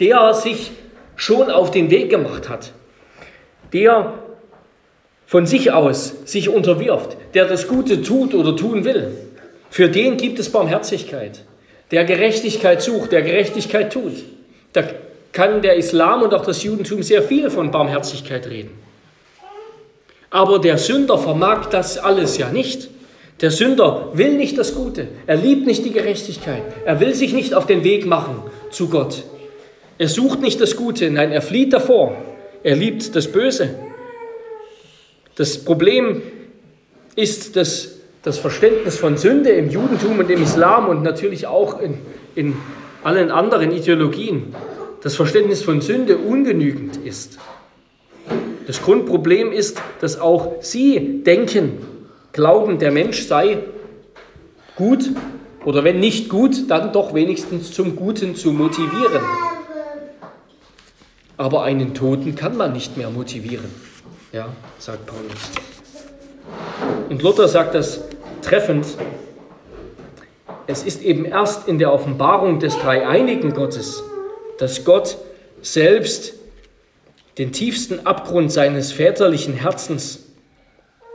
der 0.00 0.32
sich 0.32 0.72
schon 1.14 1.50
auf 1.50 1.70
den 1.70 1.90
Weg 1.90 2.08
gemacht 2.08 2.48
hat, 2.48 2.72
der 3.72 4.14
von 5.26 5.44
sich 5.44 5.72
aus 5.72 6.14
sich 6.24 6.48
unterwirft, 6.48 7.16
der 7.34 7.44
das 7.44 7.68
Gute 7.68 8.02
tut 8.02 8.34
oder 8.34 8.56
tun 8.56 8.84
will. 8.84 9.10
Für 9.68 9.88
den 9.88 10.16
gibt 10.16 10.38
es 10.38 10.50
Barmherzigkeit, 10.50 11.44
der 11.90 12.04
Gerechtigkeit 12.04 12.80
sucht, 12.80 13.12
der 13.12 13.22
Gerechtigkeit 13.22 13.92
tut. 13.92 14.24
Da 14.72 14.84
kann 15.32 15.62
der 15.62 15.76
Islam 15.76 16.22
und 16.22 16.32
auch 16.34 16.44
das 16.44 16.62
Judentum 16.62 17.02
sehr 17.02 17.22
viel 17.22 17.50
von 17.50 17.70
Barmherzigkeit 17.70 18.46
reden. 18.46 18.70
Aber 20.30 20.58
der 20.58 20.78
Sünder 20.78 21.18
vermag 21.18 21.66
das 21.66 21.98
alles 21.98 22.38
ja 22.38 22.50
nicht. 22.50 22.88
Der 23.40 23.50
Sünder 23.50 24.10
will 24.14 24.32
nicht 24.32 24.56
das 24.56 24.74
Gute, 24.74 25.08
er 25.26 25.36
liebt 25.36 25.66
nicht 25.66 25.84
die 25.84 25.92
Gerechtigkeit, 25.92 26.62
er 26.86 27.00
will 27.00 27.14
sich 27.14 27.34
nicht 27.34 27.52
auf 27.52 27.66
den 27.66 27.84
Weg 27.84 28.06
machen 28.06 28.42
zu 28.70 28.88
Gott. 28.88 29.24
Er 29.98 30.08
sucht 30.08 30.40
nicht 30.40 30.58
das 30.60 30.76
Gute, 30.76 31.10
nein, 31.10 31.32
er 31.32 31.42
flieht 31.42 31.72
davor. 31.72 32.16
Er 32.62 32.76
liebt 32.76 33.14
das 33.14 33.30
Böse. 33.30 33.74
Das 35.36 35.58
Problem 35.64 36.22
ist 37.14 37.56
das, 37.56 37.96
das 38.22 38.38
Verständnis 38.38 38.98
von 38.98 39.16
Sünde 39.16 39.50
im 39.50 39.70
Judentum 39.70 40.18
und 40.18 40.30
im 40.30 40.42
Islam 40.42 40.88
und 40.88 41.02
natürlich 41.02 41.46
auch 41.46 41.80
in, 41.80 41.98
in 42.34 42.56
allen 43.06 43.30
anderen 43.30 43.70
Ideologien 43.70 44.52
das 45.00 45.14
Verständnis 45.14 45.62
von 45.62 45.80
Sünde 45.80 46.16
ungenügend 46.18 46.96
ist. 46.96 47.38
Das 48.66 48.82
Grundproblem 48.82 49.52
ist, 49.52 49.80
dass 50.00 50.20
auch 50.20 50.56
sie 50.60 51.22
denken, 51.22 51.78
glauben, 52.32 52.80
der 52.80 52.90
Mensch 52.90 53.22
sei 53.28 53.58
gut 54.74 55.10
oder 55.64 55.84
wenn 55.84 56.00
nicht 56.00 56.28
gut, 56.28 56.68
dann 56.68 56.92
doch 56.92 57.14
wenigstens 57.14 57.70
zum 57.70 57.94
Guten 57.94 58.34
zu 58.34 58.50
motivieren. 58.50 59.22
Aber 61.36 61.62
einen 61.62 61.94
Toten 61.94 62.34
kann 62.34 62.56
man 62.56 62.72
nicht 62.72 62.96
mehr 62.96 63.10
motivieren, 63.10 63.70
ja, 64.32 64.48
sagt 64.80 65.06
Paulus. 65.06 65.52
Und 67.08 67.22
Luther 67.22 67.46
sagt 67.46 67.76
das 67.76 68.00
treffend, 68.42 68.84
es 70.66 70.82
ist 70.82 71.02
eben 71.02 71.24
erst 71.24 71.68
in 71.68 71.78
der 71.78 71.92
Offenbarung 71.92 72.58
des 72.58 72.76
dreieinigen 72.78 73.52
Gottes, 73.54 74.02
dass 74.58 74.84
Gott 74.84 75.16
selbst 75.62 76.34
den 77.38 77.52
tiefsten 77.52 78.06
Abgrund 78.06 78.50
seines 78.50 78.92
väterlichen 78.92 79.54
Herzens 79.54 80.24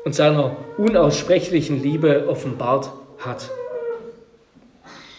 und 0.05 0.15
seiner 0.15 0.55
unaussprechlichen 0.77 1.81
Liebe 1.81 2.27
offenbart 2.27 2.91
hat. 3.19 3.49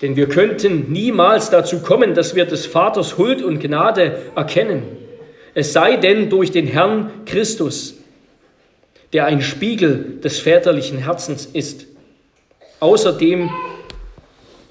Denn 0.01 0.17
wir 0.17 0.29
könnten 0.29 0.91
niemals 0.93 1.51
dazu 1.51 1.81
kommen, 1.81 2.15
dass 2.15 2.35
wir 2.35 2.45
des 2.45 2.67
Vaters 2.67 3.19
Huld 3.19 3.43
und 3.43 3.61
Gnade 3.61 4.19
erkennen, 4.35 4.83
es 5.55 5.73
sei 5.73 5.97
denn 5.97 6.31
durch 6.31 6.51
den 6.51 6.67
Herrn 6.67 7.11
Christus, 7.27 7.95
der 9.13 9.27
ein 9.27 9.43
Spiegel 9.43 10.19
des 10.25 10.39
väterlichen 10.39 10.99
Herzens 10.99 11.47
ist. 11.47 11.87
Außerdem 12.81 13.51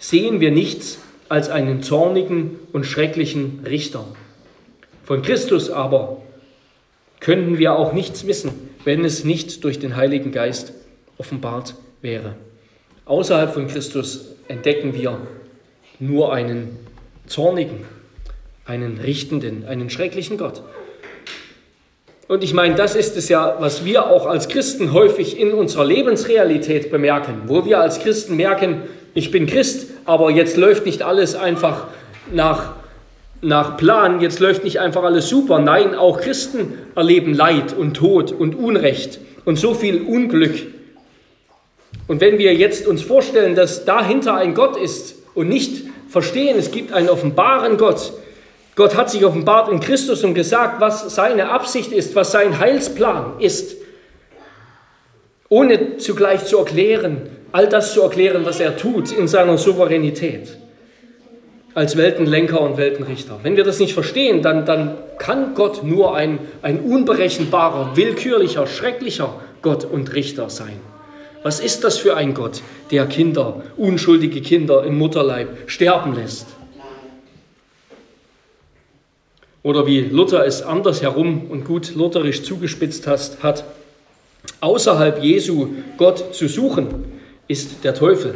sehen 0.01 0.41
wir 0.41 0.51
nichts 0.51 0.97
als 1.29 1.47
einen 1.47 1.81
zornigen 1.81 2.59
und 2.73 2.85
schrecklichen 2.85 3.61
Richter. 3.65 4.03
Von 5.05 5.21
Christus 5.21 5.69
aber 5.69 6.21
könnten 7.21 7.57
wir 7.57 7.77
auch 7.77 7.93
nichts 7.93 8.27
wissen, 8.27 8.51
wenn 8.83 9.05
es 9.05 9.23
nicht 9.23 9.63
durch 9.63 9.79
den 9.79 9.95
Heiligen 9.95 10.31
Geist 10.33 10.73
offenbart 11.17 11.75
wäre. 12.01 12.35
Außerhalb 13.05 13.53
von 13.53 13.67
Christus 13.67 14.35
entdecken 14.47 14.93
wir 14.95 15.19
nur 15.99 16.33
einen 16.33 16.77
zornigen, 17.27 17.85
einen 18.65 18.97
richtenden, 18.97 19.65
einen 19.65 19.89
schrecklichen 19.89 20.37
Gott. 20.37 20.63
Und 22.27 22.43
ich 22.43 22.53
meine, 22.53 22.75
das 22.75 22.95
ist 22.95 23.17
es 23.17 23.29
ja, 23.29 23.57
was 23.59 23.85
wir 23.85 24.09
auch 24.09 24.25
als 24.25 24.47
Christen 24.47 24.93
häufig 24.93 25.39
in 25.39 25.53
unserer 25.53 25.85
Lebensrealität 25.85 26.89
bemerken, 26.89 27.43
wo 27.47 27.65
wir 27.65 27.79
als 27.79 27.99
Christen 27.99 28.35
merken, 28.37 28.83
ich 29.13 29.31
bin 29.31 29.45
Christ, 29.45 29.87
aber 30.05 30.31
jetzt 30.31 30.57
läuft 30.57 30.85
nicht 30.85 31.01
alles 31.01 31.35
einfach 31.35 31.87
nach, 32.31 32.73
nach 33.41 33.77
Plan, 33.77 34.21
jetzt 34.21 34.39
läuft 34.39 34.63
nicht 34.63 34.79
einfach 34.79 35.03
alles 35.03 35.27
super. 35.27 35.59
Nein, 35.59 35.95
auch 35.95 36.21
Christen 36.21 36.77
erleben 36.95 37.33
Leid 37.33 37.73
und 37.77 37.95
Tod 37.95 38.31
und 38.31 38.55
Unrecht 38.55 39.19
und 39.45 39.57
so 39.57 39.73
viel 39.73 40.01
Unglück. 40.01 40.67
Und 42.07 42.21
wenn 42.21 42.37
wir 42.37 42.53
jetzt 42.53 42.87
uns 42.87 43.01
vorstellen, 43.01 43.55
dass 43.55 43.85
dahinter 43.85 44.35
ein 44.35 44.53
Gott 44.53 44.77
ist 44.77 45.15
und 45.33 45.49
nicht 45.49 45.83
verstehen, 46.09 46.57
es 46.57 46.71
gibt 46.71 46.93
einen 46.93 47.09
offenbaren 47.09 47.77
Gott, 47.77 48.13
Gott 48.75 48.95
hat 48.95 49.09
sich 49.09 49.25
offenbart 49.25 49.69
in 49.69 49.81
Christus 49.81 50.23
und 50.23 50.33
gesagt, 50.33 50.79
was 50.79 51.13
seine 51.13 51.49
Absicht 51.49 51.91
ist, 51.91 52.15
was 52.15 52.31
sein 52.31 52.57
Heilsplan 52.57 53.39
ist, 53.39 53.75
ohne 55.49 55.97
zugleich 55.97 56.45
zu 56.45 56.57
erklären, 56.57 57.29
all 57.51 57.67
das 57.67 57.93
zu 57.93 58.01
erklären, 58.01 58.45
was 58.45 58.59
er 58.59 58.77
tut 58.77 59.11
in 59.11 59.27
seiner 59.27 59.57
Souveränität 59.57 60.57
als 61.73 61.95
Weltenlenker 61.95 62.59
und 62.61 62.77
Weltenrichter. 62.77 63.39
Wenn 63.43 63.55
wir 63.55 63.63
das 63.63 63.79
nicht 63.79 63.93
verstehen, 63.93 64.41
dann, 64.41 64.65
dann 64.65 64.97
kann 65.17 65.53
Gott 65.53 65.83
nur 65.83 66.15
ein, 66.15 66.39
ein 66.61 66.79
unberechenbarer, 66.79 67.95
willkürlicher, 67.95 68.67
schrecklicher 68.67 69.35
Gott 69.61 69.85
und 69.85 70.13
Richter 70.13 70.49
sein. 70.49 70.79
Was 71.43 71.59
ist 71.59 71.83
das 71.83 71.97
für 71.97 72.17
ein 72.17 72.33
Gott, 72.33 72.61
der 72.91 73.05
Kinder, 73.07 73.63
unschuldige 73.77 74.41
Kinder 74.41 74.83
im 74.83 74.97
Mutterleib 74.97 75.69
sterben 75.69 76.13
lässt? 76.15 76.47
Oder 79.63 79.85
wie 79.85 80.01
Luther 80.01 80.45
es 80.45 80.63
andersherum 80.63 81.49
und 81.49 81.65
gut 81.65 81.95
lutherisch 81.95 82.43
zugespitzt 82.43 83.07
hat, 83.07 83.63
außerhalb 84.59 85.23
Jesu 85.23 85.69
Gott 85.97 86.33
zu 86.33 86.47
suchen, 86.47 87.20
ist 87.51 87.83
der 87.83 87.93
Teufel. 87.93 88.35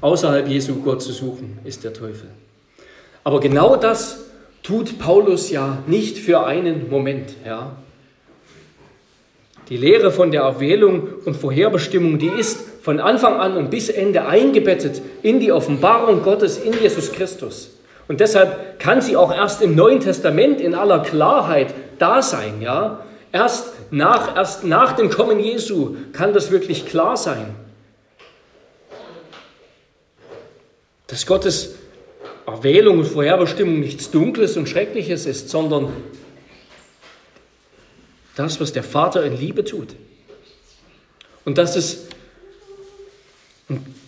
Außerhalb 0.00 0.48
Jesu 0.48 0.76
Gott 0.76 1.02
zu 1.02 1.12
suchen, 1.12 1.58
ist 1.64 1.84
der 1.84 1.92
Teufel. 1.92 2.28
Aber 3.24 3.40
genau 3.40 3.76
das 3.76 4.24
tut 4.62 4.98
Paulus 4.98 5.50
ja 5.50 5.78
nicht 5.86 6.16
für 6.16 6.46
einen 6.46 6.88
Moment. 6.88 7.30
Ja. 7.44 7.76
Die 9.68 9.76
Lehre 9.76 10.10
von 10.10 10.30
der 10.30 10.42
Erwählung 10.42 11.08
und 11.24 11.36
Vorherbestimmung, 11.36 12.18
die 12.18 12.28
ist 12.28 12.60
von 12.82 12.98
Anfang 12.98 13.34
an 13.34 13.56
und 13.56 13.70
bis 13.70 13.88
Ende 13.88 14.24
eingebettet 14.26 15.02
in 15.22 15.38
die 15.38 15.52
Offenbarung 15.52 16.22
Gottes 16.22 16.58
in 16.58 16.72
Jesus 16.72 17.12
Christus. 17.12 17.76
Und 18.08 18.20
deshalb 18.20 18.78
kann 18.78 19.00
sie 19.00 19.16
auch 19.16 19.32
erst 19.32 19.60
im 19.62 19.76
Neuen 19.76 20.00
Testament 20.00 20.60
in 20.60 20.74
aller 20.74 21.00
Klarheit 21.00 21.74
da 21.98 22.22
sein. 22.22 22.60
Ja? 22.60 23.04
Erst, 23.32 23.74
nach, 23.90 24.36
erst 24.36 24.64
nach 24.64 24.92
dem 24.92 25.10
Kommen 25.10 25.38
Jesu 25.38 25.96
kann 26.12 26.32
das 26.32 26.50
wirklich 26.50 26.86
klar 26.86 27.16
sein. 27.16 27.54
Dass 31.10 31.26
Gottes 31.26 31.74
Erwählung 32.46 33.00
und 33.00 33.04
Vorherbestimmung 33.04 33.80
nichts 33.80 34.10
Dunkles 34.10 34.56
und 34.56 34.68
Schreckliches 34.68 35.26
ist, 35.26 35.48
sondern 35.48 35.92
das, 38.36 38.60
was 38.60 38.72
der 38.72 38.84
Vater 38.84 39.24
in 39.24 39.36
Liebe 39.36 39.64
tut. 39.64 39.88
Und 41.44 41.58
dass 41.58 41.74
es, 41.74 42.06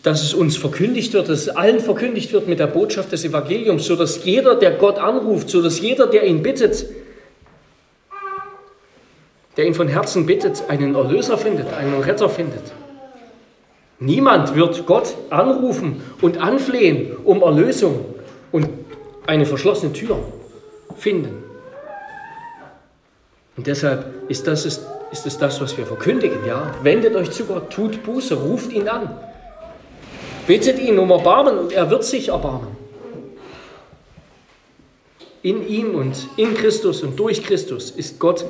dass 0.02 0.22
es 0.22 0.32
uns 0.32 0.56
verkündigt 0.56 1.12
wird, 1.12 1.28
dass 1.28 1.40
es 1.40 1.48
allen 1.48 1.80
verkündigt 1.80 2.32
wird 2.32 2.46
mit 2.46 2.60
der 2.60 2.68
Botschaft 2.68 3.10
des 3.10 3.24
Evangeliums, 3.24 3.84
sodass 3.84 4.24
jeder, 4.24 4.54
der 4.54 4.72
Gott 4.72 4.98
anruft, 4.98 5.50
sodass 5.50 5.80
jeder, 5.80 6.06
der 6.06 6.24
ihn 6.24 6.42
bittet, 6.42 6.86
der 9.56 9.66
ihn 9.66 9.74
von 9.74 9.88
Herzen 9.88 10.24
bittet, 10.24 10.62
einen 10.68 10.94
Erlöser 10.94 11.36
findet, 11.36 11.72
einen 11.72 12.00
Retter 12.00 12.28
findet. 12.28 12.62
Niemand 14.02 14.56
wird 14.56 14.84
Gott 14.84 15.14
anrufen 15.30 16.02
und 16.20 16.38
anflehen 16.38 17.16
um 17.24 17.40
Erlösung 17.40 18.04
und 18.50 18.68
eine 19.28 19.46
verschlossene 19.46 19.92
Tür 19.92 20.18
finden. 20.96 21.44
Und 23.56 23.68
deshalb 23.68 24.28
ist 24.28 24.48
das, 24.48 24.66
ist, 24.66 24.84
ist 25.12 25.24
es 25.24 25.38
das, 25.38 25.60
was 25.60 25.78
wir 25.78 25.86
verkündigen. 25.86 26.44
Ja? 26.44 26.74
Wendet 26.82 27.14
euch 27.14 27.30
zu 27.30 27.44
Gott, 27.44 27.70
tut 27.70 28.02
Buße, 28.02 28.34
ruft 28.34 28.72
ihn 28.72 28.88
an. 28.88 29.16
Bittet 30.48 30.80
ihn 30.80 30.98
um 30.98 31.12
Erbarmen 31.12 31.56
und 31.56 31.72
er 31.72 31.88
wird 31.88 32.02
sich 32.02 32.30
erbarmen. 32.30 32.76
In 35.42 35.68
ihm 35.68 35.94
und 35.94 36.26
in 36.36 36.54
Christus 36.54 37.04
und 37.04 37.20
durch 37.20 37.44
Christus 37.44 37.92
ist 37.92 38.18
Gott 38.18 38.46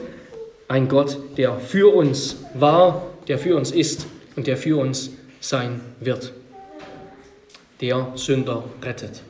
ein 0.69 0.89
Gott, 0.89 1.19
der 1.37 1.59
für 1.59 1.95
uns 1.95 2.39
war, 2.55 3.03
der 3.29 3.39
für 3.39 3.55
uns 3.55 3.71
ist 3.71 4.07
und 4.35 4.47
der 4.47 4.57
für 4.57 4.79
uns 4.79 5.11
sein 5.43 5.81
wird. 6.01 6.33
Der 7.81 8.13
Sünder 8.15 8.65
rettet. 8.83 9.23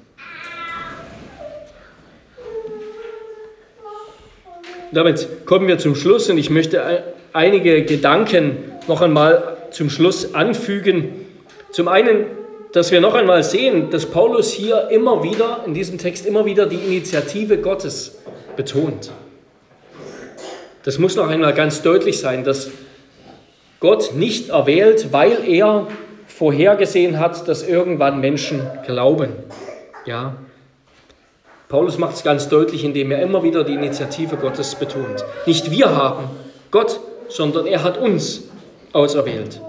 Damit 4.92 5.46
kommen 5.46 5.66
wir 5.68 5.78
zum 5.78 5.96
Schluss 5.96 6.28
und 6.28 6.36
ich 6.36 6.50
möchte 6.50 7.02
einige 7.32 7.84
Gedanken 7.84 8.58
noch 8.88 9.00
einmal 9.00 9.56
zum 9.70 9.88
Schluss 9.88 10.34
anfügen. 10.34 11.24
Zum 11.70 11.88
einen, 11.88 12.26
dass 12.72 12.92
wir 12.92 13.00
noch 13.00 13.14
einmal 13.14 13.42
sehen, 13.42 13.88
dass 13.88 14.04
Paulus 14.04 14.52
hier 14.52 14.88
immer 14.90 15.22
wieder, 15.22 15.62
in 15.66 15.72
diesem 15.72 15.96
Text 15.96 16.26
immer 16.26 16.44
wieder 16.44 16.66
die 16.66 16.76
Initiative 16.76 17.56
Gottes 17.56 18.18
betont. 18.54 19.10
Das 20.84 20.98
muss 20.98 21.16
noch 21.16 21.28
einmal 21.28 21.54
ganz 21.54 21.80
deutlich 21.80 22.20
sein, 22.20 22.44
dass 22.44 22.70
Gott 23.80 24.14
nicht 24.14 24.50
erwählt, 24.50 25.12
weil 25.12 25.38
er 25.48 25.88
vorhergesehen 26.36 27.18
hat, 27.18 27.46
dass 27.48 27.66
irgendwann 27.66 28.20
Menschen 28.20 28.62
glauben. 28.86 29.30
Ja, 30.06 30.34
Paulus 31.68 31.96
macht 31.98 32.16
es 32.16 32.22
ganz 32.22 32.48
deutlich, 32.48 32.84
indem 32.84 33.10
er 33.12 33.22
immer 33.22 33.42
wieder 33.42 33.64
die 33.64 33.74
Initiative 33.74 34.36
Gottes 34.36 34.74
betont. 34.74 35.24
Nicht 35.46 35.70
wir 35.70 35.96
haben 35.96 36.24
Gott, 36.70 37.00
sondern 37.28 37.66
er 37.66 37.82
hat 37.82 37.96
uns 37.96 38.42
auserwählt. 38.92 39.60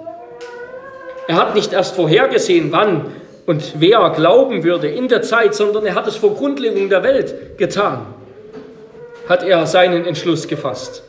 Er 1.28 1.38
hat 1.38 1.56
nicht 1.56 1.72
erst 1.72 1.96
vorhergesehen, 1.96 2.72
wann 2.74 3.06
und 3.46 3.76
wer 3.80 4.10
glauben 4.10 4.64
würde 4.64 4.90
in 4.90 5.08
der 5.08 5.22
Zeit, 5.22 5.56
sondern 5.56 5.86
er 5.86 5.96
hat 5.96 6.08
es 6.08 6.18
vor 6.18 6.36
Grundlegung 6.36 6.90
der 6.90 7.04
Welt 7.04 7.58
getan. 7.58 8.06
Hat 9.30 9.44
er 9.44 9.66
seinen 9.66 10.06
Entschluss 10.06 10.48
gefasst. 10.48 11.04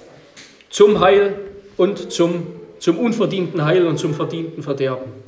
Zum 0.70 1.00
Heil 1.00 1.34
und 1.76 2.12
zum, 2.12 2.46
zum 2.78 2.98
unverdienten 2.98 3.64
Heil 3.64 3.86
und 3.86 3.98
zum 3.98 4.14
verdienten 4.14 4.62
Verderben. 4.62 5.24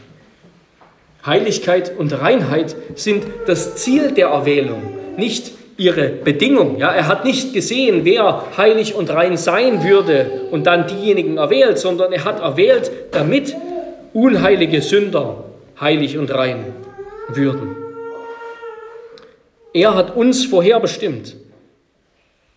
Heiligkeit 1.26 1.92
und 1.98 2.20
Reinheit 2.20 2.76
sind 2.94 3.24
das 3.46 3.74
Ziel 3.76 4.12
der 4.12 4.28
Erwählung, 4.28 4.82
nicht 5.16 5.52
ihre 5.76 6.08
Bedingung. 6.08 6.78
Ja, 6.78 6.92
er 6.92 7.08
hat 7.08 7.24
nicht 7.24 7.52
gesehen, 7.52 8.04
wer 8.04 8.44
heilig 8.56 8.94
und 8.94 9.10
rein 9.10 9.36
sein 9.36 9.82
würde 9.82 10.48
und 10.50 10.66
dann 10.66 10.86
diejenigen 10.86 11.36
erwählt, 11.36 11.78
sondern 11.78 12.12
er 12.12 12.24
hat 12.24 12.40
erwählt, 12.40 12.90
damit 13.10 13.54
unheilige 14.12 14.80
Sünder 14.80 15.44
heilig 15.80 16.16
und 16.16 16.32
rein 16.32 16.72
würden. 17.28 17.76
Er 19.74 19.94
hat 19.94 20.16
uns 20.16 20.46
vorherbestimmt 20.46 21.36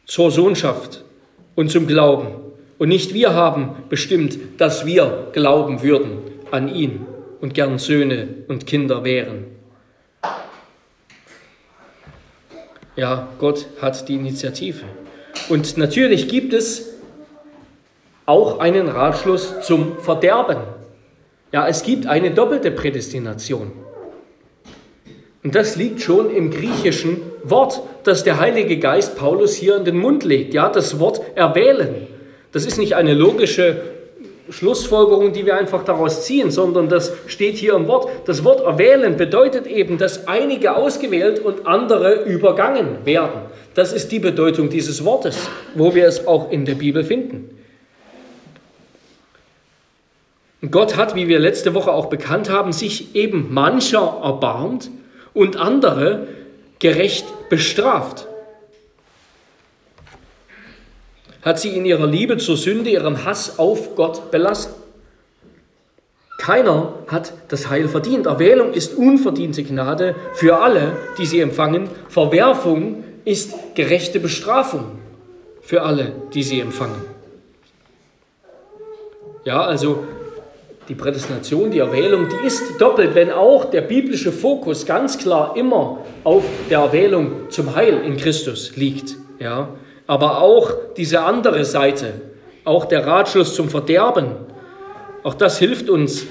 zur 0.06 0.32
Sohnschaft 0.32 1.04
und 1.56 1.70
zum 1.70 1.88
Glauben. 1.88 2.28
Und 2.78 2.88
nicht 2.88 3.14
wir 3.14 3.34
haben 3.34 3.76
bestimmt, 3.90 4.38
dass 4.58 4.86
wir 4.86 5.28
glauben 5.34 5.84
würden 5.84 6.20
an 6.50 6.74
ihn 6.74 7.06
und 7.42 7.54
gern 7.54 7.78
Söhne 7.80 8.28
und 8.48 8.68
Kinder 8.68 9.04
wären. 9.04 9.46
Ja, 12.96 13.30
Gott 13.40 13.68
hat 13.82 14.10
die 14.10 14.16
Initiative. 14.16 14.84
Und 15.48 15.78
natürlich 15.78 16.28
gibt 16.28 16.54
es 16.54 16.98
auch 18.26 18.60
einen 18.60 18.90
Ratschluss 18.90 19.62
zum 19.62 19.98
Verderben. 20.00 20.58
Ja, 21.52 21.68
es 21.68 21.84
gibt 21.84 22.08
eine 22.08 22.32
doppelte 22.32 22.72
Prädestination. 22.72 23.72
Und 25.42 25.56
das 25.56 25.78
liegt 25.78 26.02
schon 26.02 26.36
im 26.36 26.52
griechischen 26.52 27.22
Wort, 27.44 27.82
das 28.04 28.24
der 28.24 28.40
Heilige 28.40 28.78
Geist 28.78 29.18
Paulus 29.18 29.56
hier 29.56 29.78
in 29.78 29.86
den 29.86 29.98
Mund 29.98 30.24
legt. 30.24 30.54
Ja, 30.54 30.70
das 30.70 31.00
Wort 31.00 31.22
erwählen. 31.36 32.08
Das 32.52 32.66
ist 32.66 32.78
nicht 32.78 32.96
eine 32.96 33.14
logische 33.14 33.82
Schlussfolgerung, 34.52 35.34
die 35.34 35.46
wir 35.46 35.58
einfach 35.58 35.84
daraus 35.84 36.26
ziehen, 36.26 36.52
sondern 36.52 36.90
das 36.90 37.14
steht 37.28 37.58
hier 37.58 37.74
im 37.74 37.88
Wort. 37.88 38.10
Das 38.26 38.44
Wort 38.44 38.62
erwählen 38.62 39.18
bedeutet 39.18 39.68
eben, 39.68 39.98
dass 39.98 40.28
einige 40.28 40.76
ausgewählt 40.76 41.40
und 41.40 41.68
andere 41.68 42.24
übergangen 42.24 43.06
werden. 43.06 43.42
Das 43.76 43.94
ist 43.94 44.12
die 44.12 44.20
Bedeutung 44.20 44.70
dieses 44.70 45.06
Wortes, 45.06 45.50
wo 45.76 45.94
wir 45.94 46.06
es 46.08 46.28
auch 46.28 46.52
in 46.52 46.66
der 46.66 46.76
Bibel 46.76 47.04
finden. 47.04 47.50
Gott 50.72 50.98
hat, 50.98 51.16
wie 51.16 51.28
wir 51.28 51.40
letzte 51.40 51.74
Woche 51.74 51.92
auch 51.92 52.08
bekannt 52.08 52.50
haben, 52.50 52.74
sich 52.74 53.16
eben 53.16 53.54
mancher 53.54 54.20
erbarmt 54.24 54.90
und 55.34 55.58
andere 55.58 56.28
gerecht 56.80 57.26
bestraft 57.50 58.29
hat 61.42 61.60
sie 61.60 61.70
in 61.70 61.86
ihrer 61.86 62.08
Liebe 62.08 62.38
zur 62.38 62.58
Sünde, 62.58 62.90
ihrem 62.90 63.26
Hass 63.26 63.60
auf 63.60 63.96
Gott 63.96 64.32
belassen. 64.32 64.74
Keiner 66.40 66.94
hat 67.08 67.34
das 67.50 67.70
Heil 67.70 67.88
verdient. 67.90 68.26
Erwählung 68.26 68.74
ist 68.74 68.96
unverdiente 68.96 69.64
Gnade 69.64 70.16
für 70.34 70.60
alle, 70.60 70.94
die 71.18 71.26
sie 71.26 71.42
empfangen. 71.42 71.90
Verwerfung 72.08 73.04
ist 73.26 73.54
gerechte 73.76 74.20
Bestrafung 74.20 75.00
für 75.62 75.84
alle, 75.84 76.14
die 76.34 76.44
sie 76.44 76.62
empfangen. 76.62 77.02
Ja, 79.44 79.62
also 79.62 80.04
die 80.88 80.96
Prädestination, 80.96 81.72
die 81.72 81.80
Erwählung, 81.80 82.28
die 82.30 82.48
ist 82.48 82.82
doppelt, 82.82 83.14
wenn 83.16 83.32
auch 83.32 83.66
der 83.66 83.82
biblische 83.82 84.32
Fokus 84.32 84.86
ganz 84.86 85.18
klar 85.18 85.56
immer 85.56 86.00
auf 86.24 86.44
der 86.70 86.80
Erwählung 86.80 87.50
zum 87.50 87.76
Heil 87.76 88.02
in 88.04 88.18
Christus 88.18 88.76
liegt. 88.76 89.16
Ja, 89.40 89.70
aber 90.10 90.42
auch 90.42 90.72
diese 90.98 91.22
andere 91.22 91.64
Seite, 91.64 92.14
auch 92.66 92.86
der 92.86 93.06
Ratschluss 93.06 93.54
zum 93.54 93.70
Verderben, 93.70 94.32
auch 95.22 95.36
das 95.36 95.60
hilft 95.60 95.88
uns, 95.88 96.26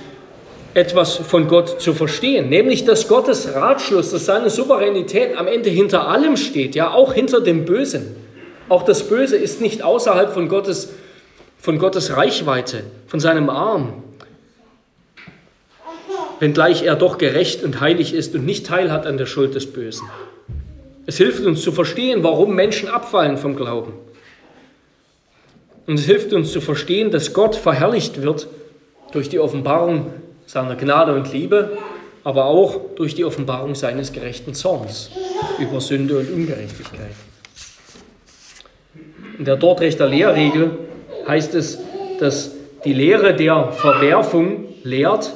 etwas 0.75 1.15
von 1.15 1.47
Gott 1.47 1.81
zu 1.81 1.95
verstehen, 1.95 2.49
nämlich 2.49 2.85
dass 2.85 3.07
Gottes 3.07 3.55
Ratschluss, 3.55 4.11
dass 4.11 4.27
seine 4.27 4.51
Souveränität 4.51 5.37
am 5.37 5.47
Ende 5.47 5.71
hinter 5.71 6.09
allem 6.09 6.37
steht, 6.37 6.75
ja 6.75 6.91
auch 6.91 7.13
hinter 7.13 7.41
dem 7.41 7.67
Bösen. 7.67 8.17
Auch 8.69 8.83
das 8.83 9.05
Böse 9.05 9.37
ist 9.37 9.61
nicht 9.61 9.85
außerhalb 9.85 10.35
von 10.35 10.49
Gottes, 10.49 10.93
von 11.57 11.79
Gottes 11.79 12.17
Reichweite, 12.17 12.83
von 13.07 13.21
seinem 13.21 13.49
Arm, 13.49 14.03
wenngleich 16.41 16.83
er 16.83 16.97
doch 16.97 17.17
gerecht 17.17 17.63
und 17.63 17.81
heilig 17.81 18.13
ist 18.13 18.35
und 18.35 18.45
nicht 18.45 18.67
teilhat 18.67 19.07
an 19.07 19.19
der 19.19 19.27
Schuld 19.27 19.55
des 19.55 19.73
Bösen. 19.73 20.09
Es 21.09 21.17
hilft 21.17 21.47
uns 21.47 21.63
zu 21.63 21.73
verstehen, 21.73 22.23
warum 22.23 22.55
Menschen 22.55 22.91
abfallen 22.91 23.39
vom 23.39 23.57
Glauben. 23.57 23.95
Und 25.87 25.99
es 25.99 26.05
hilft 26.05 26.35
uns 26.35 26.53
zu 26.53 26.61
verstehen, 26.61 27.11
dass 27.11 27.33
Gott 27.33 27.57
verherrlicht 27.57 28.21
wird 28.21 28.47
durch 29.13 29.31
die 29.31 29.39
Offenbarung 29.39 30.13
seiner 30.45 30.77
Gnade 30.77 31.15
und 31.15 31.33
Liebe, 31.33 31.79
aber 32.25 32.45
auch 32.45 32.95
durch 32.97 33.15
die 33.15 33.25
Offenbarung 33.25 33.75
seines 33.75 34.13
gerechten 34.13 34.53
Zorns 34.53 35.11
über 35.59 35.81
Sünde 35.81 36.19
und 36.19 36.31
Ungerechtigkeit. 36.31 37.15
In 39.39 39.47
der 39.47 39.57
Dortrechter 39.57 40.07
Lehrregel 40.07 40.73
heißt 41.27 41.55
es, 41.55 41.79
dass 42.21 42.51
die 42.85 42.93
Lehre 42.93 43.35
der 43.35 43.73
Verwerfung 43.73 44.67
lehrt, 44.85 45.33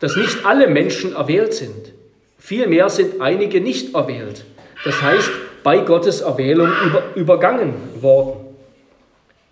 dass 0.00 0.14
nicht 0.14 0.44
alle 0.44 0.66
Menschen 0.66 1.14
erwählt 1.14 1.54
sind. 1.54 1.94
Vielmehr 2.36 2.90
sind 2.90 3.22
einige 3.22 3.62
nicht 3.62 3.94
erwählt. 3.94 4.44
Das 4.84 5.02
heißt, 5.02 5.30
bei 5.62 5.78
Gottes 5.78 6.20
Erwählung 6.20 6.68
über, 6.86 7.02
übergangen 7.14 7.74
worden. 8.00 8.40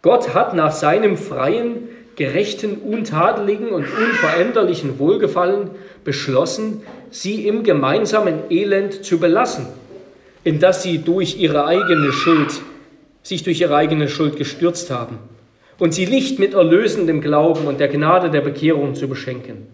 Gott 0.02 0.34
hat 0.34 0.54
nach 0.54 0.72
seinem 0.72 1.16
freien, 1.16 1.88
gerechten, 2.16 2.78
untadeligen 2.78 3.70
und 3.70 3.86
unveränderlichen 3.86 4.98
Wohlgefallen 4.98 5.70
beschlossen, 6.04 6.82
sie 7.10 7.46
im 7.46 7.62
gemeinsamen 7.62 8.50
Elend 8.50 9.04
zu 9.04 9.18
belassen, 9.18 9.66
in 10.44 10.60
das 10.60 10.82
sie 10.82 10.98
durch 10.98 11.38
ihre 11.38 11.64
eigene 11.66 12.12
Schuld, 12.12 12.60
sich 13.22 13.42
durch 13.42 13.60
ihre 13.60 13.76
eigene 13.76 14.08
Schuld 14.08 14.36
gestürzt 14.36 14.90
haben 14.90 15.18
und 15.78 15.94
sie 15.94 16.06
nicht 16.06 16.38
mit 16.38 16.54
erlösendem 16.54 17.20
Glauben 17.20 17.66
und 17.66 17.80
der 17.80 17.88
Gnade 17.88 18.30
der 18.30 18.40
Bekehrung 18.40 18.94
zu 18.94 19.08
beschenken. 19.08 19.66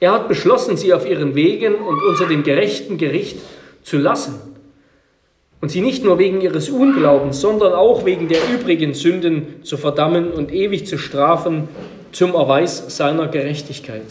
Er 0.00 0.12
hat 0.12 0.28
beschlossen, 0.28 0.76
sie 0.76 0.92
auf 0.92 1.08
ihren 1.08 1.34
Wegen 1.34 1.74
und 1.76 2.02
unter 2.02 2.26
dem 2.26 2.42
gerechten 2.42 2.98
Gericht 2.98 3.38
zu 3.84 3.98
lassen 3.98 4.40
und 5.60 5.70
sie 5.70 5.80
nicht 5.80 6.04
nur 6.04 6.18
wegen 6.18 6.40
ihres 6.40 6.68
Unglaubens, 6.68 7.40
sondern 7.40 7.72
auch 7.72 8.04
wegen 8.04 8.28
der 8.28 8.40
übrigen 8.52 8.92
Sünden 8.92 9.62
zu 9.62 9.76
verdammen 9.76 10.30
und 10.30 10.52
ewig 10.52 10.86
zu 10.86 10.98
strafen 10.98 11.68
zum 12.10 12.34
Erweis 12.34 12.96
seiner 12.96 13.28
Gerechtigkeit. 13.28 14.02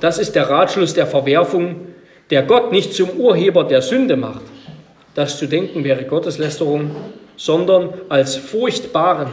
Das 0.00 0.18
ist 0.18 0.34
der 0.34 0.48
Ratschluss 0.48 0.94
der 0.94 1.06
Verwerfung, 1.06 1.76
der 2.30 2.42
Gott 2.42 2.72
nicht 2.72 2.94
zum 2.94 3.10
Urheber 3.10 3.64
der 3.64 3.82
Sünde 3.82 4.16
macht. 4.16 4.42
Das 5.14 5.38
zu 5.38 5.46
denken 5.46 5.82
wäre 5.84 6.04
Gotteslästerung, 6.04 6.90
sondern 7.36 7.92
als 8.08 8.36
furchtbaren, 8.36 9.28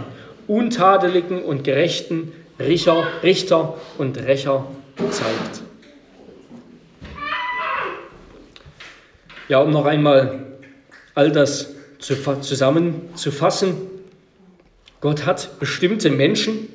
untadeligen 0.48 1.44
und 1.44 1.64
gerechten 1.64 2.32
Richter, 2.60 3.04
Richter 3.24 3.76
und 3.98 4.18
Rächer 4.18 4.66
zeigt. 5.10 5.65
Ja, 9.48 9.62
um 9.62 9.72
noch 9.72 9.86
einmal 9.86 10.40
all 11.14 11.32
das 11.32 11.76
zusammenzufassen. 12.00 13.76
Gott 15.02 15.26
hat 15.26 15.60
bestimmte 15.60 16.10
Menschen, 16.10 16.68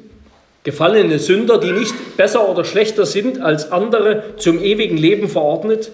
gefallene 0.62 1.18
Sünder, 1.18 1.58
die 1.58 1.72
nicht 1.72 2.16
besser 2.16 2.48
oder 2.48 2.64
schlechter 2.64 3.06
sind 3.06 3.40
als 3.40 3.72
andere, 3.72 4.36
zum 4.36 4.60
ewigen 4.60 4.96
Leben 4.96 5.28
verordnet. 5.28 5.90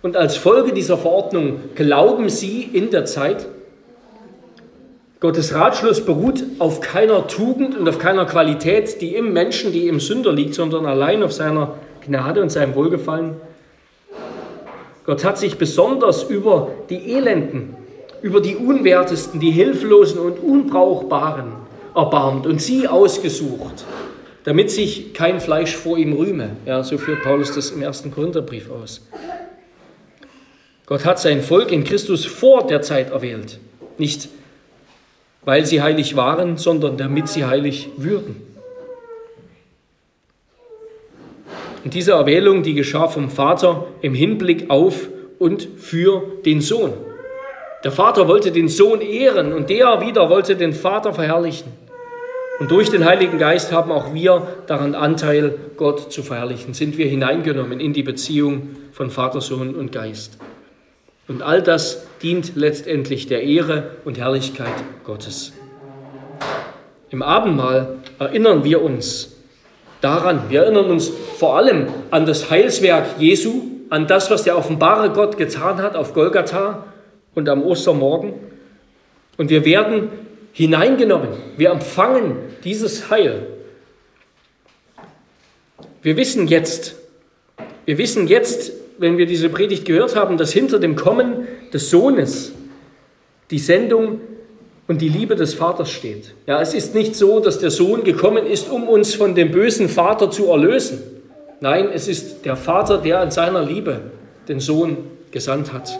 Und 0.00 0.16
als 0.16 0.36
Folge 0.36 0.72
dieser 0.72 0.96
Verordnung 0.96 1.60
glauben 1.74 2.28
sie 2.28 2.62
in 2.62 2.90
der 2.90 3.04
Zeit. 3.04 3.46
Gottes 5.20 5.54
Ratschluss 5.54 6.04
beruht 6.04 6.44
auf 6.58 6.80
keiner 6.80 7.26
Tugend 7.26 7.76
und 7.76 7.88
auf 7.88 7.98
keiner 7.98 8.26
Qualität, 8.26 9.00
die 9.00 9.14
im 9.14 9.32
Menschen, 9.32 9.72
die 9.72 9.88
im 9.88 9.98
Sünder 9.98 10.32
liegt, 10.32 10.54
sondern 10.54 10.86
allein 10.86 11.22
auf 11.22 11.32
seiner 11.32 11.74
Gnade 12.06 12.42
und 12.42 12.50
seinem 12.50 12.74
Wohlgefallen. 12.74 13.36
Gott 15.06 15.24
hat 15.24 15.38
sich 15.38 15.56
besonders 15.56 16.24
über 16.24 16.72
die 16.90 17.12
Elenden, 17.12 17.76
über 18.22 18.40
die 18.40 18.56
Unwertesten, 18.56 19.38
die 19.38 19.52
Hilflosen 19.52 20.18
und 20.18 20.38
Unbrauchbaren 20.40 21.52
erbarmt 21.94 22.46
und 22.46 22.60
sie 22.60 22.88
ausgesucht, 22.88 23.84
damit 24.44 24.70
sich 24.70 25.14
kein 25.14 25.40
Fleisch 25.40 25.76
vor 25.76 25.96
ihm 25.96 26.12
rühme. 26.12 26.50
Ja, 26.66 26.82
so 26.82 26.98
führt 26.98 27.22
Paulus 27.22 27.54
das 27.54 27.70
im 27.70 27.82
ersten 27.82 28.10
Korintherbrief 28.10 28.68
aus. 28.70 29.06
Gott 30.86 31.04
hat 31.04 31.20
sein 31.20 31.40
Volk 31.40 31.72
in 31.72 31.84
Christus 31.84 32.24
vor 32.24 32.66
der 32.66 32.82
Zeit 32.82 33.10
erwählt, 33.10 33.58
nicht 33.98 34.28
weil 35.44 35.64
sie 35.64 35.80
heilig 35.80 36.16
waren, 36.16 36.56
sondern 36.56 36.96
damit 36.96 37.28
sie 37.28 37.44
heilig 37.44 37.90
würden. 37.96 38.55
Und 41.86 41.94
diese 41.94 42.14
Erwählung, 42.14 42.64
die 42.64 42.74
geschah 42.74 43.06
vom 43.06 43.30
Vater 43.30 43.86
im 44.02 44.12
Hinblick 44.12 44.70
auf 44.70 45.06
und 45.38 45.68
für 45.76 46.20
den 46.44 46.60
Sohn. 46.60 46.92
Der 47.84 47.92
Vater 47.92 48.26
wollte 48.26 48.50
den 48.50 48.66
Sohn 48.66 49.00
ehren 49.00 49.52
und 49.52 49.70
der 49.70 50.00
wieder 50.00 50.28
wollte 50.28 50.56
den 50.56 50.72
Vater 50.72 51.14
verherrlichen. 51.14 51.70
Und 52.58 52.72
durch 52.72 52.90
den 52.90 53.04
Heiligen 53.04 53.38
Geist 53.38 53.70
haben 53.70 53.92
auch 53.92 54.12
wir 54.12 54.48
daran 54.66 54.96
Anteil, 54.96 55.54
Gott 55.76 56.12
zu 56.12 56.24
verherrlichen. 56.24 56.74
Sind 56.74 56.98
wir 56.98 57.06
hineingenommen 57.06 57.78
in 57.78 57.92
die 57.92 58.02
Beziehung 58.02 58.70
von 58.90 59.10
Vater, 59.10 59.40
Sohn 59.40 59.76
und 59.76 59.92
Geist. 59.92 60.38
Und 61.28 61.40
all 61.40 61.62
das 61.62 62.04
dient 62.20 62.56
letztendlich 62.56 63.28
der 63.28 63.44
Ehre 63.44 63.92
und 64.04 64.18
Herrlichkeit 64.18 64.74
Gottes. 65.04 65.52
Im 67.10 67.22
Abendmahl 67.22 67.98
erinnern 68.18 68.64
wir 68.64 68.82
uns 68.82 69.35
daran. 70.00 70.44
Wir 70.48 70.62
erinnern 70.62 70.86
uns 70.86 71.10
vor 71.38 71.56
allem 71.56 71.88
an 72.10 72.26
das 72.26 72.50
Heilswerk 72.50 73.18
Jesu, 73.18 73.62
an 73.90 74.06
das, 74.06 74.30
was 74.30 74.42
der 74.42 74.56
offenbare 74.56 75.10
Gott 75.10 75.36
getan 75.36 75.78
hat 75.78 75.96
auf 75.96 76.14
Golgatha 76.14 76.84
und 77.34 77.48
am 77.48 77.62
Ostermorgen. 77.62 78.34
Und 79.36 79.50
wir 79.50 79.64
werden 79.64 80.08
hineingenommen. 80.52 81.28
Wir 81.56 81.70
empfangen 81.70 82.36
dieses 82.64 83.10
Heil. 83.10 83.46
Wir 86.02 86.16
wissen 86.16 86.46
jetzt, 86.46 86.96
wir 87.84 87.98
wissen 87.98 88.26
jetzt, 88.26 88.72
wenn 88.98 89.18
wir 89.18 89.26
diese 89.26 89.48
Predigt 89.48 89.84
gehört 89.84 90.16
haben, 90.16 90.38
dass 90.38 90.52
hinter 90.52 90.78
dem 90.78 90.96
Kommen 90.96 91.46
des 91.72 91.90
Sohnes 91.90 92.52
die 93.50 93.58
Sendung 93.58 94.20
und 94.88 95.00
die 95.00 95.08
Liebe 95.08 95.34
des 95.34 95.54
Vaters 95.54 95.90
steht. 95.90 96.34
Ja, 96.46 96.60
es 96.60 96.74
ist 96.74 96.94
nicht 96.94 97.16
so, 97.16 97.40
dass 97.40 97.58
der 97.58 97.70
Sohn 97.70 98.04
gekommen 98.04 98.46
ist, 98.46 98.70
um 98.70 98.88
uns 98.88 99.14
von 99.14 99.34
dem 99.34 99.50
bösen 99.50 99.88
Vater 99.88 100.30
zu 100.30 100.46
erlösen. 100.46 101.02
Nein, 101.60 101.88
es 101.92 102.06
ist 102.06 102.44
der 102.44 102.56
Vater, 102.56 102.98
der 102.98 103.22
in 103.22 103.30
seiner 103.30 103.62
Liebe 103.62 104.00
den 104.48 104.60
Sohn 104.60 104.98
gesandt 105.30 105.72
hat 105.72 105.98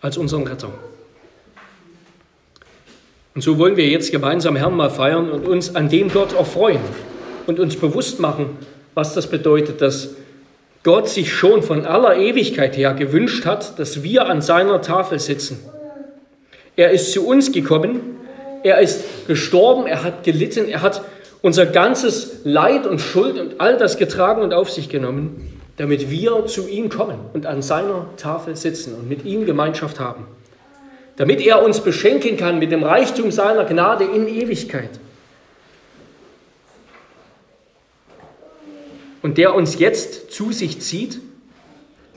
als 0.00 0.18
unseren 0.18 0.46
Retter. 0.46 0.70
Und 3.34 3.42
so 3.42 3.56
wollen 3.56 3.76
wir 3.76 3.86
jetzt 3.88 4.10
gemeinsam 4.12 4.56
Herrn 4.56 4.76
mal 4.76 4.90
feiern 4.90 5.30
und 5.30 5.46
uns 5.46 5.74
an 5.74 5.88
dem 5.88 6.08
Gott 6.08 6.34
erfreuen 6.34 6.80
und 7.46 7.60
uns 7.60 7.76
bewusst 7.76 8.20
machen, 8.20 8.58
was 8.94 9.14
das 9.14 9.28
bedeutet, 9.28 9.80
dass 9.80 10.10
Gott 10.82 11.08
sich 11.08 11.32
schon 11.32 11.62
von 11.62 11.86
aller 11.86 12.16
Ewigkeit 12.16 12.76
her 12.76 12.92
gewünscht 12.92 13.46
hat, 13.46 13.78
dass 13.78 14.02
wir 14.02 14.26
an 14.28 14.42
seiner 14.42 14.82
Tafel 14.82 15.18
sitzen. 15.18 15.60
Er 16.76 16.90
ist 16.90 17.12
zu 17.12 17.26
uns 17.26 17.52
gekommen, 17.52 18.00
er 18.62 18.80
ist 18.80 19.26
gestorben, 19.26 19.86
er 19.86 20.04
hat 20.04 20.24
gelitten, 20.24 20.68
er 20.68 20.82
hat 20.82 21.02
unser 21.42 21.66
ganzes 21.66 22.40
Leid 22.44 22.86
und 22.86 23.00
Schuld 23.00 23.38
und 23.38 23.60
all 23.60 23.76
das 23.76 23.98
getragen 23.98 24.42
und 24.42 24.54
auf 24.54 24.70
sich 24.70 24.88
genommen 24.88 25.52
damit 25.76 26.10
wir 26.10 26.46
zu 26.46 26.68
ihm 26.68 26.88
kommen 26.88 27.18
und 27.32 27.46
an 27.46 27.62
seiner 27.62 28.06
Tafel 28.16 28.56
sitzen 28.56 28.94
und 28.94 29.08
mit 29.08 29.24
ihm 29.24 29.46
Gemeinschaft 29.46 30.00
haben. 30.00 30.26
Damit 31.16 31.40
er 31.40 31.62
uns 31.62 31.80
beschenken 31.80 32.36
kann 32.36 32.58
mit 32.58 32.72
dem 32.72 32.82
Reichtum 32.82 33.30
seiner 33.30 33.64
Gnade 33.64 34.04
in 34.04 34.28
Ewigkeit. 34.28 34.90
Und 39.22 39.38
der 39.38 39.54
uns 39.54 39.78
jetzt 39.78 40.32
zu 40.32 40.52
sich 40.52 40.80
zieht, 40.80 41.20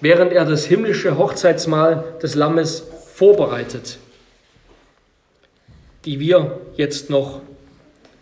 während 0.01 0.33
er 0.33 0.45
das 0.45 0.65
himmlische 0.65 1.17
Hochzeitsmahl 1.17 2.03
des 2.21 2.35
Lammes 2.35 2.83
vorbereitet, 3.13 3.99
die 6.05 6.19
wir 6.19 6.61
jetzt 6.77 7.09
noch, 7.09 7.41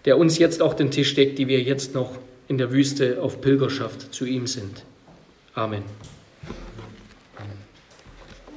der 0.06 0.18
uns 0.18 0.38
jetzt 0.38 0.62
auch 0.62 0.74
den 0.74 0.92
Tisch 0.92 1.14
deckt, 1.16 1.38
die 1.38 1.48
wir 1.48 1.62
jetzt 1.62 1.94
noch 1.94 2.18
in 2.48 2.58
der 2.58 2.72
Wüste 2.72 3.22
auf 3.22 3.42
Pilgerschaft 3.42 4.14
zu 4.14 4.26
ihm 4.26 4.48
sind. 4.48 4.84
Amen. 5.54 5.84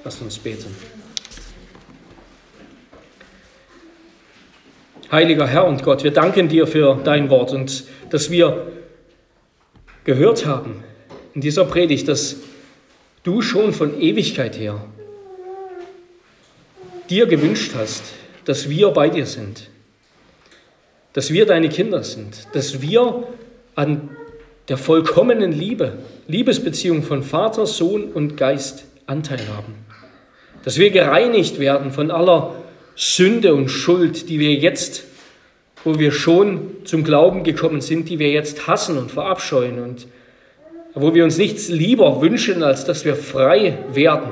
Lasst 0.04 0.22
uns 0.22 0.38
beten. 0.38 0.74
Heiliger 5.10 5.46
Herr 5.46 5.66
und 5.66 5.82
Gott, 5.82 6.04
wir 6.04 6.10
danken 6.10 6.48
dir 6.48 6.66
für 6.66 7.00
dein 7.04 7.30
Wort 7.30 7.52
und 7.52 7.84
dass 8.10 8.30
wir 8.30 8.72
gehört 10.04 10.46
haben 10.46 10.82
in 11.34 11.40
dieser 11.40 11.64
Predigt, 11.64 12.08
dass 12.08 12.36
du 13.22 13.40
schon 13.42 13.72
von 13.72 14.00
Ewigkeit 14.00 14.58
her 14.58 14.84
dir 17.08 17.26
gewünscht 17.26 17.72
hast, 17.76 18.02
dass 18.46 18.70
wir 18.70 18.90
bei 18.90 19.10
dir 19.10 19.26
sind, 19.26 19.68
dass 21.12 21.32
wir 21.32 21.46
deine 21.46 21.68
Kinder 21.68 22.02
sind, 22.02 22.46
dass 22.52 22.80
wir 22.80 23.24
an 23.74 24.08
der 24.68 24.78
vollkommenen 24.78 25.52
Liebe, 25.52 25.98
Liebesbeziehung 26.28 27.02
von 27.02 27.22
Vater, 27.22 27.66
Sohn 27.66 28.04
und 28.04 28.36
Geist 28.36 28.84
Anteil 29.06 29.40
haben. 29.48 29.74
Dass 30.64 30.78
wir 30.78 30.90
gereinigt 30.90 31.60
werden 31.60 31.92
von 31.92 32.10
aller 32.10 32.54
Sünde 32.96 33.54
und 33.54 33.68
Schuld, 33.68 34.28
die 34.28 34.40
wir 34.40 34.54
jetzt, 34.54 35.04
wo 35.84 35.98
wir 35.98 36.10
schon 36.10 36.70
zum 36.84 37.04
Glauben 37.04 37.44
gekommen 37.44 37.80
sind, 37.80 38.08
die 38.08 38.18
wir 38.18 38.30
jetzt 38.30 38.66
hassen 38.66 38.98
und 38.98 39.10
verabscheuen 39.10 39.78
und 39.78 40.06
wo 40.94 41.14
wir 41.14 41.24
uns 41.24 41.36
nichts 41.36 41.68
lieber 41.68 42.20
wünschen, 42.20 42.62
als 42.62 42.84
dass 42.84 43.04
wir 43.04 43.14
frei 43.14 43.78
werden 43.92 44.30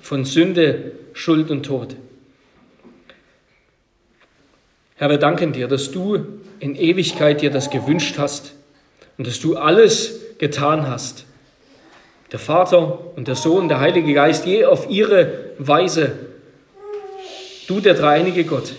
von 0.00 0.24
Sünde, 0.24 0.92
Schuld 1.12 1.50
und 1.50 1.64
Tod. 1.64 1.96
Herr, 4.98 5.10
wir 5.10 5.18
danken 5.18 5.52
dir, 5.52 5.68
dass 5.68 5.92
du 5.92 6.26
in 6.58 6.74
Ewigkeit 6.74 7.40
dir 7.40 7.50
das 7.50 7.70
gewünscht 7.70 8.16
hast 8.18 8.54
und 9.16 9.28
dass 9.28 9.38
du 9.38 9.56
alles 9.56 10.18
getan 10.38 10.88
hast. 10.88 11.24
Der 12.32 12.40
Vater 12.40 12.98
und 13.14 13.28
der 13.28 13.36
Sohn, 13.36 13.68
der 13.68 13.78
Heilige 13.78 14.12
Geist, 14.12 14.44
je 14.44 14.64
auf 14.64 14.90
ihre 14.90 15.52
Weise, 15.58 16.18
du 17.68 17.78
der 17.78 17.94
dreieinige 17.94 18.42
Gott, 18.42 18.74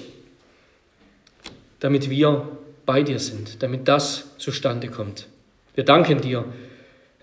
damit 1.79 2.09
wir 2.09 2.49
bei 2.85 3.01
dir 3.01 3.19
sind, 3.19 3.63
damit 3.63 3.87
das 3.87 4.25
zustande 4.37 4.89
kommt. 4.89 5.27
Wir 5.73 5.85
danken 5.85 6.19
dir, 6.19 6.43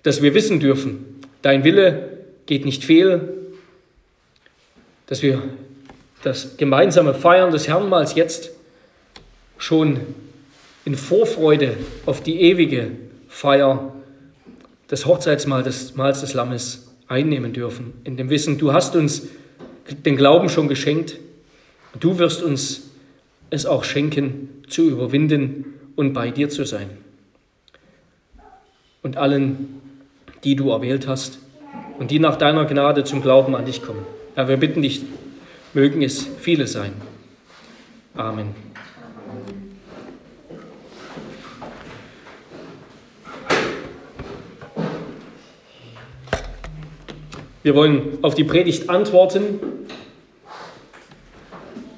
dass 0.05 0.23
wir 0.23 0.33
wissen 0.33 0.59
dürfen, 0.59 1.21
dein 1.43 1.65
Wille 1.65 2.17
geht 2.47 2.65
nicht 2.65 2.83
fehl, 2.83 3.35
dass 5.07 5.21
wir 5.21 5.43
das 6.23 6.57
gemeinsame 6.57 7.13
Feiern 7.13 7.53
des 7.53 7.69
Herrnmahls 7.69 8.15
jetzt 8.15 8.56
schon 9.59 10.01
in 10.85 10.95
Vorfreude 10.95 11.77
auf 12.07 12.23
die 12.23 12.41
ewige 12.41 12.93
Feier 13.29 13.93
des 14.91 15.07
Hochzeitsmahls 15.07 15.93
des, 15.95 16.21
des 16.21 16.35
Lammes 16.35 16.93
einnehmen 17.09 17.53
dürfen. 17.53 17.95
In 18.05 18.17
dem 18.17 18.31
Wissen, 18.31 18.59
du 18.59 18.73
hast 18.73 18.97
uns 18.97 19.29
den 20.05 20.17
Glauben 20.17 20.49
schon 20.49 20.69
geschenkt. 20.69 21.19
Du 21.99 22.19
wirst 22.19 22.43
uns 22.43 22.91
es 23.51 23.67
auch 23.67 23.85
schenken, 23.85 24.65
zu 24.69 24.89
überwinden 24.89 25.75
und 25.95 26.13
bei 26.13 26.31
dir 26.31 26.49
zu 26.49 26.65
sein. 26.65 26.91
Und 29.03 29.17
allen, 29.17 29.81
die 30.45 30.57
du 30.57 30.71
erwählt 30.71 31.07
hast 31.07 31.39
und 31.99 32.11
die 32.11 32.19
nach 32.19 32.37
deiner 32.37 32.65
Gnade 32.65 33.05
zum 33.05 33.23
Glauben 33.23 33.55
an 33.55 33.65
dich 33.65 33.83
kommen. 33.83 34.05
Herr, 34.35 34.49
wir 34.49 34.57
bitten 34.57 34.83
dich, 34.83 35.03
mögen 35.75 36.03
es 36.03 36.27
viele 36.41 36.67
sein. 36.67 36.93
Amen. 38.15 38.66
Wir 47.67 47.75
wollen 47.75 48.19
auf 48.23 48.37
die 48.37 48.45
Predigt 48.45 48.89
antworten 48.89 49.59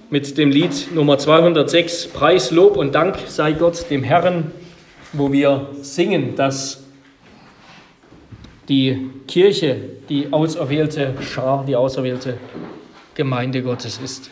mit 0.08 0.38
dem 0.38 0.50
Lied 0.50 0.94
Nummer 0.94 1.18
206, 1.18 2.06
Preis, 2.06 2.50
Lob 2.50 2.78
und 2.78 2.94
Dank 2.94 3.18
sei 3.26 3.52
Gott 3.52 3.90
dem 3.90 4.02
Herrn, 4.02 4.50
wo 5.12 5.30
wir 5.30 5.68
singen, 5.82 6.36
dass 6.36 6.84
die 8.70 9.10
Kirche 9.26 9.78
die 10.08 10.32
auserwählte 10.32 11.12
Schar, 11.20 11.66
die 11.66 11.76
auserwählte 11.76 12.38
Gemeinde 13.14 13.62
Gottes 13.62 14.00
ist. 14.02 14.30